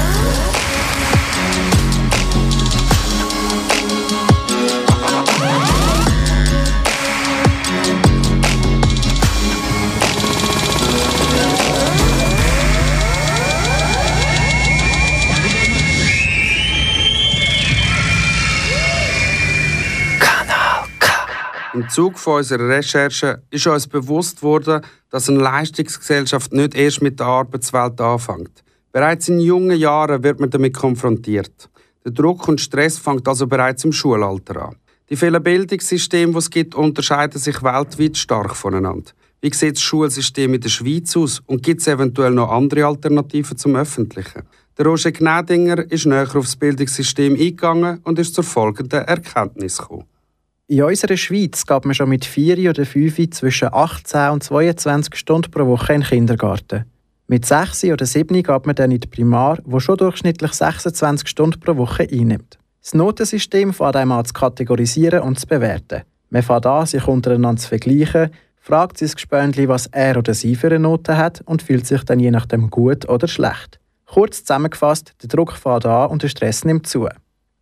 Im 21.91 21.95
Zug 21.95 22.21
von 22.21 22.37
unserer 22.37 22.69
Recherche 22.69 23.43
ist 23.51 23.67
uns 23.67 23.89
bewusst 23.89 24.45
worden, 24.45 24.81
dass 25.11 25.29
eine 25.29 25.41
Leistungsgesellschaft 25.41 26.53
nicht 26.53 26.77
erst 26.77 27.03
mit 27.03 27.19
der 27.19 27.27
Arbeitswelt 27.27 28.01
anfängt. 28.01 28.63
Bereits 28.93 29.29
in 29.29 29.41
jungen 29.41 29.77
Jahren 29.77 30.23
wird 30.23 30.39
man 30.39 30.51
damit 30.51 30.77
konfrontiert. 30.77 31.69
Der 32.05 32.13
Druck 32.13 32.47
und 32.47 32.61
Stress 32.61 32.97
fängt 32.97 33.27
also 33.27 33.49
bereits 33.49 33.85
im 33.85 33.93
Schulalter 33.93 34.69
an. 34.69 34.77
Die 35.09 35.17
vielen 35.17 35.43
Bildungssysteme, 35.43 36.31
die 36.31 36.39
es 36.39 36.49
gibt, 36.49 36.77
unterscheiden 36.77 37.41
sich 37.41 37.61
weltweit 37.61 38.17
stark 38.17 38.55
voneinander. 38.55 39.11
Wie 39.41 39.53
sieht 39.53 39.75
das 39.75 39.83
Schulsystem 39.83 40.55
in 40.55 40.61
der 40.61 40.69
Schweiz 40.69 41.17
aus 41.17 41.43
und 41.47 41.65
gibt 41.65 41.81
es 41.81 41.89
eventuell 41.89 42.31
noch 42.31 42.53
andere 42.53 42.87
Alternativen 42.87 43.57
zum 43.57 43.75
Öffentlichen? 43.75 44.43
Der 44.79 44.87
Roger 44.87 45.11
Gnädinger 45.11 45.91
ist 45.91 46.07
näher 46.07 46.29
aufs 46.37 46.55
Bildungssystem 46.55 47.33
eingegangen 47.33 47.99
und 48.05 48.21
ist 48.21 48.37
zur 48.37 48.45
folgenden 48.45 49.01
Erkenntnis 49.01 49.79
gekommen. 49.79 50.05
In 50.71 50.85
unserer 50.85 51.17
Schweiz 51.17 51.67
geht 51.67 51.85
man 51.85 51.95
schon 51.95 52.09
mit 52.09 52.25
4 52.25 52.71
oder 52.71 52.87
5 52.87 53.31
zwischen 53.31 53.75
18 53.75 54.31
und 54.31 54.45
22 54.45 55.17
Stunden 55.17 55.51
pro 55.51 55.67
Woche 55.67 55.95
in 55.95 56.03
den 56.03 56.09
Kindergarten. 56.09 56.85
Mit 57.27 57.45
6 57.45 57.87
oder 57.87 58.07
7 58.07 58.41
geht 58.41 58.67
man 58.67 58.77
dann 58.77 58.93
in 58.93 59.01
die 59.01 59.09
Primar, 59.09 59.59
wo 59.65 59.81
schon 59.81 59.97
durchschnittlich 59.97 60.53
26 60.53 61.27
Stunden 61.27 61.59
pro 61.59 61.77
Woche 61.77 62.07
einnimmt. 62.09 62.61
Das 62.81 62.95
Notensystem 62.95 63.73
fängt 63.73 63.97
einem 63.97 64.13
an 64.13 64.25
zu 64.25 64.33
kategorisieren 64.33 65.23
und 65.23 65.41
zu 65.41 65.49
bewerten. 65.49 66.03
Man 66.29 66.43
fängt 66.45 66.67
an, 66.67 66.87
sich 66.87 67.09
untereinander 67.09 67.61
zu 67.61 67.67
vergleichen, 67.67 68.31
fragt 68.61 68.99
sein 68.99 69.11
Gespöntli, 69.11 69.67
was 69.67 69.89
er 69.89 70.19
oder 70.19 70.35
sie 70.35 70.55
für 70.55 70.69
eine 70.69 70.79
Note 70.79 71.17
hat 71.17 71.41
und 71.47 71.63
fühlt 71.63 71.85
sich 71.85 72.05
dann 72.05 72.21
je 72.21 72.31
nachdem 72.31 72.71
gut 72.71 73.09
oder 73.09 73.27
schlecht. 73.27 73.81
Kurz 74.07 74.45
zusammengefasst, 74.45 75.15
der 75.21 75.31
Druck 75.31 75.51
fährt 75.55 75.85
an 75.87 76.11
und 76.11 76.23
der 76.23 76.29
Stress 76.29 76.65
nimmt 76.65 76.87
zu. 76.87 77.09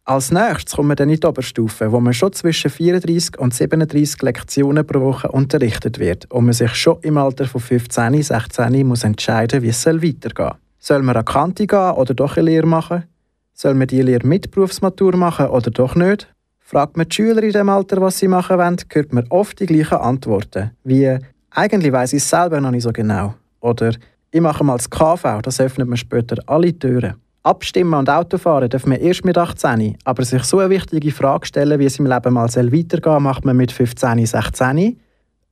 Als 0.08 0.30
nächstes 0.30 0.74
kommen 0.74 0.96
dann 0.96 1.10
in 1.10 1.20
die 1.20 1.26
Oberstufe, 1.26 1.92
wo 1.92 2.00
man 2.00 2.14
schon 2.14 2.32
zwischen 2.32 2.70
34 2.70 3.38
und 3.38 3.52
37 3.52 4.22
Lektionen 4.22 4.86
pro 4.86 5.02
Woche 5.02 5.28
unterrichtet 5.28 5.98
wird 5.98 6.24
und 6.32 6.46
man 6.46 6.54
sich 6.54 6.74
schon 6.76 6.96
im 7.02 7.18
Alter 7.18 7.44
von 7.44 7.60
15, 7.60 8.22
16 8.22 8.86
muss 8.86 9.04
entscheiden, 9.04 9.60
wie 9.60 9.68
es 9.68 9.84
weitergehen 9.84 10.32
soll. 10.34 10.52
Soll 10.78 11.02
man 11.02 11.14
an 11.14 11.26
Kante 11.26 11.66
gehen 11.66 11.90
oder 11.90 12.14
doch 12.14 12.38
eine 12.38 12.46
Lehre 12.46 12.66
machen? 12.66 13.04
Soll 13.52 13.74
man 13.74 13.86
die 13.86 14.00
Lehre 14.00 14.26
mit 14.26 14.50
Berufsmatur 14.50 15.14
machen 15.14 15.48
oder 15.48 15.70
doch 15.70 15.94
nicht? 15.94 16.26
Fragt 16.58 16.96
man 16.96 17.06
die 17.06 17.14
Schüler 17.14 17.42
in 17.42 17.52
dem 17.52 17.68
Alter, 17.68 18.00
was 18.00 18.18
sie 18.18 18.28
machen 18.28 18.56
wollen, 18.56 18.78
hört 18.90 19.12
man 19.12 19.26
oft 19.28 19.60
die 19.60 19.66
gleichen 19.66 19.98
Antworten, 19.98 20.70
wie 20.84 21.18
«Eigentlich 21.50 21.92
weiß 21.92 22.14
ich 22.14 22.22
es 22.22 22.30
selber 22.30 22.62
noch 22.62 22.70
nicht 22.70 22.84
so 22.84 22.92
genau» 22.94 23.34
oder 23.60 23.92
«Ich 24.30 24.40
mache 24.40 24.64
mal 24.64 24.78
das 24.78 24.88
KV, 24.88 25.42
das 25.42 25.60
öffnet 25.60 25.86
mir 25.86 25.98
später 25.98 26.36
alle 26.46 26.72
Türen». 26.78 27.16
Abstimmen 27.42 27.94
und 27.94 28.10
Autofahren 28.10 28.68
darf 28.68 28.86
man 28.86 29.00
erst 29.00 29.24
mit 29.24 29.38
18, 29.38 29.96
aber 30.04 30.24
sich 30.24 30.42
so 30.44 30.58
eine 30.58 30.70
wichtige 30.70 31.12
Frage 31.12 31.46
stellen, 31.46 31.78
wie 31.78 31.86
es 31.86 31.98
im 31.98 32.06
Leben 32.06 32.34
mal 32.34 32.48
weitergehen 32.48 33.00
soll, 33.02 33.20
macht 33.20 33.44
man 33.44 33.56
mit 33.56 33.72
15, 33.72 34.26
16. 34.26 35.00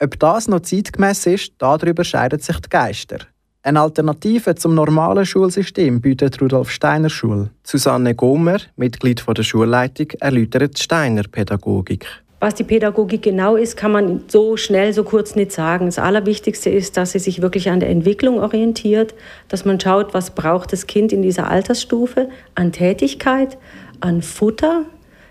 Ob 0.03 0.19
das 0.19 0.49
noch 0.49 0.61
zeitgemäß 0.61 1.27
ist, 1.27 1.53
darüber 1.59 2.05
scheiden 2.05 2.39
sich 2.39 2.59
die 2.61 2.69
Geister. 2.69 3.19
Eine 3.63 3.81
Alternative 3.81 4.55
zum 4.55 4.75
normalen 4.75 5.27
Schulsystem 5.27 6.01
bietet 6.01 6.41
Rudolf 6.41 6.71
Steiner 6.71 7.11
Schule. 7.11 7.51
Susanne 7.65 8.15
Gomer, 8.15 8.59
Mitglied 8.77 9.25
der 9.27 9.43
Schulleitung, 9.43 10.09
erläutert 10.21 10.79
Steiner 10.79 11.25
Pädagogik. 11.25 12.07
Was 12.47 12.55
die 12.55 12.63
Pädagogik 12.63 13.23
genau 13.23 13.57
ist, 13.57 13.77
kann 13.77 13.91
man 13.91 14.21
so 14.29 14.57
schnell, 14.57 14.93
so 14.93 15.03
kurz 15.03 15.35
nicht 15.35 15.51
sagen. 15.51 15.87
Das 15.87 15.99
Allerwichtigste 15.99 16.71
ist, 16.71 16.97
dass 16.97 17.11
sie 17.11 17.19
sich 17.19 17.43
wirklich 17.43 17.71
an 17.71 17.81
der 17.81 17.89
Entwicklung 17.89 18.39
orientiert, 18.39 19.17
dass 19.49 19.65
man 19.65 19.81
schaut, 19.81 20.15
was 20.15 20.31
braucht 20.31 20.73
das 20.73 20.87
Kind 20.87 21.13
in 21.13 21.23
dieser 21.23 21.51
Altersstufe 21.51 22.29
an 22.55 22.71
Tätigkeit, 22.71 23.59
an 23.99 24.23
Futter, 24.23 24.85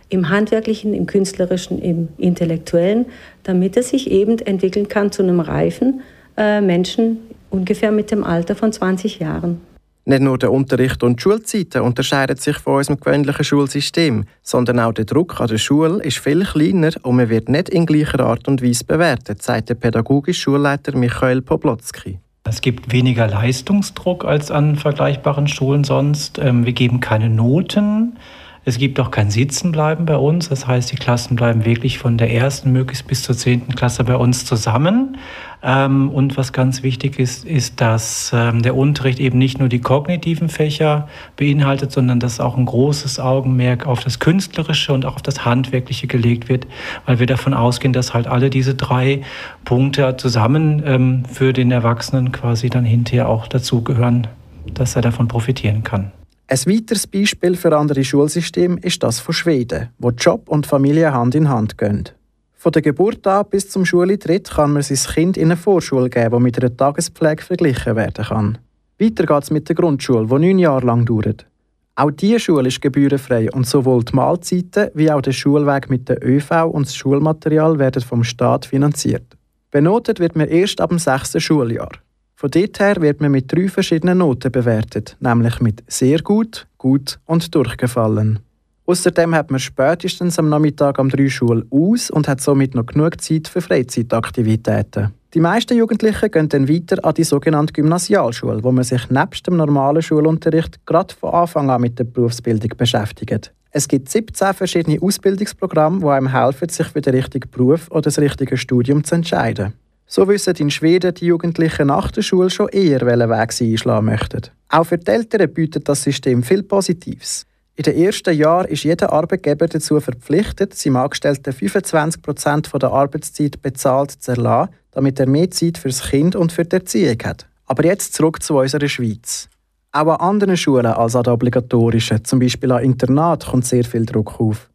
im 0.10 0.28
handwerklichen, 0.28 0.94
im 0.94 1.06
künstlerischen, 1.06 1.82
im 1.82 2.10
intellektuellen, 2.18 3.06
damit 3.44 3.78
es 3.78 3.92
sich 3.92 4.12
eben 4.12 4.38
entwickeln 4.40 4.90
kann 4.90 5.14
zu 5.14 5.24
einem 5.24 5.40
reifen 5.40 6.02
äh, 6.36 6.60
Menschen 6.60 7.20
ungefähr 7.50 7.94
mit 7.94 8.12
dem 8.12 8.26
Alter 8.26 8.58
von 8.58 8.74
20 8.74 9.20
Jahren. 9.20 9.62
Nicht 10.08 10.22
nur 10.22 10.38
der 10.38 10.52
Unterricht 10.52 11.02
und 11.02 11.18
die 11.20 11.24
Schulzeiten 11.24 11.82
unterscheiden 11.82 12.38
sich 12.38 12.58
von 12.58 12.76
unserem 12.76 13.00
gewöhnlichen 13.00 13.44
Schulsystem, 13.44 14.26
sondern 14.44 14.80
auch 14.80 14.94
der 14.94 15.06
Druck 15.06 15.42
an 15.42 15.48
der 15.48 15.58
Schule 15.58 16.04
ist 16.04 16.20
viel 16.20 16.44
kleiner 16.46 16.92
und 17.02 17.16
man 17.16 17.30
wird 17.30 17.50
nicht 17.50 17.70
in 17.70 17.88
gleicher 17.88 18.20
Art 18.20 18.48
und 18.48 18.62
Weise 18.62 18.86
bewertet, 18.86 19.42
sagt 19.42 19.70
der 19.70 19.76
pädagogische 19.76 20.40
Schulleiter 20.40 20.96
Michael 20.96 21.42
Poblotzki. 21.42 22.20
Es 22.48 22.62
gibt 22.62 22.94
weniger 22.94 23.28
Leistungsdruck 23.28 24.24
als 24.26 24.52
an 24.52 24.76
vergleichbaren 24.76 25.48
Schulen 25.48 25.84
sonst. 25.84 26.38
Ähm, 26.38 26.68
wir 26.68 26.74
geben 26.74 27.00
keine 27.00 27.28
Noten. 27.28 28.20
Es 28.68 28.80
gibt 28.80 29.00
auch 29.00 29.12
kein 29.12 29.30
Sitzenbleiben 29.30 30.08
bei 30.08 30.18
uns. 30.18 30.50
Das 30.50 30.66
heißt, 30.66 30.92
die 30.92 30.96
Klassen 30.96 31.36
bleiben 31.36 31.66
wirklich 31.66 32.00
von 32.00 32.18
der 32.18 32.34
ersten 32.34 32.72
möglichst 32.72 33.06
bis 33.08 33.22
zur 33.22 33.38
zehnten 33.38 33.76
Klasse 33.76 34.04
bei 34.04 34.16
uns 34.16 34.44
zusammen. 34.44 35.18
Ähm, 35.62 36.10
und 36.10 36.36
was 36.36 36.52
ganz 36.52 36.82
wichtig 36.82 37.20
ist, 37.20 37.46
ist, 37.46 37.80
dass 37.80 38.32
ähm, 38.34 38.64
der 38.64 38.76
Unterricht 38.76 39.20
eben 39.20 39.38
nicht 39.38 39.60
nur 39.60 39.70
die 39.70 39.82
kognitiven 39.82 40.50
Fächer 40.50 41.08
beinhaltet, 41.38 41.92
sondern 41.92 42.20
dass 42.20 42.40
auch 42.40 42.58
ein 42.58 42.66
großes 42.66 43.20
Augenmerk 43.20 43.86
auf 43.86 44.04
das 44.04 44.20
Künstlerische 44.20 44.94
und 44.94 45.06
auch 45.06 45.18
auf 45.18 45.22
das 45.22 45.46
Handwerkliche 45.46 46.08
gelegt 46.08 46.50
wird, 46.50 46.66
weil 47.06 47.20
wir 47.20 47.28
davon 47.28 47.54
ausgehen, 47.54 47.94
dass 47.94 48.16
halt 48.16 48.26
alle 48.26 48.50
diese 48.50 48.74
drei 48.74 49.22
Punkte 49.64 50.18
zusammen 50.18 50.82
ähm, 50.88 51.24
für 51.32 51.54
den 51.54 51.72
Erwachsenen 51.72 52.32
quasi 52.32 52.72
dann 52.72 52.84
hinterher 52.84 53.30
auch 53.30 53.48
dazugehören, 53.48 54.26
dass 54.74 54.96
er 54.96 55.04
davon 55.04 55.28
profitieren 55.28 55.84
kann. 55.84 56.12
Ein 56.48 56.60
weiteres 56.68 57.08
Beispiel 57.08 57.56
für 57.56 57.76
andere 57.76 58.04
Schulsysteme 58.04 58.78
ist 58.82 59.02
das 59.02 59.20
von 59.20 59.34
Schweden, 59.34 59.90
wo 59.98 60.12
Job 60.12 60.48
und 60.48 60.68
Familie 60.68 61.12
Hand 61.12 61.34
in 61.34 61.50
Hand 61.50 61.76
gehen. 61.78 62.10
Von 62.54 62.72
der 62.72 62.84
Geburt 62.84 63.26
an 63.26 63.46
bis 63.50 63.70
zum 63.70 63.84
Schuleintritt 63.84 64.52
kann 64.52 64.74
man 64.74 64.84
sein 64.84 65.14
Kind 65.14 65.38
in 65.38 65.46
eine 65.46 65.58
Vorschule 65.58 66.10
geben, 66.10 66.38
die 66.38 66.44
mit 66.44 66.60
einer 66.60 66.76
Tagespflege 66.76 67.44
verglichen 67.44 67.96
werden 67.96 68.26
kann. 68.26 68.58
Weiter 69.00 69.26
geht 69.26 69.44
es 69.44 69.52
mit 69.52 69.68
der 69.70 69.76
Grundschule, 69.76 70.28
die 70.28 70.34
neun 70.48 70.60
Jahre 70.60 70.86
lang 70.86 71.06
dauert. 71.06 71.48
Auch 71.96 72.12
diese 72.12 72.40
Schule 72.40 72.68
ist 72.68 72.82
gebührenfrei 72.82 73.50
und 73.52 73.66
sowohl 73.66 74.04
die 74.04 74.16
Mahlzeiten 74.16 74.90
wie 74.94 75.12
auch 75.12 75.22
der 75.22 75.32
Schulweg 75.32 75.90
mit 75.90 76.10
der 76.10 76.24
ÖV 76.24 76.66
und 76.72 76.86
das 76.86 76.96
Schulmaterial 76.96 77.80
werden 77.80 78.04
vom 78.04 78.24
Staat 78.24 78.66
finanziert. 78.66 79.36
Benotet 79.72 80.20
wird 80.20 80.36
man 80.36 80.48
erst 80.48 80.80
ab 80.80 80.90
dem 80.90 81.00
sechsten 81.00 81.42
Schuljahr. 81.42 81.92
Von 82.36 82.52
dort 82.52 82.80
her 82.80 82.98
wird 83.00 83.22
man 83.22 83.32
mit 83.32 83.52
drei 83.52 83.70
verschiedenen 83.70 84.18
Noten 84.18 84.52
bewertet, 84.52 85.16
nämlich 85.22 85.62
mit 85.62 85.84
sehr 85.88 86.22
gut, 86.22 86.68
gut 86.78 87.18
und 87.26 87.56
durchgefallen. 87.56 88.40
Außerdem 88.88 89.34
hat 89.34 89.50
man 89.50 89.60
spätestens 89.60 90.38
am 90.38 90.50
Nachmittag 90.50 91.00
am 91.00 91.10
drei 91.10 91.30
Schule 91.30 91.66
aus 91.72 92.12
und 92.12 92.28
hat 92.28 92.42
somit 92.42 92.76
noch 92.76 92.86
genug 92.86 93.20
Zeit 93.22 93.48
für 93.48 93.62
Freizeitaktivitäten. 93.62 95.12
Die 95.34 95.40
meisten 95.40 95.78
Jugendlichen 95.78 96.30
gehen 96.30 96.50
dann 96.50 96.70
weiter 96.70 97.04
an 97.04 97.14
die 97.14 97.24
sogenannte 97.24 97.74
Gymnasialschule, 97.74 98.64
wo 98.64 98.72
man 98.72 98.84
sich 98.84 99.10
nebst 99.10 99.48
dem 99.48 99.58
normalen 99.58 100.02
Schulunterricht 100.02 100.86
gerade 100.86 101.16
von 101.16 101.34
Anfang 101.34 101.70
an 101.70 101.82
mit 101.82 101.98
der 101.98 102.04
Berufsbildung 102.04 102.72
beschäftigt. 102.78 103.54
Es 103.72 103.88
gibt 103.88 104.10
17 104.10 104.54
verschiedene 104.54 105.02
Ausbildungsprogramme, 105.02 106.00
die 106.00 106.06
einem 106.06 106.32
helfen, 106.32 106.70
sich 106.70 106.88
für 106.88 107.02
den 107.02 107.16
richtigen 107.16 107.50
Beruf 107.50 107.90
oder 107.92 108.04
das 108.04 108.20
richtige 108.20 108.56
Studium 108.56 109.04
zu 109.04 109.16
entscheiden. 109.16 109.74
So 110.08 110.28
wissen 110.28 110.56
in 110.58 110.70
Schweden 110.70 111.14
die 111.16 111.26
Jugendlichen 111.26 111.88
nach 111.88 112.12
der 112.12 112.22
Schule 112.22 112.50
schon 112.50 112.70
eher, 112.70 113.02
welchen 113.02 113.30
Weg 113.30 113.52
sie 113.52 113.72
einschlagen 113.72 114.06
möchten. 114.06 114.42
Auch 114.70 114.86
für 114.86 114.98
die 114.98 115.12
Eltern 115.12 115.52
bietet 115.54 115.90
das 115.90 116.04
System 116.04 116.44
viel 116.44 116.64
Positives. 116.64 117.46
In 117.78 117.84
den 117.84 117.98
ersten 117.98 118.34
Jahren 118.38 118.68
ist 118.68 118.84
jeder 118.84 119.12
Arbeitgeber 119.12 119.68
dazu 119.68 120.00
verpflichtet, 120.00 120.74
seinem 120.76 120.96
Angestellten 120.98 121.52
25 121.52 122.22
Prozent 122.22 122.72
der 122.74 122.92
Arbeitszeit 122.92 123.62
bezahlt 123.62 124.12
zu 124.12 124.32
erlassen, 124.32 124.74
damit 124.92 125.20
er 125.20 125.28
mehr 125.28 125.52
Zeit 125.52 125.78
fürs 125.78 126.10
Kind 126.10 126.36
und 126.36 126.54
für 126.54 126.64
die 126.64 126.76
Erziehung 126.76 127.18
hat. 127.26 127.48
Aber 127.66 127.84
jetzt 127.84 128.14
zurück 128.14 128.42
zu 128.42 128.60
unserer 128.60 128.88
Schweiz. 128.88 129.50
Auch 129.92 130.08
an 130.08 130.20
anderen 130.20 130.56
Schulen 130.56 130.86
als 130.86 131.16
an 131.16 131.24
den 131.24 131.34
obligatorischen, 131.34 132.24
zum 132.24 132.40
Beispiel 132.40 132.72
an 132.72 132.84
Internat, 132.84 133.46
kommt 133.46 133.66
sehr 133.66 133.84
viel 133.84 134.06
Druck 134.06 134.40
auf. 134.40 134.70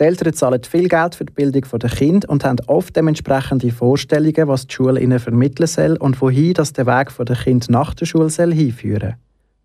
Die 0.00 0.04
Eltern 0.04 0.32
zahlen 0.32 0.62
viel 0.62 0.88
Geld 0.88 1.16
für 1.16 1.24
die 1.24 1.32
Bildung 1.32 1.64
der 1.80 1.90
Kinder 1.90 2.30
und 2.30 2.44
haben 2.44 2.58
oft 2.68 2.94
dementsprechende 2.94 3.72
Vorstellungen, 3.72 4.46
was 4.46 4.68
die 4.68 4.74
Schule 4.74 5.00
ihnen 5.00 5.18
vermitteln 5.18 5.66
soll 5.66 5.96
und 5.96 6.20
wohin 6.20 6.54
das 6.54 6.72
der 6.72 6.86
Weg 6.86 7.10
der 7.18 7.34
Kinder 7.34 7.66
nach 7.70 7.94
der 7.94 8.06
Schule 8.06 8.30
soll 8.30 8.54
hinführen 8.54 9.14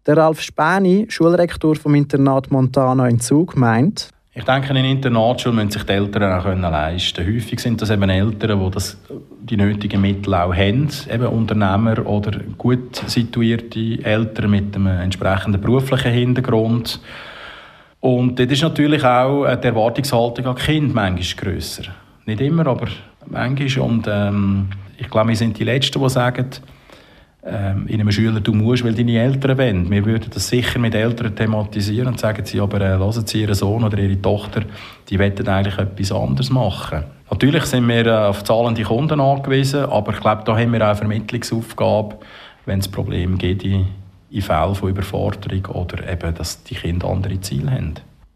Der 0.07 0.17
Ralf 0.17 0.41
Späni, 0.41 1.05
Schulrektor 1.07 1.75
vom 1.75 1.93
Internat 1.93 2.49
Montana 2.49 3.07
in 3.07 3.19
Zug, 3.19 3.55
meint, 3.55 4.09
ich 4.35 4.45
denke, 4.45 4.71
in 4.71 4.83
Internatsschule 4.83 5.53
müssen 5.53 5.69
sich 5.69 5.83
die 5.83 5.91
Eltern 5.91 6.23
auch 6.23 6.45
leisten 6.45 7.23
können. 7.23 7.35
Häufig 7.35 7.59
sind 7.59 7.79
das 7.79 7.91
eben 7.91 8.09
Eltern, 8.09 8.59
die 8.59 8.71
das, 8.71 8.97
die 9.43 9.57
nötigen 9.57 10.01
Mittel 10.01 10.33
auch 10.33 10.55
haben, 10.55 10.89
eben 11.07 11.27
Unternehmer 11.27 12.03
oder 12.03 12.39
gut 12.57 12.95
situierte 13.05 14.03
Eltern 14.03 14.49
mit 14.49 14.75
einem 14.75 14.87
entsprechenden 14.87 15.61
beruflichen 15.61 16.11
Hintergrund. 16.11 16.99
Und 18.03 18.37
dort 18.37 18.51
ist 18.51 18.61
natürlich 18.61 19.01
auch 19.05 19.45
die 19.55 19.67
Erwartungshaltung 19.67 20.45
an 20.45 20.55
Kind 20.55 20.93
manchmal 20.93 21.53
grösser. 21.53 21.83
Nicht 22.25 22.41
immer, 22.41 22.67
aber 22.67 22.89
manchmal. 23.27 23.89
Und 23.89 24.07
ähm, 24.11 24.67
ich 24.97 25.09
glaube, 25.09 25.29
wir 25.29 25.37
sind 25.37 25.57
die 25.57 25.63
Letzten, 25.63 26.01
die 26.01 26.09
sagen, 26.09 26.49
ähm, 27.45 27.87
in 27.87 28.01
einem 28.01 28.11
Schüler, 28.11 28.41
du 28.41 28.53
musst, 28.53 28.83
weil 28.83 28.93
deine 28.93 29.21
Eltern 29.21 29.57
wollen. 29.57 29.89
Wir 29.89 30.05
würden 30.05 30.29
das 30.33 30.49
sicher 30.49 30.79
mit 30.79 30.95
Eltern 30.95 31.33
thematisieren 31.33 32.09
und 32.09 32.19
sagen 32.19 32.43
sie, 32.43 32.59
aber 32.59 32.81
äh, 32.81 32.97
hören 32.97 33.25
Sie 33.25 33.39
Ihren 33.39 33.55
Sohn 33.55 33.85
oder 33.85 33.97
Ihre 33.97 34.21
Tochter, 34.21 34.63
die 35.09 35.17
wollen 35.17 35.47
eigentlich 35.47 35.77
etwas 35.77 36.11
anderes 36.11 36.49
machen. 36.49 37.05
Natürlich 37.31 37.63
sind 37.63 37.87
wir 37.87 38.05
äh, 38.05 38.11
auf 38.11 38.43
zahlende 38.43 38.83
Kunden 38.83 39.21
angewiesen, 39.21 39.85
aber 39.85 40.11
ich 40.11 40.19
glaube, 40.19 40.41
da 40.43 40.57
haben 40.57 40.73
wir 40.73 40.81
auch 40.81 40.87
eine 40.87 40.97
Vermittlungsaufgabe, 40.97 42.17
wenn 42.65 42.79
es 42.79 42.89
Probleme 42.89 43.37
gibt 43.37 43.63
in 44.33 44.41
Fällen 44.41 44.75
von 44.75 44.89
Überforderung 44.89 45.65
oder 45.67 46.11
eben, 46.11 46.33
dass 46.35 46.63
die 46.63 46.75
Kinder 46.75 47.07
andere 47.07 47.39
Ziele 47.41 47.71
haben. 47.71 47.95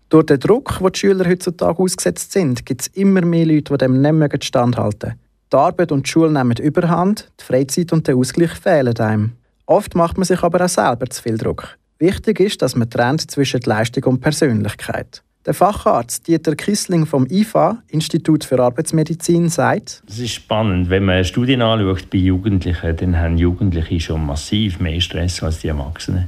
Durch 0.09 0.27
den 0.27 0.39
Druck, 0.39 0.79
den 0.79 0.91
die 0.91 0.99
Schüler 0.99 1.27
heutzutage 1.27 1.79
ausgesetzt 1.79 2.31
sind, 2.31 2.65
gibt 2.65 2.81
es 2.81 2.87
immer 2.87 3.21
mehr 3.21 3.45
Leute, 3.45 3.73
die 3.73 3.77
dem 3.77 4.01
nicht 4.01 4.13
mehr 4.13 4.29
standhalten 4.41 5.15
die 5.51 5.55
Arbeit 5.55 5.91
und 5.91 6.05
die 6.05 6.09
Schule 6.09 6.31
nehmen 6.31 6.57
überhand, 6.57 7.31
die 7.39 7.43
Freizeit 7.43 7.93
und 7.93 8.07
der 8.07 8.15
Ausgleich 8.15 8.51
fehlen 8.51 8.97
einem. 8.99 9.33
Oft 9.65 9.95
macht 9.95 10.17
man 10.17 10.25
sich 10.25 10.43
aber 10.43 10.63
auch 10.63 10.69
selber 10.69 11.09
zu 11.09 11.21
viel 11.21 11.37
Druck. 11.37 11.77
Wichtig 11.99 12.39
ist, 12.39 12.61
dass 12.61 12.75
man 12.75 12.89
trennt 12.89 13.29
zwischen 13.31 13.61
Leistung 13.61 14.03
und 14.05 14.21
Persönlichkeit. 14.21 15.23
Der 15.47 15.53
Facharzt 15.53 16.27
Dieter 16.27 16.57
Kissling 16.57 17.05
vom 17.05 17.25
IFA, 17.25 17.81
Institut 17.87 18.43
für 18.43 18.59
Arbeitsmedizin, 18.59 19.47
sagt: 19.47 20.03
Es 20.05 20.19
ist 20.19 20.33
spannend, 20.33 20.89
wenn 20.89 21.05
man 21.05 21.23
Studien 21.23 21.61
anschaut 21.61 22.09
bei 22.09 22.17
Jugendlichen, 22.17 22.97
dann 22.97 23.17
haben 23.17 23.37
Jugendliche 23.37 23.97
schon 24.01 24.25
massiv 24.25 24.81
mehr 24.81 24.99
Stress 24.99 25.41
als 25.41 25.59
die 25.59 25.69
Erwachsenen. 25.69 26.27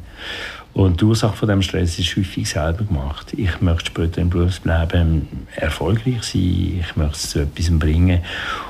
Und 0.71 1.01
die 1.01 1.05
Ursache 1.05 1.35
von 1.35 1.49
dem 1.49 1.61
Stress 1.61 1.99
ist 1.99 2.15
häufig 2.15 2.47
selber 2.47 2.85
gemacht. 2.85 3.33
Ich 3.35 3.59
möchte 3.59 3.87
später 3.87 4.21
im 4.21 4.29
Berufsleben 4.29 5.27
erfolgreich 5.57 6.23
sein, 6.23 6.79
ich 6.79 6.95
möchte 6.95 7.15
es 7.15 7.29
zu 7.31 7.39
etwas 7.39 7.77
bringen. 7.77 8.21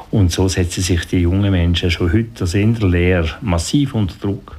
Und 0.09 0.31
so 0.31 0.47
setzen 0.47 0.81
sich 0.81 1.05
die 1.05 1.19
jungen 1.19 1.51
Menschen 1.51 1.91
schon 1.91 2.11
heute 2.11 2.41
also 2.41 2.57
in 2.57 2.73
der 2.73 2.89
Lehre 2.89 3.29
massiv 3.41 3.93
unter 3.93 4.15
Druck. 4.19 4.58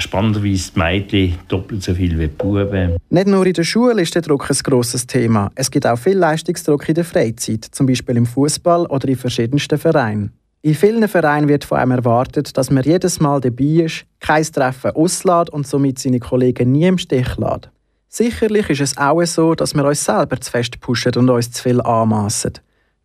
Spannenderweise 0.00 0.70
die 0.72 0.78
Mädchen 0.78 1.38
doppelt 1.48 1.82
so 1.82 1.92
viel 1.92 2.16
wie 2.18 2.28
die 2.28 2.34
Buben. 2.34 2.96
Nicht 3.10 3.26
nur 3.26 3.44
in 3.44 3.52
der 3.52 3.64
Schule 3.64 4.00
ist 4.02 4.14
der 4.14 4.22
Druck 4.22 4.48
ein 4.48 4.56
grosses 4.62 5.06
Thema. 5.06 5.50
Es 5.56 5.70
gibt 5.70 5.86
auch 5.86 5.98
viel 5.98 6.16
Leistungsdruck 6.16 6.88
in 6.88 6.94
der 6.94 7.04
Freizeit, 7.04 7.64
zum 7.64 7.86
Beispiel 7.86 8.16
im 8.16 8.26
Fußball 8.26 8.86
oder 8.86 9.08
in 9.08 9.16
verschiedensten 9.16 9.76
Vereinen. 9.76 10.32
In 10.62 10.74
vielen 10.74 11.06
Vereinen 11.08 11.48
wird 11.48 11.64
von 11.64 11.78
einem 11.78 11.92
erwartet, 11.92 12.56
dass 12.56 12.70
man 12.70 12.84
jedes 12.84 13.18
Mal 13.18 13.40
dabei 13.40 13.84
ist, 13.84 14.04
kein 14.20 14.44
Treffen 14.44 14.92
auslädt 14.92 15.50
und 15.50 15.66
somit 15.66 15.98
seine 15.98 16.20
Kollegen 16.20 16.72
nie 16.72 16.86
im 16.86 16.98
Stich 16.98 17.36
lässt. 17.36 17.70
Sicherlich 18.08 18.70
ist 18.70 18.80
es 18.80 18.98
auch 18.98 19.22
so, 19.24 19.54
dass 19.54 19.74
wir 19.74 19.84
uns 19.84 20.04
selber 20.04 20.40
zu 20.40 20.50
fest 20.50 20.80
pushen 20.80 21.12
und 21.16 21.28
uns 21.28 21.50
zu 21.50 21.62
viel 21.62 21.80
anmassen. 21.80 22.52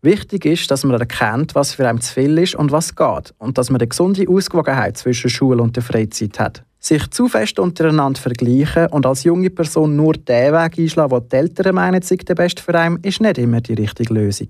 Wichtig 0.02 0.46
ist, 0.46 0.70
dass 0.70 0.84
man 0.84 1.00
erkennt, 1.00 1.56
was 1.56 1.74
für 1.74 1.88
einen 1.88 2.02
zu 2.02 2.14
viel 2.14 2.38
ist 2.38 2.56
und 2.56 2.72
was 2.72 2.96
geht 2.96 3.34
und 3.38 3.58
dass 3.58 3.70
man 3.70 3.82
eine 3.82 3.88
gesunde 3.88 4.28
Ausgewogenheit 4.28 4.98
zwischen 4.98 5.30
Schule 5.30 5.62
und 5.62 5.76
der 5.76 5.84
Freizeit 5.84 6.40
hat. 6.40 6.64
Sich 6.86 7.10
zu 7.12 7.30
fest 7.30 7.60
untereinander 7.60 8.20
vergleichen 8.20 8.88
und 8.88 9.06
als 9.06 9.24
junge 9.24 9.50
Person 9.50 9.96
nur 9.96 10.16
den 10.16 10.52
Weg 10.52 10.78
einschlagen, 10.78 11.18
den 11.18 11.30
die 11.30 11.36
Eltern 11.38 11.76
meinen, 11.76 12.02
sei 12.02 12.18
der 12.18 12.36
beste 12.36 12.62
für 12.62 12.78
einen, 12.78 12.98
ist 12.98 13.22
nicht 13.22 13.38
immer 13.38 13.62
die 13.62 13.76
richtige 13.76 14.14
Lösung. 14.14 14.50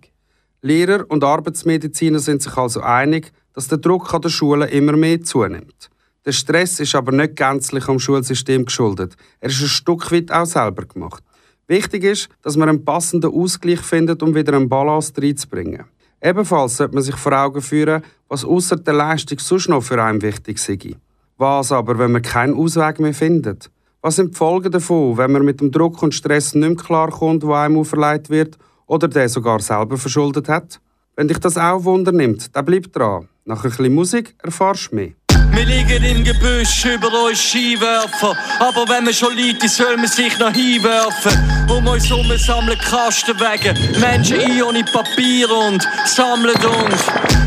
Lehrer 0.63 1.05
und 1.09 1.23
Arbeitsmediziner 1.23 2.17
sind 2.17 2.41
sich 2.41 2.57
also 2.57 2.81
einig, 2.81 3.31
dass 3.53 3.67
der 3.67 3.77
Druck 3.77 4.11
an 4.15 4.21
den 4.21 4.31
Schulen 4.31 4.67
immer 4.67 4.93
mehr 4.93 5.21
zunimmt. 5.21 5.91
Der 6.25 6.31
Stress 6.31 6.79
ist 6.79 6.95
aber 6.95 7.11
nicht 7.11 7.35
gänzlich 7.35 7.87
am 7.87 7.99
Schulsystem 7.99 8.65
geschuldet. 8.65 9.15
Er 9.39 9.49
ist 9.49 9.61
ein 9.61 9.67
Stück 9.67 10.11
weit 10.11 10.31
auch 10.31 10.47
selber 10.47 10.85
gemacht. 10.85 11.23
Wichtig 11.67 12.03
ist, 12.03 12.29
dass 12.41 12.57
man 12.57 12.67
einen 12.67 12.83
passenden 12.83 13.31
Ausgleich 13.31 13.81
findet, 13.81 14.23
um 14.23 14.33
wieder 14.33 14.55
einen 14.55 14.69
Balance 14.69 15.13
reinzubringen. 15.15 15.83
Ebenfalls 16.19 16.77
sollte 16.77 16.95
man 16.95 17.03
sich 17.03 17.15
vor 17.15 17.33
Augen 17.33 17.61
führen, 17.61 18.01
was 18.27 18.43
außer 18.43 18.77
der 18.77 18.95
Leistung 18.95 19.37
sonst 19.37 19.69
noch 19.69 19.83
für 19.83 20.01
einen 20.03 20.23
wichtig 20.23 20.57
sei. 20.57 20.95
Was 21.43 21.73
aber, 21.73 21.97
wenn 21.99 22.13
man 22.13 22.21
keinen 22.21 22.53
Ausweg 22.53 23.01
mehr 23.01 23.13
findet? 23.13 23.69
Was 24.01 24.15
sind 24.15 24.31
die 24.31 24.37
Folgen 24.37 24.71
davon, 24.71 25.17
wenn 25.17 25.29
man 25.33 25.43
mit 25.43 25.59
dem 25.59 25.73
Druck 25.73 26.01
und 26.01 26.13
Stress 26.13 26.55
nicht 26.55 26.65
mehr 26.65 26.77
klarkommt, 26.77 27.43
der 27.43 27.49
einem 27.49 27.79
auferlegt 27.79 28.29
wird 28.29 28.57
oder 28.85 29.09
der 29.09 29.27
sogar 29.27 29.59
selber 29.59 29.97
verschuldet 29.97 30.47
hat? 30.47 30.79
Wenn 31.17 31.27
dich 31.27 31.39
das 31.39 31.57
auch 31.57 31.83
wundernimmt, 31.83 32.55
dann 32.55 32.63
bleib 32.63 32.93
dran. 32.93 33.27
Nach 33.43 33.61
ein 33.61 33.69
bisschen 33.71 33.93
Musik 33.93 34.35
erfahrst 34.41 34.93
du 34.93 34.95
mehr. 34.95 35.11
Wir 35.53 35.65
liegen 35.65 36.03
im 36.03 36.23
Gebüsch 36.23 36.85
über 36.85 37.25
uns 37.25 37.39
Skiwerfer. 37.39 38.35
Aber 38.59 38.89
wenn 38.89 39.03
man 39.03 39.13
schon 39.13 39.35
liegt, 39.35 39.61
soll 39.69 39.95
man 39.97 40.07
sich 40.07 40.37
noch 40.39 40.51
hinwerfen. 40.51 41.67
Um 41.69 41.85
uns 41.87 42.09
herum 42.09 42.35
sammeln 42.37 42.77
Kastenwagen, 42.79 43.77
Menschen 43.99 44.39
ein 44.39 44.63
ohne 44.63 44.83
Papier 44.83 45.49
und 45.49 45.87
sammeln 46.05 46.55
uns. 46.55 47.03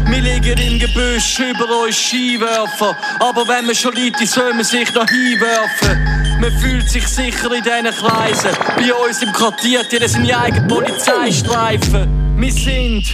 Wir 0.09 0.21
liegen 0.21 0.59
im 0.59 0.79
Gebüsch 0.79 1.41
über 1.41 1.69
uns 1.83 1.97
Skiwerfer. 1.97 2.97
Aber 3.19 3.49
wenn 3.49 3.67
man 3.67 3.75
schon 3.75 3.95
liegt, 3.95 4.25
soll 4.27 4.55
man 4.55 4.65
sich 4.65 4.93
noch 4.95 5.09
hinwerfen. 5.09 6.17
Man 6.41 6.53
fühlt 6.61 6.89
sich 6.89 7.07
sicher 7.09 7.53
in 7.53 7.65
diesen 7.65 7.87
Kreisen. 7.87 8.51
Bei 8.77 8.95
uns 8.95 9.21
im 9.21 9.33
Quartier, 9.33 9.83
sind 10.07 10.27
ja 10.27 10.43
eigene 10.43 10.67
Polizeistreifen. 10.69 12.37
Wir 12.39 12.53
sind 12.53 13.05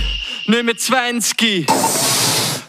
nicht 0.46 0.64
mehr 0.64 0.76
20. 0.76 1.66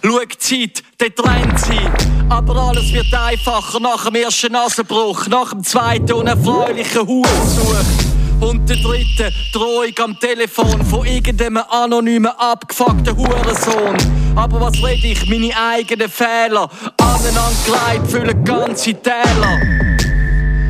Schau 0.05 0.19
die 0.19 0.37
Zeit, 0.37 0.83
der 0.99 1.15
trennt 1.15 1.57
sie. 1.59 1.79
Aber 2.27 2.55
alles 2.57 2.91
wird 2.91 3.13
einfacher 3.13 3.79
nach 3.79 4.03
dem 4.03 4.15
ersten 4.15 4.51
Nasenbruch, 4.51 5.27
nach 5.27 5.51
dem 5.51 5.63
zweiten 5.63 6.11
unerfreulichen 6.11 7.07
Hurensuch. 7.07 8.41
Und 8.41 8.69
der 8.69 8.75
dritte 8.77 9.31
Drohung 9.53 9.93
am 10.03 10.19
Telefon 10.19 10.85
von 10.85 11.05
irgendeinem 11.05 11.63
anonymen, 11.69 12.31
abgefuckten 12.37 13.15
Hurensohn. 13.15 13.95
Aber 14.35 14.59
was 14.59 14.83
rede 14.83 15.07
ich? 15.07 15.29
Meine 15.29 15.53
eigenen 15.55 16.09
Fehler. 16.09 16.69
Aneinandergereiht 16.97 18.05
füllen 18.11 18.43
ganze 18.43 18.95
Täler. 18.95 19.61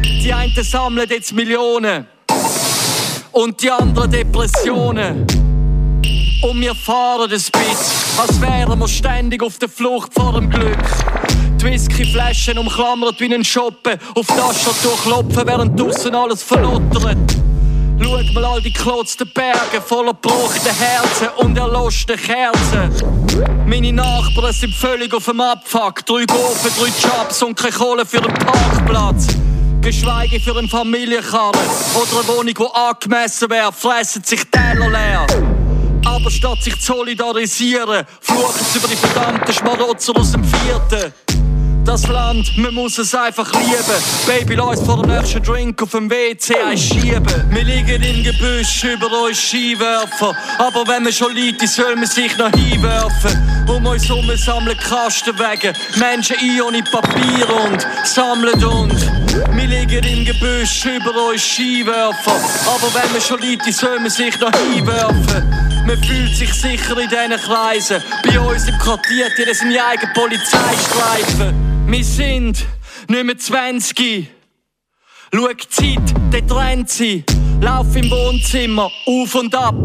Die 0.04 0.32
einen 0.32 0.64
sammeln 0.64 1.10
jetzt 1.10 1.34
Millionen. 1.34 2.06
Und 3.32 3.64
die 3.64 3.72
anderen 3.72 4.12
Depressionen. 4.12 5.26
Und 6.44 6.60
wir 6.60 6.76
fahren 6.76 7.30
das 7.30 7.50
Bit, 7.50 7.62
als 8.18 8.42
wären 8.42 8.78
wir 8.78 8.88
ständig 8.90 9.42
auf 9.42 9.58
der 9.60 9.70
Flucht 9.70 10.14
vor 10.14 10.34
dem 10.34 10.50
Glück. 10.50 10.78
Die 11.62 11.66
Whiskyflaschen 11.66 12.58
umklammert 12.58 13.18
wie 13.22 13.34
ein 13.34 13.46
Shoppen, 13.46 13.98
auf 14.14 14.28
die 14.28 14.34
Tastatur 14.34 14.98
klopfen, 15.02 15.48
während 15.48 15.80
draussen 15.80 16.14
alles 16.14 16.44
verlottert. 16.44 17.18
Schaut 18.02 18.34
mal 18.34 18.44
all 18.44 18.62
die 18.62 18.74
klotzten 18.74 19.32
Berge 19.34 19.82
voller 19.82 20.12
gebrochener 20.12 20.74
Herzen 20.78 21.30
und 21.38 21.58
erloschene 21.58 22.18
Kerzen. 22.18 22.92
Meine 23.66 23.94
Nachbarn 23.94 24.52
sind 24.52 24.76
völlig 24.76 25.14
auf 25.14 25.24
dem 25.24 25.40
Abfuck. 25.40 26.06
Drei 26.06 26.26
Gofen, 26.26 26.72
drei 26.78 27.08
Jobs 27.08 27.42
und 27.42 27.58
keine 27.58 27.72
Kohle 27.72 28.06
für 28.06 28.20
den 28.20 28.34
Parkplatz. 28.34 29.28
Geschweige 29.80 30.42
für 30.42 30.58
einen 30.58 30.68
Familienkarren 30.68 31.56
oder 31.96 32.20
eine 32.20 32.28
Wohnung, 32.28 32.54
die 32.54 32.68
angemessen 32.74 33.50
wäre, 33.50 33.72
fressen 33.72 34.24
sich 34.26 34.44
Teller 34.52 34.90
leer. 34.90 35.63
Aber 36.06 36.30
statt 36.30 36.64
sich 36.64 36.80
zu 36.80 36.94
solidarisieren, 36.94 38.06
fluchen 38.22 38.66
sie 38.72 38.80
über 38.80 38.88
die 38.88 38.96
verdammten 38.96 39.54
Schmarotzer 39.54 40.16
aus 40.16 40.32
dem 40.32 40.44
Vierten. 40.44 41.14
Das 41.86 42.08
Land, 42.08 42.58
man 42.58 42.74
muss 42.74 42.98
es 42.98 43.14
einfach 43.14 43.52
lieben. 43.54 44.04
Baby, 44.26 44.56
lass 44.56 44.82
vor 44.82 45.02
dem 45.02 45.14
nächsten 45.14 45.44
Drink 45.44 45.82
auf 45.84 45.92
dem 45.92 46.10
WC 46.10 46.56
einschieben. 46.56 47.26
Wir 47.50 47.64
liegen 47.64 48.02
im 48.02 48.24
Gebüsch, 48.24 48.86
über 48.86 49.12
uns 49.24 49.38
Skiwerfer. 49.38 50.34
Aber 50.60 50.88
wenn 50.88 51.04
man 51.04 51.12
schon 51.12 51.36
liegt, 51.36 51.68
soll 51.68 51.96
man 51.98 52.06
sich 52.06 52.38
noch 52.38 52.52
hinwerfen. 52.52 53.66
Um 53.68 53.86
uns 53.86 54.08
herum 54.08 54.32
sammeln 54.38 54.78
Kastenwege. 54.78 55.74
Menschen 55.98 56.38
ein 56.40 56.62
ohne 56.62 56.84
Papier 56.84 57.50
und 57.66 57.86
sammeln 58.06 58.64
und. 58.64 59.02
Wir 59.54 59.68
liegen 59.68 60.06
im 60.06 60.26
Gebüsch, 60.26 60.86
über 60.86 61.32
uns 61.32 61.44
Skiwerfer. 61.44 62.40
Aber 62.66 62.94
wenn 62.94 63.12
man 63.12 63.22
schon 63.22 63.42
liegt, 63.42 63.66
soll 63.74 64.00
man 64.00 64.10
sich 64.10 64.40
noch 64.40 64.52
hinwerfen. 64.56 65.50
Man 65.86 66.02
fühlt 66.02 66.34
sich 66.34 66.54
sicher 66.54 66.98
in 66.98 67.10
diesen 67.10 67.46
Kreisen. 67.46 68.02
Bei 68.24 68.40
uns 68.40 68.70
im 68.70 68.78
Quartier, 68.78 69.28
die 69.38 69.54
sind 69.54 69.72
ja 69.72 69.88
eigene 69.88 70.14
Polizeistreifen. 70.14 71.73
Wir 71.88 72.04
sind 72.04 72.66
nicht 73.08 73.24
mehr 73.24 73.38
20. 73.38 74.28
Schau 75.34 75.48
die 75.48 75.70
Zeit, 75.70 76.14
der 76.32 76.48
trennt 76.48 76.90
sie. 76.90 77.24
Lauf 77.62 77.96
im 77.96 78.10
Wohnzimmer 78.10 78.90
auf 79.06 79.36
und 79.36 79.54
ab. 79.56 79.76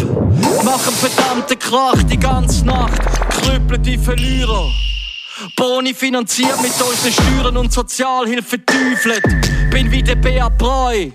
Machen 0.64 0.94
verdammten 0.94 1.58
Krach 1.58 2.02
die 2.04 2.18
ganze 2.18 2.64
Nacht. 2.66 3.00
Krüppelte 3.30 3.98
Verlierer. 3.98 4.70
Boni 5.56 5.94
finanziert 5.94 6.60
mit 6.62 6.72
unseren 6.72 7.12
Steuern 7.12 7.56
und 7.56 7.72
Sozialhilfe 7.72 8.64
teufelt. 8.64 9.22
Bin 9.70 9.90
wie 9.90 10.02
der 10.02 10.16
Bea 10.16 10.48
Breu. 10.48 11.10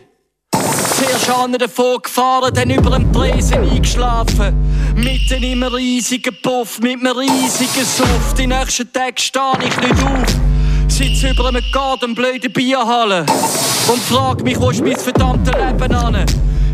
Zuerst 0.96 1.30
an 1.30 1.54
davon 1.54 2.02
gefahren, 2.02 2.54
dann 2.54 2.70
über 2.70 2.98
den 2.98 3.12
Tresen 3.12 3.70
eingeschlafen. 3.70 4.56
Mitten 4.96 5.44
im 5.44 5.64
riesigen 5.64 6.36
Puff, 6.42 6.80
mit 6.80 7.00
einem 7.00 7.18
riesigen 7.18 7.86
Suff. 7.86 8.34
Die 8.38 8.48
nächsten 8.48 8.92
Tage 8.94 9.22
stehe 9.22 9.54
ich 9.66 9.78
nicht 9.78 10.04
auf. 10.04 10.53
Sitz 10.94 11.24
über 11.24 11.48
einem 11.48 11.64
Garten, 11.72 12.14
blöde 12.14 12.52
Bierhalle. 12.52 13.26
Und 13.88 14.00
frag 14.04 14.44
mich, 14.44 14.60
wo 14.60 14.70
ist 14.70 14.84
mein 14.84 14.96
verdammtes 14.96 15.52
Leben 15.52 15.96
an? 15.96 16.24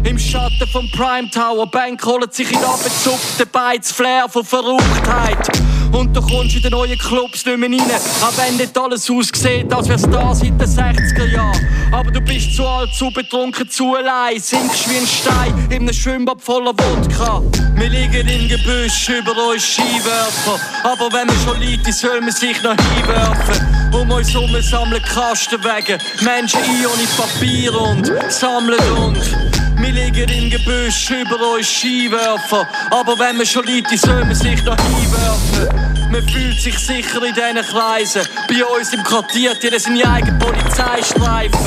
Im 0.04 0.20
Schatten 0.20 0.68
vom 0.74 0.92
Prime 0.92 1.30
Tower, 1.30 1.66
Bank 1.72 2.06
holt 2.06 2.34
sich 2.34 2.52
in 2.52 2.58
abgezupften 2.58 3.48
Beiz 3.50 3.94
Flair 3.94 4.28
von 4.28 4.44
Verrücktheit. 4.44 5.50
Und 5.92 6.16
du 6.16 6.22
kommst 6.22 6.56
in 6.56 6.62
den 6.62 6.72
neuen 6.72 6.98
Clubs 6.98 7.46
nicht 7.46 7.58
mehr 7.58 7.70
rein. 7.70 7.82
Auch 8.22 8.38
wenn 8.38 8.58
nicht 8.58 8.78
alles 8.78 9.10
aussieht, 9.10 9.74
als 9.74 9.90
wär's 9.90 10.04
da 10.04 10.34
seit 10.34 10.60
den 10.60 10.68
60er 10.68 11.26
Jahren. 11.26 11.68
Aber 11.92 12.12
du 12.12 12.22
bist 12.22 12.56
zu 12.56 12.66
alt, 12.66 12.94
zu 12.94 13.10
betrunken, 13.12 13.70
zu 13.70 13.96
allein. 13.96 14.40
Sinkst 14.40 14.90
wie 14.90 14.98
ein 14.98 15.08
Stein 15.08 15.54
in 15.70 15.84
einem 15.84 15.94
Schwimmbad 15.94 16.42
voller 16.42 16.74
Wodka. 16.74 17.42
Wir 17.76 17.90
liegen 17.90 18.28
im 18.28 18.48
Gebüsch, 18.48 19.10
über 19.10 19.32
uns 19.52 19.64
Skiwerfer. 19.64 20.60
Aber 20.84 21.12
wenn 21.12 21.28
man 21.28 21.36
schon 21.44 21.60
liegt, 21.60 21.92
soll 21.94 22.22
man 22.22 22.32
sich 22.32 22.62
noch 22.62 22.76
hinwerfen. 22.76 23.92
Um 23.94 24.12
uns 24.12 24.32
herum 24.34 24.56
sammeln 24.62 25.02
Kastenwege. 25.02 25.98
Menschen 26.22 26.60
ein 26.62 26.86
ohne 26.86 27.08
Papier 27.18 27.80
und 27.80 28.12
sammeln 28.32 28.80
und. 28.98 29.69
Liegen 30.00 30.30
im 30.30 30.50
Gebüsch, 30.50 31.12
über 31.12 31.56
uns 31.56 31.68
Skiwerfer. 31.68 32.68
Aber 32.92 33.20
wenn 33.20 33.38
man 33.38 33.46
schon 33.46 33.66
liegt, 33.66 33.90
soll 33.98 34.24
man 34.24 34.36
sich 34.36 34.64
noch 34.64 34.78
hinwerfen. 34.78 36.12
Man 36.12 36.28
fühlt 36.28 36.60
sich 36.60 36.78
sicher 36.78 37.22
in 37.24 37.34
diesen 37.34 37.66
Kreisen. 37.70 38.22
Bei 38.48 38.66
uns 38.66 38.94
im 38.94 39.04
Quartier, 39.04 39.54
die 39.62 39.78
sind 39.78 39.98
ja 39.98 40.14
eigene 40.14 40.40
Polizeistreifen. 40.40 41.60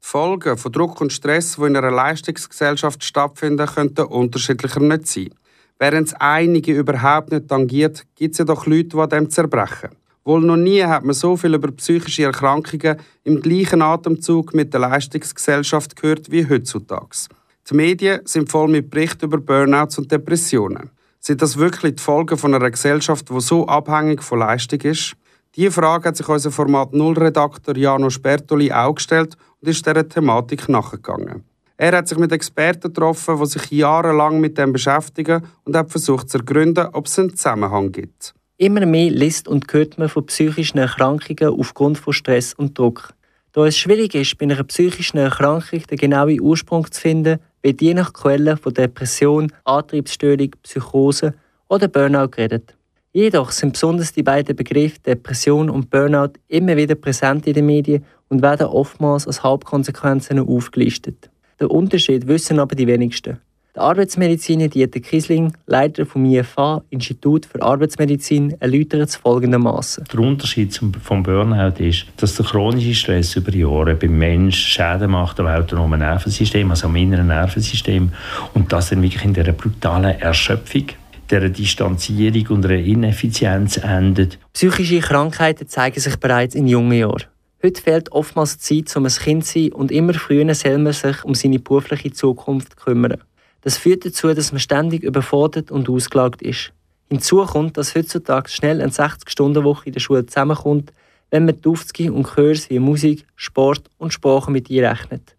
Folgen 0.00 0.58
von 0.58 0.72
Druck 0.72 1.00
und 1.00 1.12
Stress, 1.12 1.56
die 1.56 1.66
in 1.66 1.76
einer 1.76 1.92
Leistungsgesellschaft 1.92 3.04
stattfinden, 3.04 3.66
könnten 3.66 4.06
unterschiedlicher 4.06 4.80
nicht 4.80 5.06
sein. 5.06 5.30
Während 5.78 6.08
es 6.08 6.14
einige 6.14 6.72
überhaupt 6.72 7.30
nicht 7.30 7.48
tangiert, 7.48 8.04
gibt 8.16 8.32
es 8.32 8.38
ja 8.38 8.44
doch 8.44 8.66
Leute, 8.66 8.88
die 8.88 8.98
an 8.98 9.08
dem 9.08 9.30
zerbrechen. 9.30 9.90
Wohl 10.24 10.42
noch 10.42 10.56
nie 10.56 10.82
hat 10.82 11.04
man 11.04 11.14
so 11.14 11.36
viel 11.36 11.54
über 11.54 11.70
psychische 11.72 12.24
Erkrankungen 12.24 12.96
im 13.24 13.40
gleichen 13.40 13.80
Atemzug 13.80 14.54
mit 14.54 14.72
der 14.72 14.80
Leistungsgesellschaft 14.80 15.96
gehört 15.96 16.30
wie 16.30 16.48
heutzutage. 16.48 17.28
Die 17.70 17.74
Medien 17.74 18.20
sind 18.24 18.50
voll 18.50 18.68
mit 18.68 18.90
Berichten 18.90 19.26
über 19.26 19.38
Burnouts 19.38 19.98
und 19.98 20.12
Depressionen. 20.12 20.90
Sind 21.20 21.40
das 21.40 21.56
wirklich 21.56 21.96
die 21.96 22.02
Folgen 22.02 22.36
von 22.36 22.54
einer 22.54 22.70
Gesellschaft, 22.70 23.30
die 23.30 23.40
so 23.40 23.66
abhängig 23.66 24.22
von 24.22 24.40
Leistung 24.40 24.80
ist? 24.80 25.14
Diese 25.56 25.70
Frage 25.70 26.08
hat 26.08 26.16
sich 26.16 26.28
unser 26.28 26.50
Format 26.50 26.92
Null-Redakteur 26.92 27.76
Jano 27.76 28.10
Spertoli 28.10 28.72
auch 28.72 28.94
gestellt 28.94 29.36
und 29.60 29.68
ist 29.68 29.84
dieser 29.84 30.08
Thematik 30.08 30.68
nachgegangen. 30.68 31.44
Er 31.76 31.96
hat 31.96 32.08
sich 32.08 32.18
mit 32.18 32.30
Experten 32.30 32.92
getroffen, 32.92 33.38
die 33.38 33.46
sich 33.46 33.70
jahrelang 33.70 34.38
mit 34.38 34.58
dem 34.58 34.72
beschäftigen 34.72 35.42
und 35.64 35.76
hat 35.76 35.90
versucht 35.90 36.28
zu 36.28 36.38
ergründen, 36.38 36.88
ob 36.92 37.06
es 37.06 37.18
einen 37.18 37.34
Zusammenhang 37.34 37.90
gibt. 37.90 38.34
Immer 38.60 38.84
mehr 38.84 39.10
liest 39.10 39.48
und 39.48 39.72
hört 39.72 39.96
man 39.96 40.10
von 40.10 40.26
psychischen 40.26 40.76
Erkrankungen 40.76 41.58
aufgrund 41.58 41.96
von 41.96 42.12
Stress 42.12 42.52
und 42.52 42.78
Druck. 42.78 43.14
Da 43.52 43.64
es 43.64 43.78
schwierig 43.78 44.14
ist, 44.14 44.36
bei 44.36 44.44
einer 44.44 44.62
psychischen 44.64 45.16
Erkrankung 45.16 45.80
den 45.86 45.96
genauen 45.96 46.38
Ursprung 46.38 46.86
zu 46.92 47.00
finden, 47.00 47.38
wird 47.62 47.80
je 47.80 47.94
nach 47.94 48.12
Quelle 48.12 48.58
von 48.58 48.74
Depression, 48.74 49.50
Antriebsstörung, 49.64 50.50
Psychose 50.62 51.32
oder 51.70 51.88
Burnout 51.88 52.28
geredet. 52.28 52.76
Jedoch 53.14 53.50
sind 53.50 53.72
besonders 53.72 54.12
die 54.12 54.22
beiden 54.22 54.54
Begriffe 54.54 55.00
Depression 55.06 55.70
und 55.70 55.88
Burnout 55.88 56.34
immer 56.48 56.76
wieder 56.76 56.96
präsent 56.96 57.46
in 57.46 57.54
den 57.54 57.64
Medien 57.64 58.04
und 58.28 58.42
werden 58.42 58.66
oftmals 58.66 59.26
als 59.26 59.42
Hauptkonsequenzen 59.42 60.38
aufgelistet. 60.38 61.30
Den 61.58 61.68
Unterschied 61.68 62.28
wissen 62.28 62.58
aber 62.58 62.74
die 62.76 62.86
wenigsten. 62.86 63.38
Der 63.76 63.82
Arbeitsmediziner 63.82 64.66
Dieter 64.66 64.98
Kiesling, 64.98 65.52
Leiter 65.66 66.04
vom 66.04 66.24
IFA, 66.24 66.82
Institut 66.90 67.46
für 67.46 67.62
Arbeitsmedizin, 67.62 68.56
erläutert 68.58 69.08
es 69.08 69.14
folgendermaßen. 69.14 70.04
Der 70.12 70.20
Unterschied 70.20 70.72
zum, 70.72 70.92
vom 70.92 71.22
Burnout 71.22 71.80
ist, 71.80 72.06
dass 72.16 72.34
der 72.34 72.46
chronische 72.46 72.94
Stress 72.94 73.36
über 73.36 73.54
Jahre 73.54 73.94
beim 73.94 74.18
Menschen 74.18 74.66
Schäden 74.66 75.12
macht 75.12 75.38
am 75.38 75.46
autonomen 75.46 76.00
Nervensystem, 76.00 76.68
also 76.68 76.88
am 76.88 76.96
inneren 76.96 77.28
Nervensystem, 77.28 78.10
und 78.54 78.72
das 78.72 78.90
dann 78.90 79.02
wirklich 79.02 79.24
in 79.24 79.34
der 79.34 79.52
brutalen 79.52 80.18
Erschöpfung 80.18 80.86
der 81.30 81.48
Distanzierung 81.48 82.46
und 82.48 82.62
der 82.62 82.84
Ineffizienz 82.84 83.76
endet. 83.76 84.40
Psychische 84.52 84.98
Krankheiten 84.98 85.68
zeigen 85.68 86.00
sich 86.00 86.16
bereits 86.16 86.56
in 86.56 86.66
jungen 86.66 86.98
Jahren. 86.98 87.22
Heute 87.62 87.82
fehlt 87.82 88.10
oftmals 88.10 88.58
Zeit, 88.58 88.96
um 88.96 89.04
ein 89.04 89.12
Kind 89.12 89.44
zu 89.44 89.60
sein 89.60 89.72
und 89.72 89.92
immer 89.92 90.14
früher 90.14 90.52
soll 90.54 90.78
man 90.78 90.92
sich 90.94 91.22
um 91.24 91.34
seine 91.34 91.58
berufliche 91.58 92.10
Zukunft 92.10 92.76
kümmern. 92.76 93.18
Das 93.62 93.76
führt 93.76 94.04
dazu, 94.04 94.32
dass 94.32 94.52
man 94.52 94.60
ständig 94.60 95.02
überfordert 95.02 95.70
und 95.70 95.88
ausgelagt 95.88 96.42
ist. 96.42 96.72
Hinzu 97.08 97.44
kommt, 97.44 97.76
dass 97.76 97.94
heutzutage 97.94 98.48
schnell 98.48 98.80
eine 98.80 98.92
60-Stunden-Woche 98.92 99.86
in 99.86 99.92
der 99.92 100.00
Schule 100.00 100.26
zusammenkommt, 100.26 100.92
wenn 101.30 101.44
man 101.44 101.60
die 101.60 101.68
Aufzüge 101.68 102.12
und 102.12 102.22
Kurs 102.22 102.70
wie 102.70 102.78
Musik, 102.78 103.26
Sport 103.36 103.82
und 103.98 104.12
Sprache 104.12 104.50
mit 104.50 104.70
einrechnet. 104.70 105.36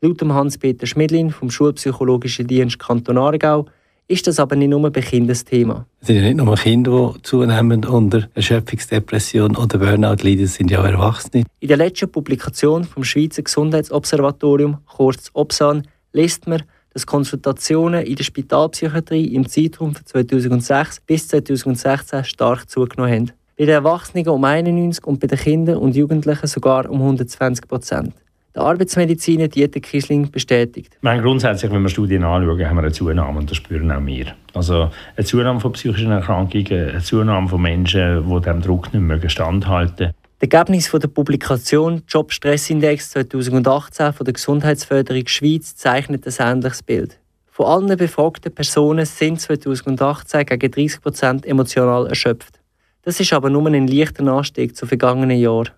Laut 0.00 0.20
Hans-Peter 0.22 0.86
Schmidlin 0.86 1.30
vom 1.30 1.50
Schulpsychologischen 1.50 2.46
Dienst 2.46 2.78
Kanton 2.78 3.18
Aargau 3.18 3.66
ist 4.08 4.26
das 4.26 4.40
aber 4.40 4.56
nicht 4.56 4.68
nur 4.68 4.90
bei 4.90 5.00
Kindern 5.00 5.36
ein 5.36 5.44
Thema. 5.44 5.86
Es 6.00 6.08
sind 6.08 6.16
ja 6.16 6.22
nicht 6.22 6.36
nur 6.36 6.54
Kinder, 6.56 7.14
die 7.16 7.22
zunehmend 7.22 7.86
unter 7.86 8.28
Erschöpfungsdepression 8.34 9.56
oder 9.56 9.78
Burnout 9.78 10.22
leiden, 10.22 10.44
es 10.44 10.54
sind 10.54 10.70
ja 10.70 10.80
auch 10.80 10.84
Erwachsene. 10.84 11.44
In 11.60 11.68
der 11.68 11.76
letzten 11.76 12.10
Publikation 12.10 12.84
vom 12.84 13.04
Schweizer 13.04 13.42
Gesundheitsobservatorium, 13.42 14.78
kurz 14.86 15.30
OBSAN, 15.34 15.86
liest 16.12 16.46
man, 16.46 16.62
dass 16.92 17.06
Konsultationen 17.06 18.04
in 18.04 18.16
der 18.16 18.24
Spitalpsychiatrie 18.24 19.34
im 19.34 19.48
Zeitraum 19.48 19.94
von 19.94 20.04
2006 20.04 21.00
bis 21.00 21.28
2016 21.28 22.24
stark 22.24 22.68
zugenommen 22.68 23.12
haben. 23.12 23.32
Bei 23.58 23.66
den 23.66 23.74
Erwachsenen 23.74 24.28
um 24.28 24.44
91 24.44 25.04
und 25.04 25.20
bei 25.20 25.26
den 25.26 25.38
Kindern 25.38 25.76
und 25.76 25.96
Jugendlichen 25.96 26.46
sogar 26.46 26.88
um 26.88 27.00
120 27.00 27.68
Prozent. 27.68 28.14
Der 28.54 28.64
Arbeitsmediziner 28.64 29.48
Dieter 29.48 29.80
Kiesling 29.80 30.30
bestätigt. 30.30 30.98
Meine, 31.00 31.22
grundsätzlich, 31.22 31.72
wenn 31.72 31.80
wir 31.82 31.88
Studien 31.88 32.22
anschauen, 32.22 32.68
haben 32.68 32.76
wir 32.76 32.82
eine 32.82 32.92
Zunahme 32.92 33.38
und 33.38 33.50
das 33.50 33.56
spüren 33.56 33.90
auch 33.90 34.04
wir. 34.04 34.34
Also 34.52 34.90
eine 35.16 35.24
Zunahme 35.24 35.58
von 35.58 35.72
psychischen 35.72 36.10
Erkrankungen, 36.10 36.90
eine 36.90 37.00
Zunahme 37.00 37.48
von 37.48 37.62
Menschen, 37.62 38.28
die 38.28 38.40
diesem 38.40 38.60
Druck 38.60 38.92
nicht 38.92 39.02
mehr 39.02 39.30
standhalten 39.30 40.12
das 40.42 40.48
Ergebnis 40.50 40.90
der 40.90 41.06
Publikation 41.06 42.02
Jobstressindex 42.08 43.10
2018 43.10 44.12
von 44.12 44.24
der 44.24 44.34
Gesundheitsförderung 44.34 45.28
Schweiz 45.28 45.76
zeichnet 45.76 46.26
ein 46.26 46.56
ähnliches 46.56 46.82
Bild. 46.82 47.20
Von 47.46 47.66
allen 47.66 47.96
befragten 47.96 48.52
Personen 48.52 49.06
sind 49.06 49.40
2018 49.40 50.44
gegen 50.46 50.72
30 50.72 51.00
Prozent 51.00 51.46
emotional 51.46 52.08
erschöpft. 52.08 52.58
Das 53.02 53.20
ist 53.20 53.32
aber 53.32 53.50
nur 53.50 53.68
ein 53.68 53.86
leichter 53.86 54.26
Anstieg 54.26 54.76
zu 54.76 54.84
vergangenen 54.84 55.38
Jahren. 55.38 55.70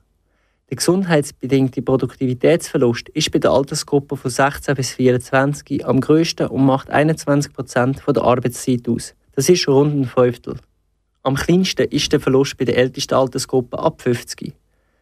Der 0.70 0.78
gesundheitsbedingte 0.78 1.82
Produktivitätsverlust 1.82 3.10
ist 3.10 3.32
bei 3.32 3.40
der 3.40 3.50
Altersgruppe 3.50 4.16
von 4.16 4.30
16 4.30 4.76
bis 4.76 4.92
24 4.92 5.84
am 5.84 6.00
grössten 6.00 6.46
und 6.46 6.64
macht 6.64 6.88
21 6.88 7.52
Prozent 7.52 8.02
der 8.08 8.22
Arbeitszeit 8.22 8.88
aus. 8.88 9.14
Das 9.36 9.50
ist 9.50 9.68
rund 9.68 9.94
ein 9.94 10.06
Fünftel. 10.06 10.56
Am 11.26 11.36
kleinsten 11.36 11.88
ist 11.88 12.12
der 12.12 12.20
Verlust 12.20 12.58
bei 12.58 12.66
der 12.66 12.76
ältesten 12.76 13.14
Altersgruppe 13.14 13.78
ab 13.78 14.02
50. 14.02 14.52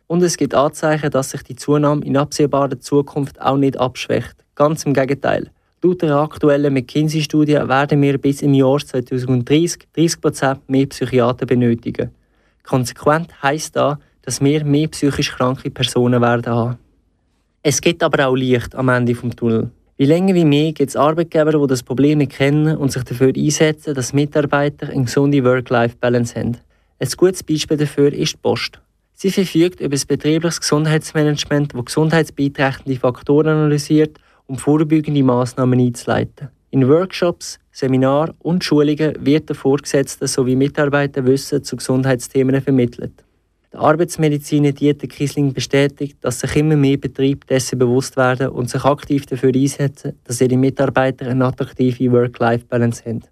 Und 0.06 0.22
es 0.22 0.36
gibt 0.36 0.54
Anzeichen, 0.54 1.10
dass 1.10 1.30
sich 1.30 1.42
die 1.42 1.56
Zunahme 1.56 2.04
in 2.04 2.16
absehbarer 2.16 2.78
Zukunft 2.78 3.40
auch 3.40 3.56
nicht 3.56 3.76
abschwächt. 3.76 4.36
Ganz 4.54 4.84
im 4.84 4.94
Gegenteil. 4.94 5.50
Laut 5.82 6.00
der 6.00 6.14
aktuellen 6.14 6.74
McKinsey-Studie 6.74 7.54
werden 7.54 8.00
wir 8.00 8.18
bis 8.18 8.40
im 8.40 8.54
Jahr 8.54 8.78
2030 8.78 9.88
30% 9.96 10.58
mehr 10.68 10.86
Psychiater 10.86 11.44
benötigen. 11.44 12.12
Konsequent 12.62 13.42
heisst 13.42 13.74
das, 13.74 13.98
dass 14.22 14.40
wir 14.40 14.64
mehr 14.64 14.86
psychisch 14.86 15.32
kranke 15.32 15.72
Personen 15.72 16.22
werden 16.22 16.54
haben. 16.54 16.78
Es 17.64 17.80
gibt 17.80 18.00
aber 18.00 18.28
auch 18.28 18.36
Licht 18.36 18.76
am 18.76 18.90
Ende 18.90 19.12
des 19.12 19.34
Tunnels. 19.34 19.70
Wie 20.02 20.06
länger 20.06 20.34
wie 20.34 20.44
mehr 20.44 20.72
gibt 20.72 20.88
es 20.88 20.96
Arbeitgeber, 20.96 21.52
die 21.52 21.66
das 21.68 21.84
Problem 21.84 22.20
erkennen 22.20 22.76
und 22.76 22.90
sich 22.90 23.04
dafür 23.04 23.32
einsetzen, 23.36 23.94
dass 23.94 24.12
Mitarbeiter 24.12 24.88
eine 24.88 25.04
gesunde 25.04 25.44
Work-Life-Balance 25.44 26.34
haben. 26.40 26.56
Ein 26.98 27.08
gutes 27.16 27.44
Beispiel 27.44 27.76
dafür 27.76 28.12
ist 28.12 28.32
die 28.32 28.38
Post. 28.38 28.80
Sie 29.12 29.30
verfügt 29.30 29.78
über 29.80 29.94
ein 29.94 30.02
betriebliches 30.08 30.60
Gesundheitsmanagement, 30.60 31.72
das 31.72 31.84
gesundheitsbeiträchtende 31.84 32.98
Faktoren 32.98 33.46
analysiert, 33.46 34.18
um 34.48 34.58
vorbeugende 34.58 35.22
Maßnahmen 35.22 35.78
einzuleiten. 35.78 36.48
In 36.72 36.88
Workshops, 36.88 37.60
Seminaren 37.70 38.34
und 38.40 38.64
Schulungen 38.64 39.14
wird 39.20 39.50
der 39.50 39.54
Vorgesetzte 39.54 40.26
sowie 40.26 40.56
Mitarbeiter 40.56 41.24
Wissen 41.24 41.62
zu 41.62 41.76
Gesundheitsthemen 41.76 42.60
vermittelt. 42.60 43.22
Der 43.72 43.80
Arbeitsmediziner 43.80 44.72
Dieter 44.72 45.06
Kiesling 45.06 45.54
bestätigt, 45.54 46.18
dass 46.20 46.40
sich 46.40 46.56
immer 46.56 46.76
mehr 46.76 46.98
Betriebe 46.98 47.46
dessen 47.46 47.78
bewusst 47.78 48.18
werden 48.18 48.48
und 48.48 48.68
sich 48.68 48.84
aktiv 48.84 49.24
dafür 49.24 49.54
einsetzen, 49.54 50.12
dass 50.24 50.42
ihre 50.42 50.58
Mitarbeiter 50.58 51.26
eine 51.26 51.46
attraktive 51.46 52.12
Work-Life-Balance 52.12 53.02
haben. 53.06 53.22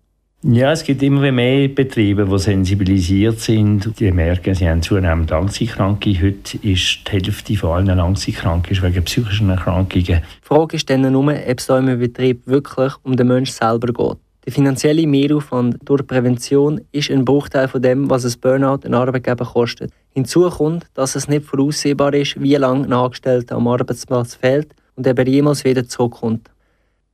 Ja, 0.42 0.72
es 0.72 0.82
gibt 0.82 1.02
immer 1.02 1.30
mehr 1.30 1.68
Betriebe, 1.68 2.24
die 2.24 2.38
sensibilisiert 2.38 3.38
sind. 3.40 4.00
Die 4.00 4.10
merken, 4.10 4.54
sie 4.54 4.66
haben 4.66 4.80
zunehmend 4.80 5.28
Langzeitkranke. 5.28 6.14
Heute 6.14 6.56
ist 6.66 7.00
die 7.06 7.10
Hälfte 7.10 7.56
von 7.56 7.72
allen 7.72 7.98
Langzeitkranken 7.98 8.82
wegen 8.82 9.04
psychischen 9.04 9.50
Erkrankungen. 9.50 10.22
Die 10.22 10.22
Frage 10.40 10.76
ist 10.76 10.88
dann 10.88 11.12
nur, 11.12 11.24
ob 11.24 11.58
es 11.58 11.66
da 11.66 11.78
im 11.78 11.98
Betrieb 11.98 12.46
wirklich 12.46 12.94
um 13.02 13.14
den 13.14 13.28
Menschen 13.28 13.52
selber 13.52 13.92
geht. 13.92 14.18
Der 14.46 14.52
finanzielle 14.52 15.06
Mehraufwand 15.06 15.76
durch 15.84 16.06
Prävention 16.06 16.80
ist 16.92 17.10
ein 17.10 17.26
Bruchteil 17.26 17.68
von 17.68 17.82
dem, 17.82 18.08
was 18.08 18.24
ein 18.24 18.40
Burnout 18.40 18.86
ein 18.86 18.94
Arbeitgeber 18.94 19.44
kostet. 19.44 19.92
Hinzu 20.10 20.48
kommt, 20.48 20.86
dass 20.94 21.14
es 21.14 21.28
nicht 21.28 21.44
voraussehbar 21.44 22.14
ist, 22.14 22.40
wie 22.40 22.54
lange 22.54 22.86
ein 22.86 22.92
Angestellter 22.92 23.56
am 23.56 23.68
Arbeitsplatz 23.68 24.36
fehlt 24.36 24.74
und 24.96 25.06
er 25.06 25.28
jemals 25.28 25.64
wieder 25.64 25.86
zurückkommt. 25.86 26.50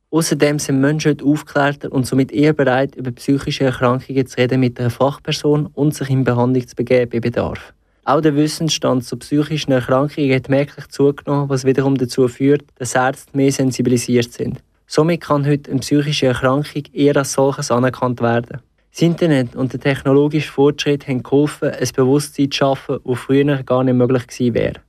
Außerdem 0.09 0.57
sind 0.57 0.79
Menschen 0.79 1.11
heute 1.11 1.25
aufgeklärter 1.25 1.91
und 1.91 2.07
somit 2.07 2.31
eher 2.31 2.53
bereit, 2.53 2.95
über 2.95 3.11
psychische 3.11 3.65
Erkrankungen 3.65 4.25
zu 4.25 4.37
reden 4.37 4.61
mit 4.61 4.79
einer 4.79 4.89
Fachperson 4.89 5.65
und 5.73 5.93
sich 5.93 6.09
in 6.09 6.23
Behandlung 6.23 6.65
zu 6.65 6.77
begeben 6.77 7.09
bei 7.11 7.19
Bedarf. 7.19 7.73
Auch 8.05 8.21
der 8.21 8.37
Wissensstand 8.37 9.03
zu 9.03 9.17
psychischen 9.17 9.73
Erkrankungen 9.73 10.33
hat 10.33 10.47
merklich 10.47 10.87
zugenommen, 10.87 11.49
was 11.49 11.65
wiederum 11.65 11.97
dazu 11.97 12.29
führt, 12.29 12.63
dass 12.75 12.95
Ärzte 12.95 13.35
mehr 13.35 13.51
sensibilisiert 13.51 14.31
sind. 14.31 14.63
Somit 14.89 15.21
kann 15.21 15.45
heute 15.45 15.69
eine 15.69 15.81
psychische 15.81 16.27
Erkrankung 16.27 16.83
eher 16.93 17.17
als 17.17 17.33
solches 17.33 17.71
anerkannt 17.71 18.21
werden. 18.21 18.61
Das 18.91 19.01
Internet 19.01 19.53
und 19.53 19.73
der 19.73 19.81
technologische 19.81 20.49
Fortschritt 20.49 21.07
haben 21.07 21.21
geholfen, 21.21 21.69
ein 21.69 21.89
Bewusstsein 21.93 22.49
zu 22.49 22.57
schaffen, 22.57 22.99
das 23.03 23.19
früher 23.19 23.63
gar 23.63 23.83
nicht 23.83 23.95
möglich 23.95 24.25
gewesen 24.25 24.53
wäre. 24.53 24.79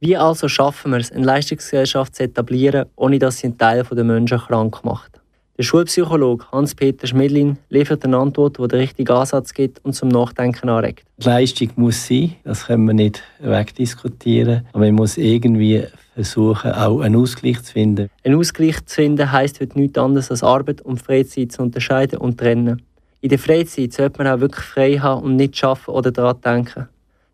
Wie 0.00 0.16
also 0.16 0.48
schaffen 0.48 0.92
wir 0.92 0.98
es, 0.98 1.12
eine 1.12 1.26
Leistungsgesellschaft 1.26 2.16
zu 2.16 2.22
etablieren, 2.22 2.86
ohne 2.96 3.18
dass 3.18 3.38
sie 3.38 3.48
einen 3.48 3.58
Teil 3.58 3.84
der 3.84 4.04
Menschen 4.04 4.38
krank 4.38 4.82
macht? 4.84 5.20
Der 5.58 5.62
Schulpsychologe 5.62 6.44
Hans-Peter 6.52 7.06
Schmidlin 7.06 7.56
liefert 7.70 8.04
eine 8.04 8.18
Antwort, 8.18 8.58
die 8.58 8.68
den 8.68 8.78
richtigen 8.78 9.10
Ansatz 9.10 9.54
gibt 9.54 9.82
und 9.86 9.94
zum 9.94 10.10
Nachdenken 10.10 10.68
anregt. 10.68 11.06
Die 11.16 11.24
Leistung 11.24 11.70
muss 11.76 12.06
sein, 12.06 12.34
das 12.44 12.66
können 12.66 12.84
wir 12.84 12.92
nicht 12.92 13.22
wegdiskutieren. 13.40 14.66
Aber 14.74 14.84
man 14.84 14.96
muss 14.96 15.16
irgendwie 15.16 15.84
versuchen, 16.12 16.72
auch 16.72 17.00
einen 17.00 17.16
Ausgleich 17.16 17.62
zu 17.62 17.72
finden. 17.72 18.10
Ein 18.22 18.34
Ausgleich 18.34 18.84
zu 18.84 18.96
finden 18.96 19.32
heisst 19.32 19.58
heute 19.60 19.78
nichts 19.78 19.96
anderes 19.96 20.30
als 20.30 20.42
Arbeit 20.42 20.82
und 20.82 21.00
Freizeit 21.00 21.52
zu 21.52 21.62
unterscheiden 21.62 22.18
und 22.18 22.38
trennen. 22.38 22.82
In 23.22 23.30
der 23.30 23.38
Freizeit 23.38 23.94
sollte 23.94 24.22
man 24.22 24.26
auch 24.26 24.40
wirklich 24.40 24.64
frei 24.64 24.98
haben 24.98 25.22
und 25.22 25.36
nicht 25.36 25.64
arbeiten 25.64 25.90
oder 25.90 26.12
daran 26.12 26.40
denken. 26.42 26.88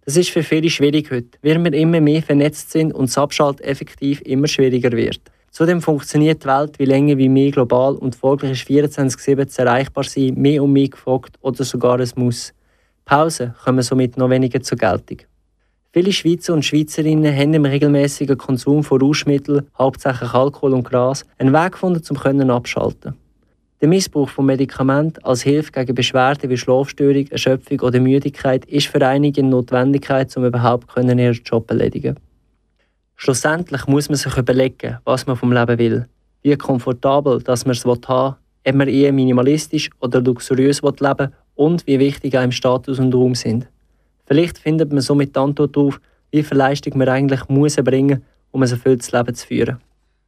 Das 0.05 0.17
ist 0.17 0.31
für 0.31 0.45
viele 0.45 0.71
schwierig 0.71 1.11
heute, 1.11 1.39
weil 1.43 1.63
wir 1.63 1.73
immer 1.73 2.01
mehr 2.01 2.23
vernetzt 2.23 2.71
sind 2.71 2.93
und 2.93 3.09
das 3.09 3.19
Abschalten 3.19 3.65
effektiv 3.65 4.21
immer 4.23 4.47
schwieriger 4.47 4.93
wird. 4.93 5.21
Zudem 5.53 5.83
funktioniert 5.83 6.43
die 6.43 6.49
Welt 6.49 6.79
wie 6.79 6.87
länger 6.87 7.19
wie 7.19 7.29
mehr 7.29 7.51
global 7.51 7.95
und 7.97 8.17
folglich 8.17 8.53
ist 8.53 8.71
24-7 8.71 9.49
zu 9.49 9.61
erreichbar 9.61 10.03
sein 10.03 10.33
mehr 10.35 10.63
und 10.63 10.73
mehr 10.73 10.89
gefragt 10.89 11.37
oder 11.43 11.63
sogar 11.63 12.01
es 12.01 12.17
muss. 12.17 12.55
Pausen 13.05 13.55
kommen 13.63 13.83
somit 13.83 14.17
noch 14.17 14.31
weniger 14.31 14.63
zur 14.63 14.79
Geltung. 14.79 15.19
Viele 15.93 16.11
Schweizer 16.11 16.55
und 16.55 16.65
Schweizerinnen 16.65 17.37
haben 17.37 17.53
im 17.53 17.67
regelmäßigen 17.67 18.39
Konsum 18.39 18.83
von 18.83 19.03
Rauschmitteln, 19.03 19.67
hauptsächlich 19.79 20.33
Alkohol 20.33 20.73
und 20.73 20.85
Gras, 20.85 21.27
einen 21.37 21.53
Weg 21.53 21.73
gefunden, 21.73 22.03
um 22.09 22.51
abschalten. 22.51 23.13
Der 23.83 23.89
Missbrauch 23.89 24.31
von 24.31 24.47
Medikamenten 24.47 25.23
als 25.23 25.43
Hilfe 25.43 25.71
gegen 25.73 25.95
Beschwerden 25.95 26.49
wie 26.49 26.57
Schlafstörung, 26.57 27.27
Erschöpfung 27.27 27.81
oder 27.81 28.01
Müdigkeit 28.01 28.65
ist 28.65 28.87
für 28.87 29.07
einige 29.07 29.43
eine 29.43 29.51
Notwendigkeit, 29.51 30.35
um 30.35 30.47
überhaupt 30.47 30.97
ihren 30.97 31.19
Job 31.19 31.69
zu 31.69 31.75
erledigen. 31.75 32.17
Schlussendlich 33.25 33.87
muss 33.87 34.09
man 34.09 34.17
sich 34.17 34.37
überlegen, 34.37 34.99
was 35.05 35.29
man 35.29 35.37
vom 35.37 35.53
Leben 35.53 35.79
will, 35.79 36.09
wie 36.43 36.57
komfortabel 36.57 37.41
dass 37.41 37.65
man 37.65 37.71
es 37.77 37.85
haben 37.85 38.03
will, 38.09 38.35
ob 38.73 38.75
man 38.75 38.89
eher 38.89 39.13
minimalistisch 39.13 39.91
oder 40.01 40.21
luxuriös 40.21 40.83
leben 40.83 41.01
will 41.01 41.33
und 41.55 41.87
wie 41.87 42.01
wichtig 42.01 42.37
einem 42.37 42.51
Status 42.51 42.99
und 42.99 43.15
Raum 43.15 43.37
sind. 43.37 43.69
Vielleicht 44.27 44.59
findet 44.59 44.91
man 44.91 45.03
somit 45.03 45.37
die 45.37 45.39
Antwort 45.39 45.77
darauf, 45.77 46.01
wie 46.33 46.43
viel 46.43 46.57
Leistung 46.57 46.99
man 46.99 47.09
eigentlich 47.09 47.49
muss 47.49 47.77
erbringen 47.77 48.25
um 48.51 48.61
ein 48.61 48.69
erfülltes 48.69 49.13
Leben 49.13 49.35
zu 49.37 49.47
führen. 49.47 49.79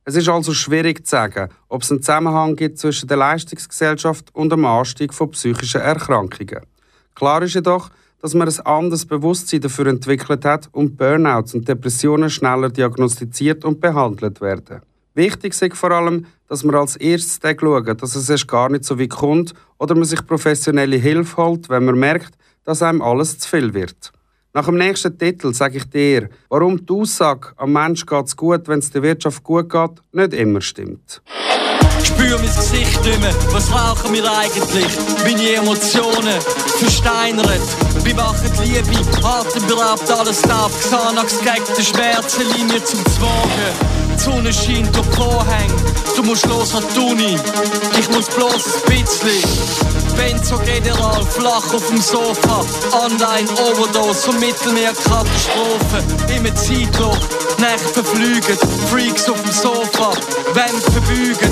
Es 0.04 0.14
ist 0.14 0.28
also 0.28 0.54
schwierig 0.54 1.04
zu 1.04 1.10
sagen, 1.10 1.50
ob 1.68 1.82
es 1.82 1.90
einen 1.90 2.00
Zusammenhang 2.00 2.54
gibt 2.54 2.78
zwischen 2.78 3.08
der 3.08 3.16
Leistungsgesellschaft 3.16 4.32
und 4.36 4.52
dem 4.52 4.64
Anstieg 4.64 5.12
von 5.12 5.32
psychischen 5.32 5.80
Erkrankungen. 5.80 6.60
Klar 7.16 7.42
ist 7.42 7.54
jedoch, 7.54 7.90
dass 8.24 8.32
man 8.32 8.48
ein 8.48 8.60
anderes 8.60 9.04
Bewusstsein 9.04 9.60
dafür 9.60 9.86
entwickelt 9.86 10.46
hat 10.46 10.70
und 10.72 10.96
Burnouts 10.96 11.52
und 11.52 11.68
Depressionen 11.68 12.30
schneller 12.30 12.70
diagnostiziert 12.70 13.66
und 13.66 13.82
behandelt 13.82 14.40
werden. 14.40 14.80
Wichtig 15.12 15.52
ist 15.52 15.76
vor 15.76 15.90
allem, 15.90 16.24
dass 16.48 16.64
man 16.64 16.74
als 16.74 16.96
erstes 16.96 17.38
schauen, 17.60 17.84
dass 17.84 18.16
es 18.16 18.30
erst 18.30 18.48
gar 18.48 18.70
nicht 18.70 18.86
so 18.86 18.98
weit 18.98 19.10
kommt 19.10 19.52
oder 19.76 19.94
man 19.94 20.04
sich 20.04 20.26
professionelle 20.26 20.96
Hilfe 20.96 21.36
holt, 21.36 21.68
wenn 21.68 21.84
man 21.84 21.98
merkt, 21.98 22.32
dass 22.64 22.80
einem 22.80 23.02
alles 23.02 23.40
zu 23.40 23.46
viel 23.46 23.74
wird. 23.74 24.10
Nach 24.54 24.64
dem 24.64 24.78
nächsten 24.78 25.18
Titel 25.18 25.52
sage 25.52 25.76
ich 25.76 25.90
dir, 25.90 26.30
warum 26.48 26.86
die 26.86 26.94
Aussage, 26.94 27.48
am 27.58 27.74
Mensch 27.74 28.06
es 28.10 28.34
gut, 28.34 28.68
wenn 28.68 28.78
es 28.78 28.90
der 28.90 29.02
Wirtschaft 29.02 29.42
gut 29.42 29.68
geht, 29.68 30.00
nicht 30.12 30.32
immer 30.32 30.62
stimmt. 30.62 31.20
Spür 32.04 32.38
mein 32.38 32.54
Gesicht 32.54 33.04
mehr, 33.04 33.34
was 33.50 33.70
rauchen 33.70 34.12
wir 34.12 34.30
eigentlich? 34.30 34.86
Meine 35.24 35.54
Emotionen 35.54 36.40
versteinert, 36.78 37.60
bewachen 38.02 38.52
Liebe, 38.62 39.26
atemberaubt 39.26 40.10
alles 40.10 40.42
taub, 40.42 40.70
Xanax 40.80 41.38
gegen 41.40 41.64
die 41.78 41.84
Schmerzenlinie 41.84 42.84
zum 42.84 43.04
Zwagen. 43.06 43.94
Die 44.14 44.22
Sonne 44.22 44.52
scheint 44.52 44.94
durch 44.94 45.06
Vorhänge, 45.16 45.74
du 46.16 46.22
musst 46.22 46.46
los 46.46 46.74
an 46.74 46.84
die 46.94 46.98
Uni, 47.00 47.38
ich 47.98 48.10
muss 48.10 48.26
bloß 48.26 48.64
ein 48.86 49.02
bisschen. 49.02 49.94
Benzo 50.16 50.58
General, 50.58 51.24
flach 51.24 51.74
auf 51.74 51.86
dem 51.88 52.00
Sofa. 52.00 52.64
Online 52.92 53.48
Overdose 53.50 54.22
von 54.22 54.38
Mittelmeerkatastrophe. 54.38 56.04
Immer 56.34 56.54
Zeitloch, 56.54 57.18
Nächte 57.58 58.02
verflügen. 58.02 58.56
Freaks 58.90 59.28
auf 59.28 59.40
dem 59.42 59.52
Sofa, 59.52 60.12
Wände 60.54 60.90
verbügen. 60.92 61.50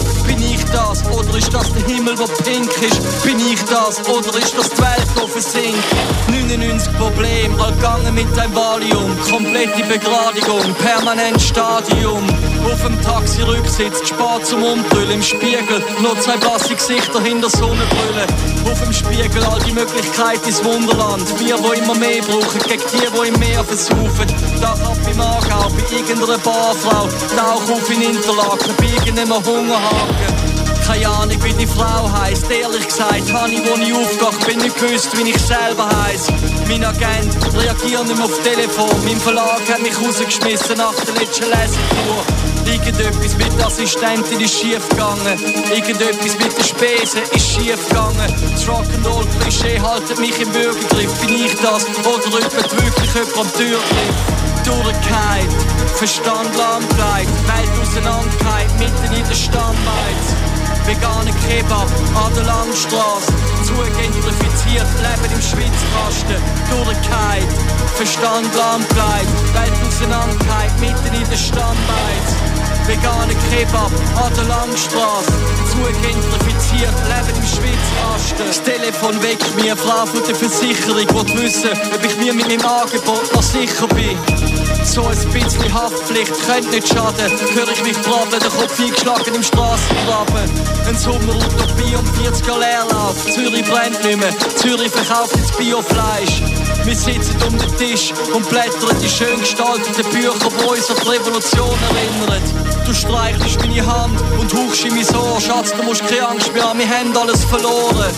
Das 0.73 1.05
oder 1.05 1.37
ist 1.37 1.53
das 1.53 1.73
der 1.73 1.85
Himmel, 1.85 2.15
der 2.15 2.27
pink 2.45 2.71
ist? 2.83 3.23
Bin 3.23 3.39
ich 3.39 3.63
das 3.65 4.01
oder 4.09 4.39
ist 4.39 4.57
das 4.57 4.71
die 4.71 4.79
Welt, 4.79 5.09
die 5.17 5.31
versinkt? 5.31 5.85
99 6.29 6.93
Problem, 6.99 7.61
allgegangen 7.61 8.15
mit 8.15 8.37
deinem 8.37 8.55
Valium. 8.55 9.11
Komplette 9.31 9.83
Begradigung, 9.85 10.75
permanent 10.75 11.41
Stadium. 11.41 12.27
Auf 12.65 12.83
dem 12.83 13.01
Taxi-Rücksitz, 13.03 14.09
spät 14.09 14.47
zum 14.47 14.63
Umbrüllen 14.63 15.13
im 15.13 15.23
Spiegel. 15.23 15.83
Noch 16.01 16.19
zwei 16.21 16.37
blasse 16.39 16.75
Gesichter 16.75 17.21
hinter 17.21 17.51
Sonnenbrille. 17.51 18.27
Auf 18.71 18.83
dem 18.83 18.93
Spiegel 18.93 19.45
all 19.45 19.61
die 19.61 19.73
Möglichkeiten 19.73 20.49
ins 20.49 20.65
Wunderland. 20.65 21.25
Wir, 21.39 21.59
wo 21.59 21.73
immer 21.73 21.95
mehr 21.95 22.23
brauchen, 22.23 22.61
gegen 22.67 22.83
die, 22.93 23.17
wo 23.17 23.23
im 23.23 23.39
Meer 23.39 23.65
versuchen. 23.65 24.27
Dach 24.61 24.81
ab 24.81 24.97
im 25.11 25.21
Aargau, 25.21 25.69
bei 25.69 25.97
irgendeiner 25.97 26.39
Barfrau. 26.39 27.09
Tauch 27.37 27.71
auf 27.71 27.91
in 27.91 28.03
Interlaken, 28.03 28.75
bei 28.79 28.87
irgendeinem 28.87 29.45
Hungerhaken. 29.45 30.52
Keine 30.87 31.09
Ahnung, 31.09 31.43
wie 31.45 31.53
die 31.55 31.67
Frau 31.67 32.11
heisst. 32.11 32.51
Ehrlich 32.51 32.87
gesagt, 32.87 33.33
habe 33.33 33.53
wo 33.53 33.81
ich 33.81 33.95
aufgehe, 33.95 34.47
bin 34.47 34.59
nicht 34.59 34.79
gewusst, 34.79 35.17
wie 35.17 35.31
ich 35.31 35.39
selber 35.39 35.89
heiß. 36.05 36.27
Mein 36.69 36.85
Agent 36.85 37.37
reagiert 37.55 38.05
nicht 38.05 38.17
mehr 38.17 38.25
auf 38.25 38.43
Telefon. 38.43 38.91
Mein 39.05 39.19
Verlag 39.21 39.63
hat 39.69 39.81
mich 39.83 39.97
rausgeschmissen 39.99 40.77
nach 40.77 40.95
der 40.95 41.15
letzten 41.15 41.45
Lesetour. 41.45 42.25
Irgendetwas 42.67 43.37
mit 43.37 43.59
der 43.59 43.67
Assistentin 43.67 44.41
ist 44.41 44.55
schief 44.59 44.89
gegangen. 44.89 45.39
Irgendetwas 45.73 46.39
mit 46.39 46.57
den 46.57 46.65
Spesen 46.65 47.23
ist 47.33 47.49
schief 47.53 47.89
gegangen. 47.89 48.35
Das 48.53 48.67
Rock'n'Roll-Klischee 48.67 49.81
haltet 49.81 50.19
mich 50.19 50.39
im 50.41 50.53
Würgegriff. 50.55 51.13
Bin 51.21 51.35
ich 51.35 51.55
das 51.61 51.87
oder 52.07 52.39
jemand 52.39 52.55
wirklich 52.55 53.15
jemand 53.15 53.39
am 53.39 53.53
Türgriff? 53.53 54.33
Durchgehend, 54.65 55.53
Verstand 55.97 56.57
lahmgelegt, 56.57 57.31
Welt 57.49 57.71
auseinandergehalten, 57.81 58.79
mitten 58.79 59.13
in 59.13 59.29
der 59.29 59.35
Stammbeiz. 59.35 60.52
Veganer 60.87 61.33
Kebab 61.47 61.89
an 62.15 62.35
der 62.35 62.45
Langstrasse, 62.45 63.33
zugentrifiziert, 63.65 64.91
leben 64.99 65.33
im 65.33 65.43
Schwitzkasten, 65.43 66.41
durchgehend, 66.71 67.53
Verstand 67.95 68.55
lahmgelegt, 68.55 69.55
Welt 69.55 69.73
auseinandergehalten, 69.87 70.81
mitten 70.81 71.15
in 71.15 71.29
der 71.31 71.37
Stammbeiz 71.37 72.63
veganer 72.87 73.35
Kebab 73.51 73.93
an 74.17 74.35
der 74.35 74.45
Langstrasse. 74.45 75.33
Zugentrifiziert, 75.71 76.95
leben 77.09 77.37
im 77.37 77.47
Schwitzkasten. 77.47 78.47
Das 78.47 78.63
Telefon 78.63 79.23
weckt 79.23 79.55
mir, 79.57 79.77
Frau 79.77 80.07
von 80.07 80.23
der 80.27 80.35
Versicherung, 80.35 81.09
will 81.09 81.43
wissen, 81.43 81.71
ob 81.95 82.05
ich 82.05 82.17
mir 82.19 82.35
mit 82.35 82.49
meinem 82.49 82.67
Angebot 82.67 83.33
noch 83.35 83.43
sicher 83.43 83.87
bin. 83.89 84.52
So 84.85 85.07
ein 85.07 85.17
bisschen 85.33 85.73
Haftpflicht 85.73 86.33
könnte 86.47 86.71
nicht 86.71 86.89
schaden. 86.89 87.31
Hör 87.55 87.69
ich 87.69 87.83
mich 87.85 87.99
braten, 88.03 88.31
der 88.31 88.51
Kopf 88.51 88.79
eingeschlagen 88.79 89.35
im 89.35 89.43
Strassengraben. 89.43 90.51
Ein 90.89 90.99
Sommerutopie 90.99 91.95
um 91.97 92.07
40 92.23 92.49
er 92.49 92.59
Leerlauf. 92.59 93.17
Zürich 93.33 93.65
brennt 93.71 94.05
nicht 94.05 94.19
mehr, 94.19 94.35
Zürich 94.57 94.91
verkauft 94.91 95.37
jetzt 95.37 95.57
Biofleisch. 95.57 96.43
Wir 96.85 96.97
sitzen 96.97 97.37
um 97.47 97.57
den 97.57 97.77
Tisch 97.77 98.13
und 98.35 98.49
blättern 98.49 98.97
die 99.01 99.09
schön 99.09 99.39
gestalteten 99.39 100.11
Bücher, 100.11 100.35
die 100.35 100.65
uns 100.65 100.91
an 100.91 100.97
die 101.03 101.09
Revolution 101.09 101.79
erinnern. 101.95 102.43
Du 102.85 102.93
streichelst 102.93 103.61
meine 103.61 103.87
Hand 103.87 104.21
und 104.41 104.53
hauchst 104.53 104.85
in 104.85 104.95
mein 104.95 105.17
Ohr. 105.17 105.41
Schatz, 105.41 105.73
du 105.75 105.83
musst 105.85 106.07
keine 106.07 106.29
Angst 106.29 106.53
mehr 106.53 106.65
haben, 106.69 106.79
wir 106.81 106.89
haben 106.89 107.17
alles 107.17 107.45
verloren. 107.45 108.11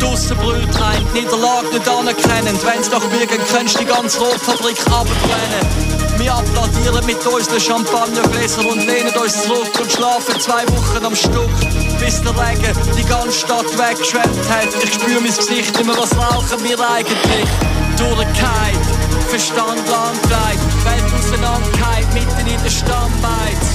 Draussen 0.00 0.36
brüllt 0.38 0.80
ein, 0.80 1.06
die 1.14 1.20
Niederlage 1.20 1.68
nicht 1.68 1.88
anerkennend. 1.88 2.64
Wenn's 2.64 2.90
mir 2.90 3.26
geht, 3.26 3.48
könntest 3.48 3.80
die 3.80 3.84
ganze 3.84 4.18
Rotfabrik 4.18 4.80
abbrennen. 4.86 5.95
Wir 6.18 6.34
applaudieren 6.34 7.04
mit 7.04 7.26
unseren 7.26 7.60
Champagnergläsern 7.60 8.64
und 8.66 8.86
lehnen 8.86 9.14
uns 9.16 9.42
zurück 9.42 9.70
und 9.80 9.92
schlafen 9.92 10.40
zwei 10.40 10.66
Wochen 10.68 11.04
am 11.04 11.14
Stück, 11.14 11.50
bis 12.00 12.22
der 12.22 12.32
Regen 12.32 12.72
die 12.96 13.04
ganze 13.04 13.32
Stadt 13.32 13.66
weggeschwemmt 13.76 14.48
hat. 14.48 14.82
Ich 14.82 14.94
spüre 14.94 15.20
mein 15.20 15.36
Gesicht 15.36 15.78
immer, 15.78 15.96
was 15.98 16.16
rauchen 16.16 16.62
wir 16.64 16.78
eigentlich? 16.80 17.48
Durchgehend, 17.98 18.86
Verstand 19.28 19.82
lahmgelegt, 19.88 20.64
Welt 20.84 21.12
auseinandergehalten, 21.18 22.14
mitten 22.14 22.46
in 22.46 22.62
der 22.62 22.70
Stammbeiz. 22.70 23.66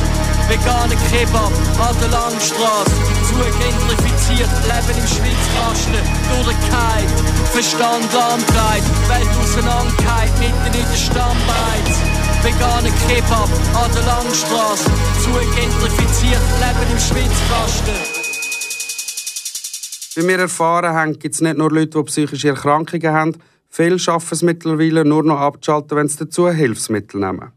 Veganer 0.50 0.98
Kebab 1.12 1.52
an 1.80 1.96
der 2.02 2.10
Langstrasse, 2.10 2.92
zugentrifiziert, 3.30 4.50
leben 4.66 4.98
im 4.98 5.08
Schwitzkasten, 5.08 6.02
durchgehend, 6.34 7.14
Verstand 7.54 8.14
lahmgelegt, 8.14 8.90
Welt 9.10 9.30
auseinandergehalten, 9.42 10.40
mitten 10.40 10.80
in 10.80 10.90
der 10.90 10.98
Stammbeiz 10.98 12.11
veganer 12.44 12.92
Kebab 13.08 13.50
an 13.76 13.92
der 13.94 14.04
Langstrasse. 14.04 14.90
Zugentrifiziert, 15.22 16.42
leben 16.60 16.92
im 16.92 17.00
Schwitzkasten. 17.00 17.94
Wie 20.16 20.28
wir 20.28 20.40
erfahren 20.40 20.94
haben, 20.94 21.20
gibt 21.20 21.36
es 21.36 21.42
nicht 21.42 21.58
nur 21.58 21.72
Leute, 21.72 22.00
die 22.00 22.04
psychische 22.04 22.50
Erkrankungen 22.50 23.14
haben. 23.14 23.38
Viele 23.70 24.00
schaffen 24.00 24.34
es 24.34 24.42
mittlerweile 24.42 25.06
nur 25.06 25.24
noch 25.24 25.40
abzuschalten, 25.40 25.96
wenn 25.98 26.08
sie 26.08 26.18
dazu 26.18 26.50
Hilfsmittel 26.50 27.22
nehmen. 27.22 27.52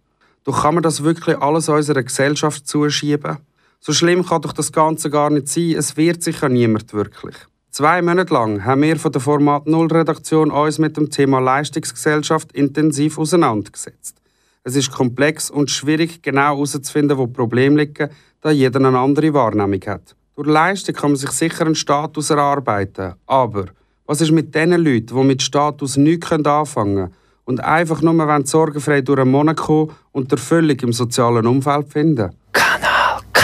Doch 0.44 0.62
kann 0.62 0.74
man 0.74 0.82
das 0.82 1.02
wirklich 1.02 1.38
alles 1.38 1.68
unserer 1.68 2.02
Gesellschaft 2.02 2.68
zuschieben? 2.68 3.38
So 3.80 3.92
schlimm 3.92 4.24
kann 4.24 4.42
doch 4.42 4.52
das 4.52 4.70
Ganze 4.70 5.10
gar 5.10 5.30
nicht 5.30 5.48
sein. 5.48 5.74
Es 5.76 5.96
wird 5.96 6.22
sicher 6.22 6.48
niemand 6.48 6.92
wirklich. 6.92 7.34
Zwei 7.70 8.02
Monate 8.02 8.32
lang 8.32 8.64
haben 8.64 8.82
wir 8.82 8.96
von 8.96 9.10
der 9.10 9.20
Format 9.20 9.66
Null 9.66 9.88
Redaktion 9.88 10.50
uns 10.50 10.78
mit 10.78 10.96
dem 10.96 11.10
Thema 11.10 11.40
Leistungsgesellschaft 11.40 12.52
intensiv 12.52 13.18
auseinandergesetzt. 13.18 14.23
Es 14.66 14.76
ist 14.76 14.90
komplex 14.90 15.50
und 15.50 15.70
schwierig, 15.70 16.22
genau 16.22 16.56
herauszufinden, 16.56 17.18
wo 17.18 17.26
Probleme 17.26 17.82
liegen, 17.82 18.08
da 18.40 18.50
jeder 18.50 18.80
eine 18.80 18.98
andere 18.98 19.34
Wahrnehmung 19.34 19.80
hat. 19.86 20.16
Durch 20.34 20.48
Leistung 20.48 20.94
kann 20.94 21.10
man 21.10 21.16
sich 21.16 21.32
sicher 21.32 21.66
einen 21.66 21.74
Status 21.74 22.30
erarbeiten. 22.30 23.12
Aber 23.26 23.66
was 24.06 24.22
ist 24.22 24.30
mit 24.30 24.54
den 24.54 24.70
Leuten, 24.70 25.14
die 25.14 25.22
mit 25.22 25.42
Status 25.42 25.98
nichts 25.98 26.32
anfangen 26.32 26.94
können 26.94 27.14
und 27.44 27.60
einfach 27.60 28.00
nur 28.00 28.46
sorgenfrei 28.46 29.02
durch 29.02 29.20
einen 29.20 29.32
Monat 29.32 29.58
kommen 29.58 29.92
und 30.12 30.32
Erfüllung 30.32 30.78
im 30.80 30.94
sozialen 30.94 31.46
Umfeld 31.46 31.92
finden? 31.92 32.30
Kanal 32.52 33.20
K. 33.34 33.42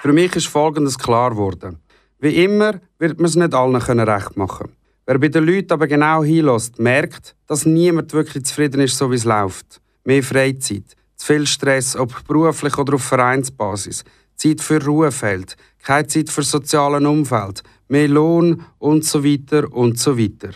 Für 0.00 0.12
mich 0.12 0.34
ist 0.34 0.48
Folgendes 0.48 0.98
klar 0.98 1.30
geworden. 1.30 1.78
Wie 2.18 2.42
immer 2.42 2.80
wird 2.98 3.20
man 3.20 3.26
es 3.26 3.36
nicht 3.36 3.54
allen 3.54 3.76
recht 3.76 4.36
machen 4.36 4.72
Wer 5.06 5.18
bei 5.20 5.28
den 5.28 5.46
Leuten 5.46 5.72
aber 5.72 5.86
genau 5.86 6.24
hinlässt, 6.24 6.80
merkt, 6.80 7.36
dass 7.46 7.64
niemand 7.64 8.12
wirklich 8.12 8.44
zufrieden 8.44 8.80
ist, 8.80 8.98
so 8.98 9.08
wie 9.08 9.16
es 9.16 9.24
läuft 9.24 9.82
mehr 10.04 10.22
Freizeit, 10.22 10.96
zu 11.16 11.26
viel 11.26 11.46
Stress, 11.46 11.96
ob 11.96 12.26
beruflich 12.26 12.76
oder 12.78 12.94
auf 12.94 13.04
Vereinsbasis, 13.04 14.04
Zeit 14.36 14.60
für 14.60 14.84
Ruhe 14.84 15.12
fehlt, 15.12 15.56
keine 15.82 16.06
Zeit 16.06 16.30
für 16.30 16.42
sozialen 16.42 17.06
Umfeld, 17.06 17.62
mehr 17.88 18.08
Lohn 18.08 18.64
und 18.78 19.04
so 19.04 19.24
weiter 19.24 19.72
und 19.72 19.98
so 19.98 20.18
weiter. 20.18 20.50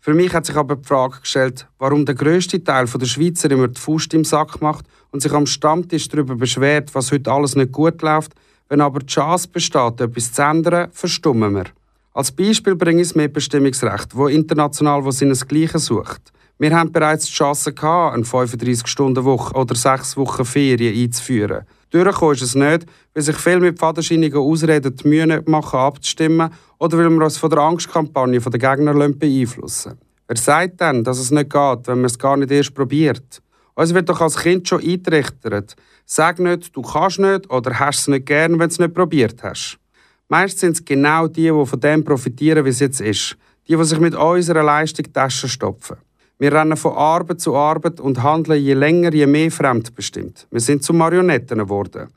Für 0.00 0.14
mich 0.14 0.32
hat 0.32 0.46
sich 0.46 0.56
aber 0.56 0.76
die 0.76 0.88
Frage 0.88 1.20
gestellt, 1.20 1.66
warum 1.78 2.06
der 2.06 2.14
grösste 2.14 2.62
Teil 2.64 2.86
der 2.86 3.06
Schweizer 3.06 3.50
immer 3.50 3.68
die 3.68 3.80
Faust 3.80 4.14
im 4.14 4.24
Sack 4.24 4.62
macht 4.62 4.86
und 5.10 5.20
sich 5.20 5.32
am 5.32 5.46
Stammtisch 5.46 6.08
darüber 6.08 6.34
beschwert, 6.34 6.94
was 6.94 7.12
heute 7.12 7.30
alles 7.30 7.56
nicht 7.56 7.72
gut 7.72 8.00
läuft, 8.02 8.32
wenn 8.68 8.80
aber 8.80 9.00
die 9.00 9.06
Chance 9.06 9.48
besteht, 9.48 10.00
etwas 10.00 10.32
zu 10.32 10.42
ändern, 10.42 10.88
verstummen 10.92 11.54
wir. 11.54 11.64
Als 12.12 12.32
Beispiel 12.32 12.74
bringe 12.74 13.02
ich 13.02 13.08
das 13.08 13.16
Mitbestimmungsrecht, 13.16 14.16
wo 14.16 14.28
international 14.28 15.04
wo 15.04 15.10
seinesgleichen 15.10 15.78
sucht. 15.78 16.32
Wir 16.60 16.76
haben 16.76 16.90
bereits 16.90 17.26
die 17.26 17.32
Chance 17.32 17.72
gehabt, 17.72 18.14
eine 18.14 18.24
35-Stunden-Woche 18.24 19.54
oder 19.54 19.76
sechs 19.76 20.16
Wochen 20.16 20.44
Ferien 20.44 21.04
einzuführen. 21.04 21.64
Durchgekommen 21.90 22.34
ist 22.34 22.42
es 22.42 22.54
nicht, 22.56 22.84
weil 23.14 23.22
sich 23.22 23.36
viel 23.36 23.60
mit 23.60 23.78
fadenscheinigen 23.78 24.40
Ausreden 24.40 24.96
die 24.96 25.08
Mühe 25.08 25.42
machen, 25.46 25.78
abzustimmen 25.78 26.50
oder 26.78 26.98
weil 26.98 27.10
wir 27.10 27.24
uns 27.24 27.38
von 27.38 27.50
der 27.50 27.60
Angstkampagne 27.60 28.40
der 28.40 28.58
Gegner 28.58 28.92
beeinflussen 28.92 29.98
Wer 30.26 30.36
sagt 30.36 30.80
denn, 30.80 31.04
dass 31.04 31.20
es 31.20 31.30
nicht 31.30 31.48
geht, 31.48 31.86
wenn 31.86 31.98
man 31.98 32.04
es 32.06 32.18
gar 32.18 32.36
nicht 32.36 32.50
erst 32.50 32.74
probiert? 32.74 33.40
Uns 33.74 33.94
wird 33.94 34.08
doch 34.08 34.20
als 34.20 34.36
Kind 34.36 34.68
schon 34.68 34.82
eingerichtet. 34.82 35.76
Sag 36.04 36.40
nicht, 36.40 36.74
du 36.74 36.82
kannst 36.82 37.20
nicht 37.20 37.48
oder 37.50 37.78
hast 37.78 38.00
es 38.00 38.08
nicht 38.08 38.26
gern, 38.26 38.58
wenn 38.58 38.68
du 38.68 38.72
es 38.72 38.78
nicht 38.80 38.94
probiert 38.94 39.44
hast. 39.44 39.78
Meist 40.26 40.58
sind 40.58 40.72
es 40.72 40.84
genau 40.84 41.28
die, 41.28 41.52
die 41.52 41.66
von 41.66 41.80
dem 41.80 42.04
profitieren, 42.04 42.64
wie 42.64 42.70
es 42.70 42.80
jetzt 42.80 43.00
ist. 43.00 43.36
Die, 43.68 43.76
die 43.76 43.84
sich 43.84 44.00
mit 44.00 44.16
unserer 44.16 44.64
Leistung 44.64 45.10
Taschen 45.12 45.48
stopfen. 45.48 45.96
Wir 46.40 46.52
rennen 46.52 46.76
von 46.76 46.92
Arbeit 46.92 47.40
zu 47.40 47.56
Arbeit 47.56 47.98
und 48.00 48.22
handeln 48.22 48.62
je 48.62 48.74
länger, 48.74 49.12
je 49.12 49.26
mehr 49.26 49.50
fremdbestimmt. 49.50 50.46
Wir 50.50 50.60
sind 50.60 50.84
zu 50.84 50.92
Marionetten 50.92 51.58
geworden. 51.58 52.08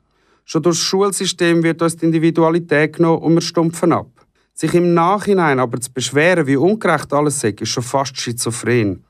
Schon 0.46 0.62
durch 0.62 0.78
das 0.78 0.86
Schulsystem 0.86 1.64
wird 1.64 1.82
uns 1.82 1.96
die 1.96 2.06
Individualität 2.06 2.98
genommen 2.98 3.24
und 3.24 3.34
wir 3.34 3.42
stumpfen 3.42 3.94
ab. 3.94 4.10
Sich 4.54 4.76
im 4.76 4.94
Nachhinein 4.94 5.60
aber 5.60 5.80
zu 5.80 5.92
beschweren, 5.92 6.46
wie 6.46 6.58
ungerecht 6.58 7.12
alles 7.14 7.44
ist, 7.44 7.62
ist 7.62 7.70
schon 7.70 7.84
fast 7.84 8.16
schizophren. 8.16 9.04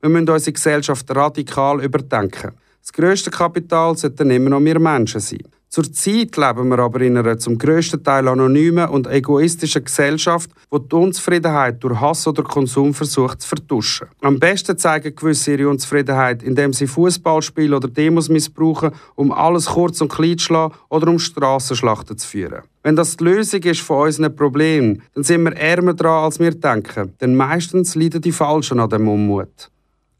Wir 0.00 0.10
müssen 0.10 0.28
unsere 0.28 0.52
Gesellschaft 0.52 1.10
radikal 1.16 1.82
überdenken. 1.82 2.52
Das 2.82 2.92
grösste 2.92 3.30
Kapital 3.30 3.96
sollten 3.96 4.30
immer 4.30 4.50
noch 4.50 4.60
wir 4.60 4.78
Menschen 4.78 5.20
sein. 5.20 5.46
Zurzeit 5.70 6.34
leben 6.36 6.68
wir 6.70 6.78
aber 6.78 7.02
in 7.02 7.18
einer 7.18 7.38
zum 7.38 7.58
grössten 7.58 8.02
Teil 8.02 8.26
anonymen 8.26 8.88
und 8.88 9.06
egoistischen 9.06 9.84
Gesellschaft, 9.84 10.50
wo 10.70 10.78
die 10.78 10.96
Unzufriedenheit 10.96 11.82
durch 11.84 12.00
Hass 12.00 12.26
oder 12.26 12.42
Konsum 12.42 12.94
versucht 12.94 13.42
zu 13.42 13.48
vertuschen. 13.48 14.08
Am 14.22 14.38
besten 14.38 14.78
zeigen 14.78 15.14
gewisse 15.14 15.52
ihre 15.52 15.68
Unzufriedenheit, 15.68 16.42
indem 16.42 16.72
sie 16.72 16.86
Fußballspiele 16.86 17.76
oder 17.76 17.88
Demos 17.88 18.30
missbrauchen, 18.30 18.92
um 19.14 19.30
alles 19.30 19.66
kurz 19.66 20.00
und 20.00 20.10
klein 20.10 20.38
zu 20.38 20.46
schlagen 20.46 20.74
oder 20.88 21.08
um 21.08 21.18
Strassenschlachten 21.18 22.16
zu 22.16 22.26
führen. 22.26 22.62
Wenn 22.82 22.96
das 22.96 23.18
die 23.18 23.24
Lösung 23.24 23.62
ist 23.64 23.82
von 23.82 24.06
unseren 24.06 24.34
Problemen, 24.34 25.02
dann 25.14 25.24
sind 25.24 25.42
wir 25.42 25.54
ärmer 25.54 25.92
dran, 25.92 26.24
als 26.24 26.40
wir 26.40 26.52
denken. 26.52 27.12
Denn 27.20 27.36
meistens 27.36 27.94
leiden 27.94 28.22
die 28.22 28.32
Falschen 28.32 28.80
an 28.80 28.88
dem 28.88 29.06
Unmut. 29.06 29.70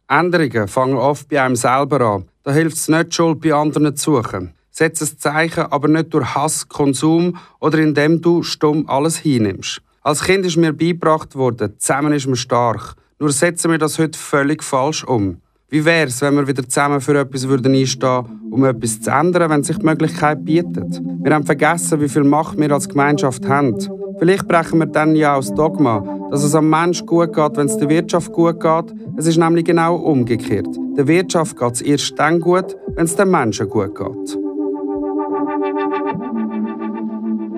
Änderungen 0.09 0.69
fangen 0.69 0.97
oft 0.97 1.29
bei 1.29 1.41
einem 1.41 1.57
selber 1.57 2.01
an. 2.03 2.25
Da 2.43 2.53
hilft 2.53 2.77
es 2.77 2.89
nicht, 2.89 3.15
Schuld 3.15 3.41
bei 3.41 3.55
anderen 3.55 3.97
zu 3.97 4.17
suchen. 4.17 4.53
Setz 4.79 5.03
ein 5.03 5.19
Zeichen, 5.19 5.65
aber 5.73 5.89
nicht 5.89 6.15
durch 6.15 6.37
Hass, 6.37 6.69
Konsum 6.69 7.37
oder 7.59 7.79
indem 7.79 8.23
du 8.23 8.45
stumm 8.45 8.89
alles 8.89 9.17
hinnimmst. 9.17 9.83
Als 10.03 10.23
Kind 10.23 10.47
ist 10.47 10.57
mir 10.57 10.73
beigebracht 10.73 11.35
worden, 11.35 11.73
zusammen 11.79 12.13
ist 12.13 12.29
man 12.29 12.37
stark. 12.37 12.95
Nur 13.19 13.33
setzen 13.33 13.73
wir 13.73 13.79
das 13.79 13.99
heute 13.99 14.17
völlig 14.17 14.63
falsch 14.63 15.03
um. 15.03 15.39
Wie 15.69 15.85
wäre 15.85 16.07
es, 16.07 16.21
wenn 16.23 16.37
wir 16.37 16.47
wieder 16.47 16.63
zusammen 16.63 17.01
für 17.01 17.19
etwas 17.19 17.49
würden 17.49 17.75
einstehen, 17.75 18.25
um 18.53 18.65
etwas 18.65 19.01
zu 19.01 19.11
ändern, 19.11 19.51
wenn 19.51 19.65
sich 19.65 19.79
die 19.79 19.85
Möglichkeit 19.85 20.45
bietet? 20.45 21.03
Wir 21.25 21.35
haben 21.35 21.45
vergessen, 21.45 22.01
wie 22.01 22.09
viel 22.09 22.23
Macht 22.23 22.57
wir 22.57 22.71
als 22.71 22.89
Gemeinschaft 22.89 23.49
haben. 23.49 23.77
Vielleicht 24.21 24.47
brechen 24.47 24.79
wir 24.79 24.87
dann 24.87 25.17
ja 25.17 25.35
aus 25.35 25.53
Dogma, 25.53 26.05
dass 26.31 26.45
es 26.45 26.55
am 26.55 26.71
Mensch 26.71 27.05
gut 27.05 27.35
geht, 27.35 27.57
wenn 27.57 27.67
es 27.67 27.77
der 27.79 27.89
Wirtschaft 27.89 28.31
gut 28.31 28.61
geht. 28.61 28.95
Es 29.17 29.27
ist 29.27 29.39
nämlich 29.39 29.65
genau 29.65 29.97
umgekehrt. 29.97 30.69
Der 30.97 31.09
Wirtschaft 31.09 31.59
geht 31.59 31.75
es 31.75 31.81
erst 31.81 32.17
dann 32.17 32.39
gut, 32.39 32.77
wenn 32.95 33.07
es 33.07 33.17
den 33.17 33.29
Menschen 33.29 33.69
gut 33.69 33.97
geht. 33.97 34.39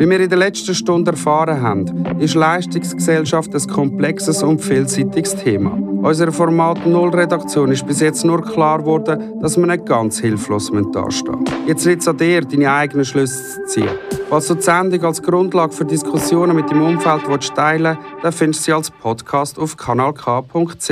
Wie 0.01 0.09
wir 0.09 0.19
in 0.19 0.31
der 0.31 0.39
letzten 0.39 0.75
Stunde 0.75 1.11
erfahren 1.11 1.61
haben, 1.61 2.07
ist 2.19 2.35
Leistungsgesellschaft 2.35 3.55
ein 3.55 3.67
komplexes 3.67 4.43
und 4.43 4.59
vielseitiges 4.59 5.37
Thema. 5.37 5.73
Unserer 5.73 6.33
Format 6.33 6.87
Null 6.87 7.11
Redaktion 7.11 7.71
ist 7.71 7.87
bis 7.87 8.01
jetzt 8.01 8.25
nur 8.25 8.41
klar 8.41 8.79
geworden, 8.79 9.39
dass 9.43 9.59
wir 9.59 9.67
nicht 9.67 9.85
ganz 9.85 10.19
hilflos 10.19 10.73
dastehen 10.91 11.41
müssen. 11.41 11.67
Jetzt 11.67 11.85
liegt 11.85 12.01
es 12.01 12.09
an 12.09 12.17
dir, 12.17 12.41
deine 12.41 12.73
eigenen 12.73 13.05
Schlüsse 13.05 13.57
zu 13.57 13.67
ziehen. 13.67 13.91
Falls 14.31 14.49
du 14.49 14.55
die 14.55 14.63
Sendung 14.63 15.05
als 15.05 15.23
Grundlage 15.23 15.75
für 15.75 15.85
Diskussionen 15.85 16.57
mit 16.57 16.71
dem 16.71 16.81
Umfeld 16.81 17.25
teilen 17.55 17.99
willst, 17.99 18.23
dann 18.23 18.33
findest 18.33 18.61
du 18.63 18.65
sie 18.65 18.73
als 18.73 18.91
Podcast 18.91 19.59
auf 19.59 19.77
kanalk.ch. 19.77 20.89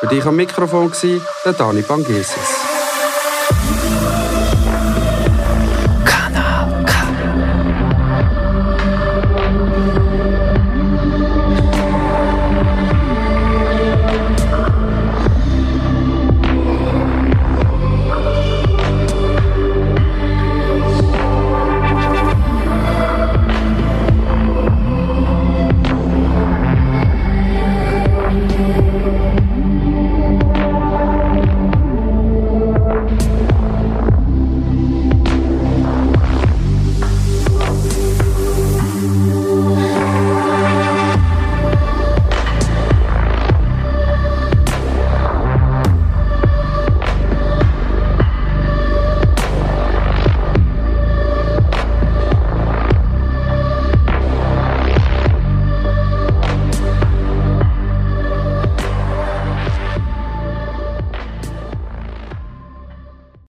Für 0.00 0.06
dich 0.08 0.24
am 0.26 0.34
Mikrofon 0.34 0.90
war 0.90 1.20
der 1.44 1.52
Dani 1.52 1.82
Bangesis. 1.82 2.64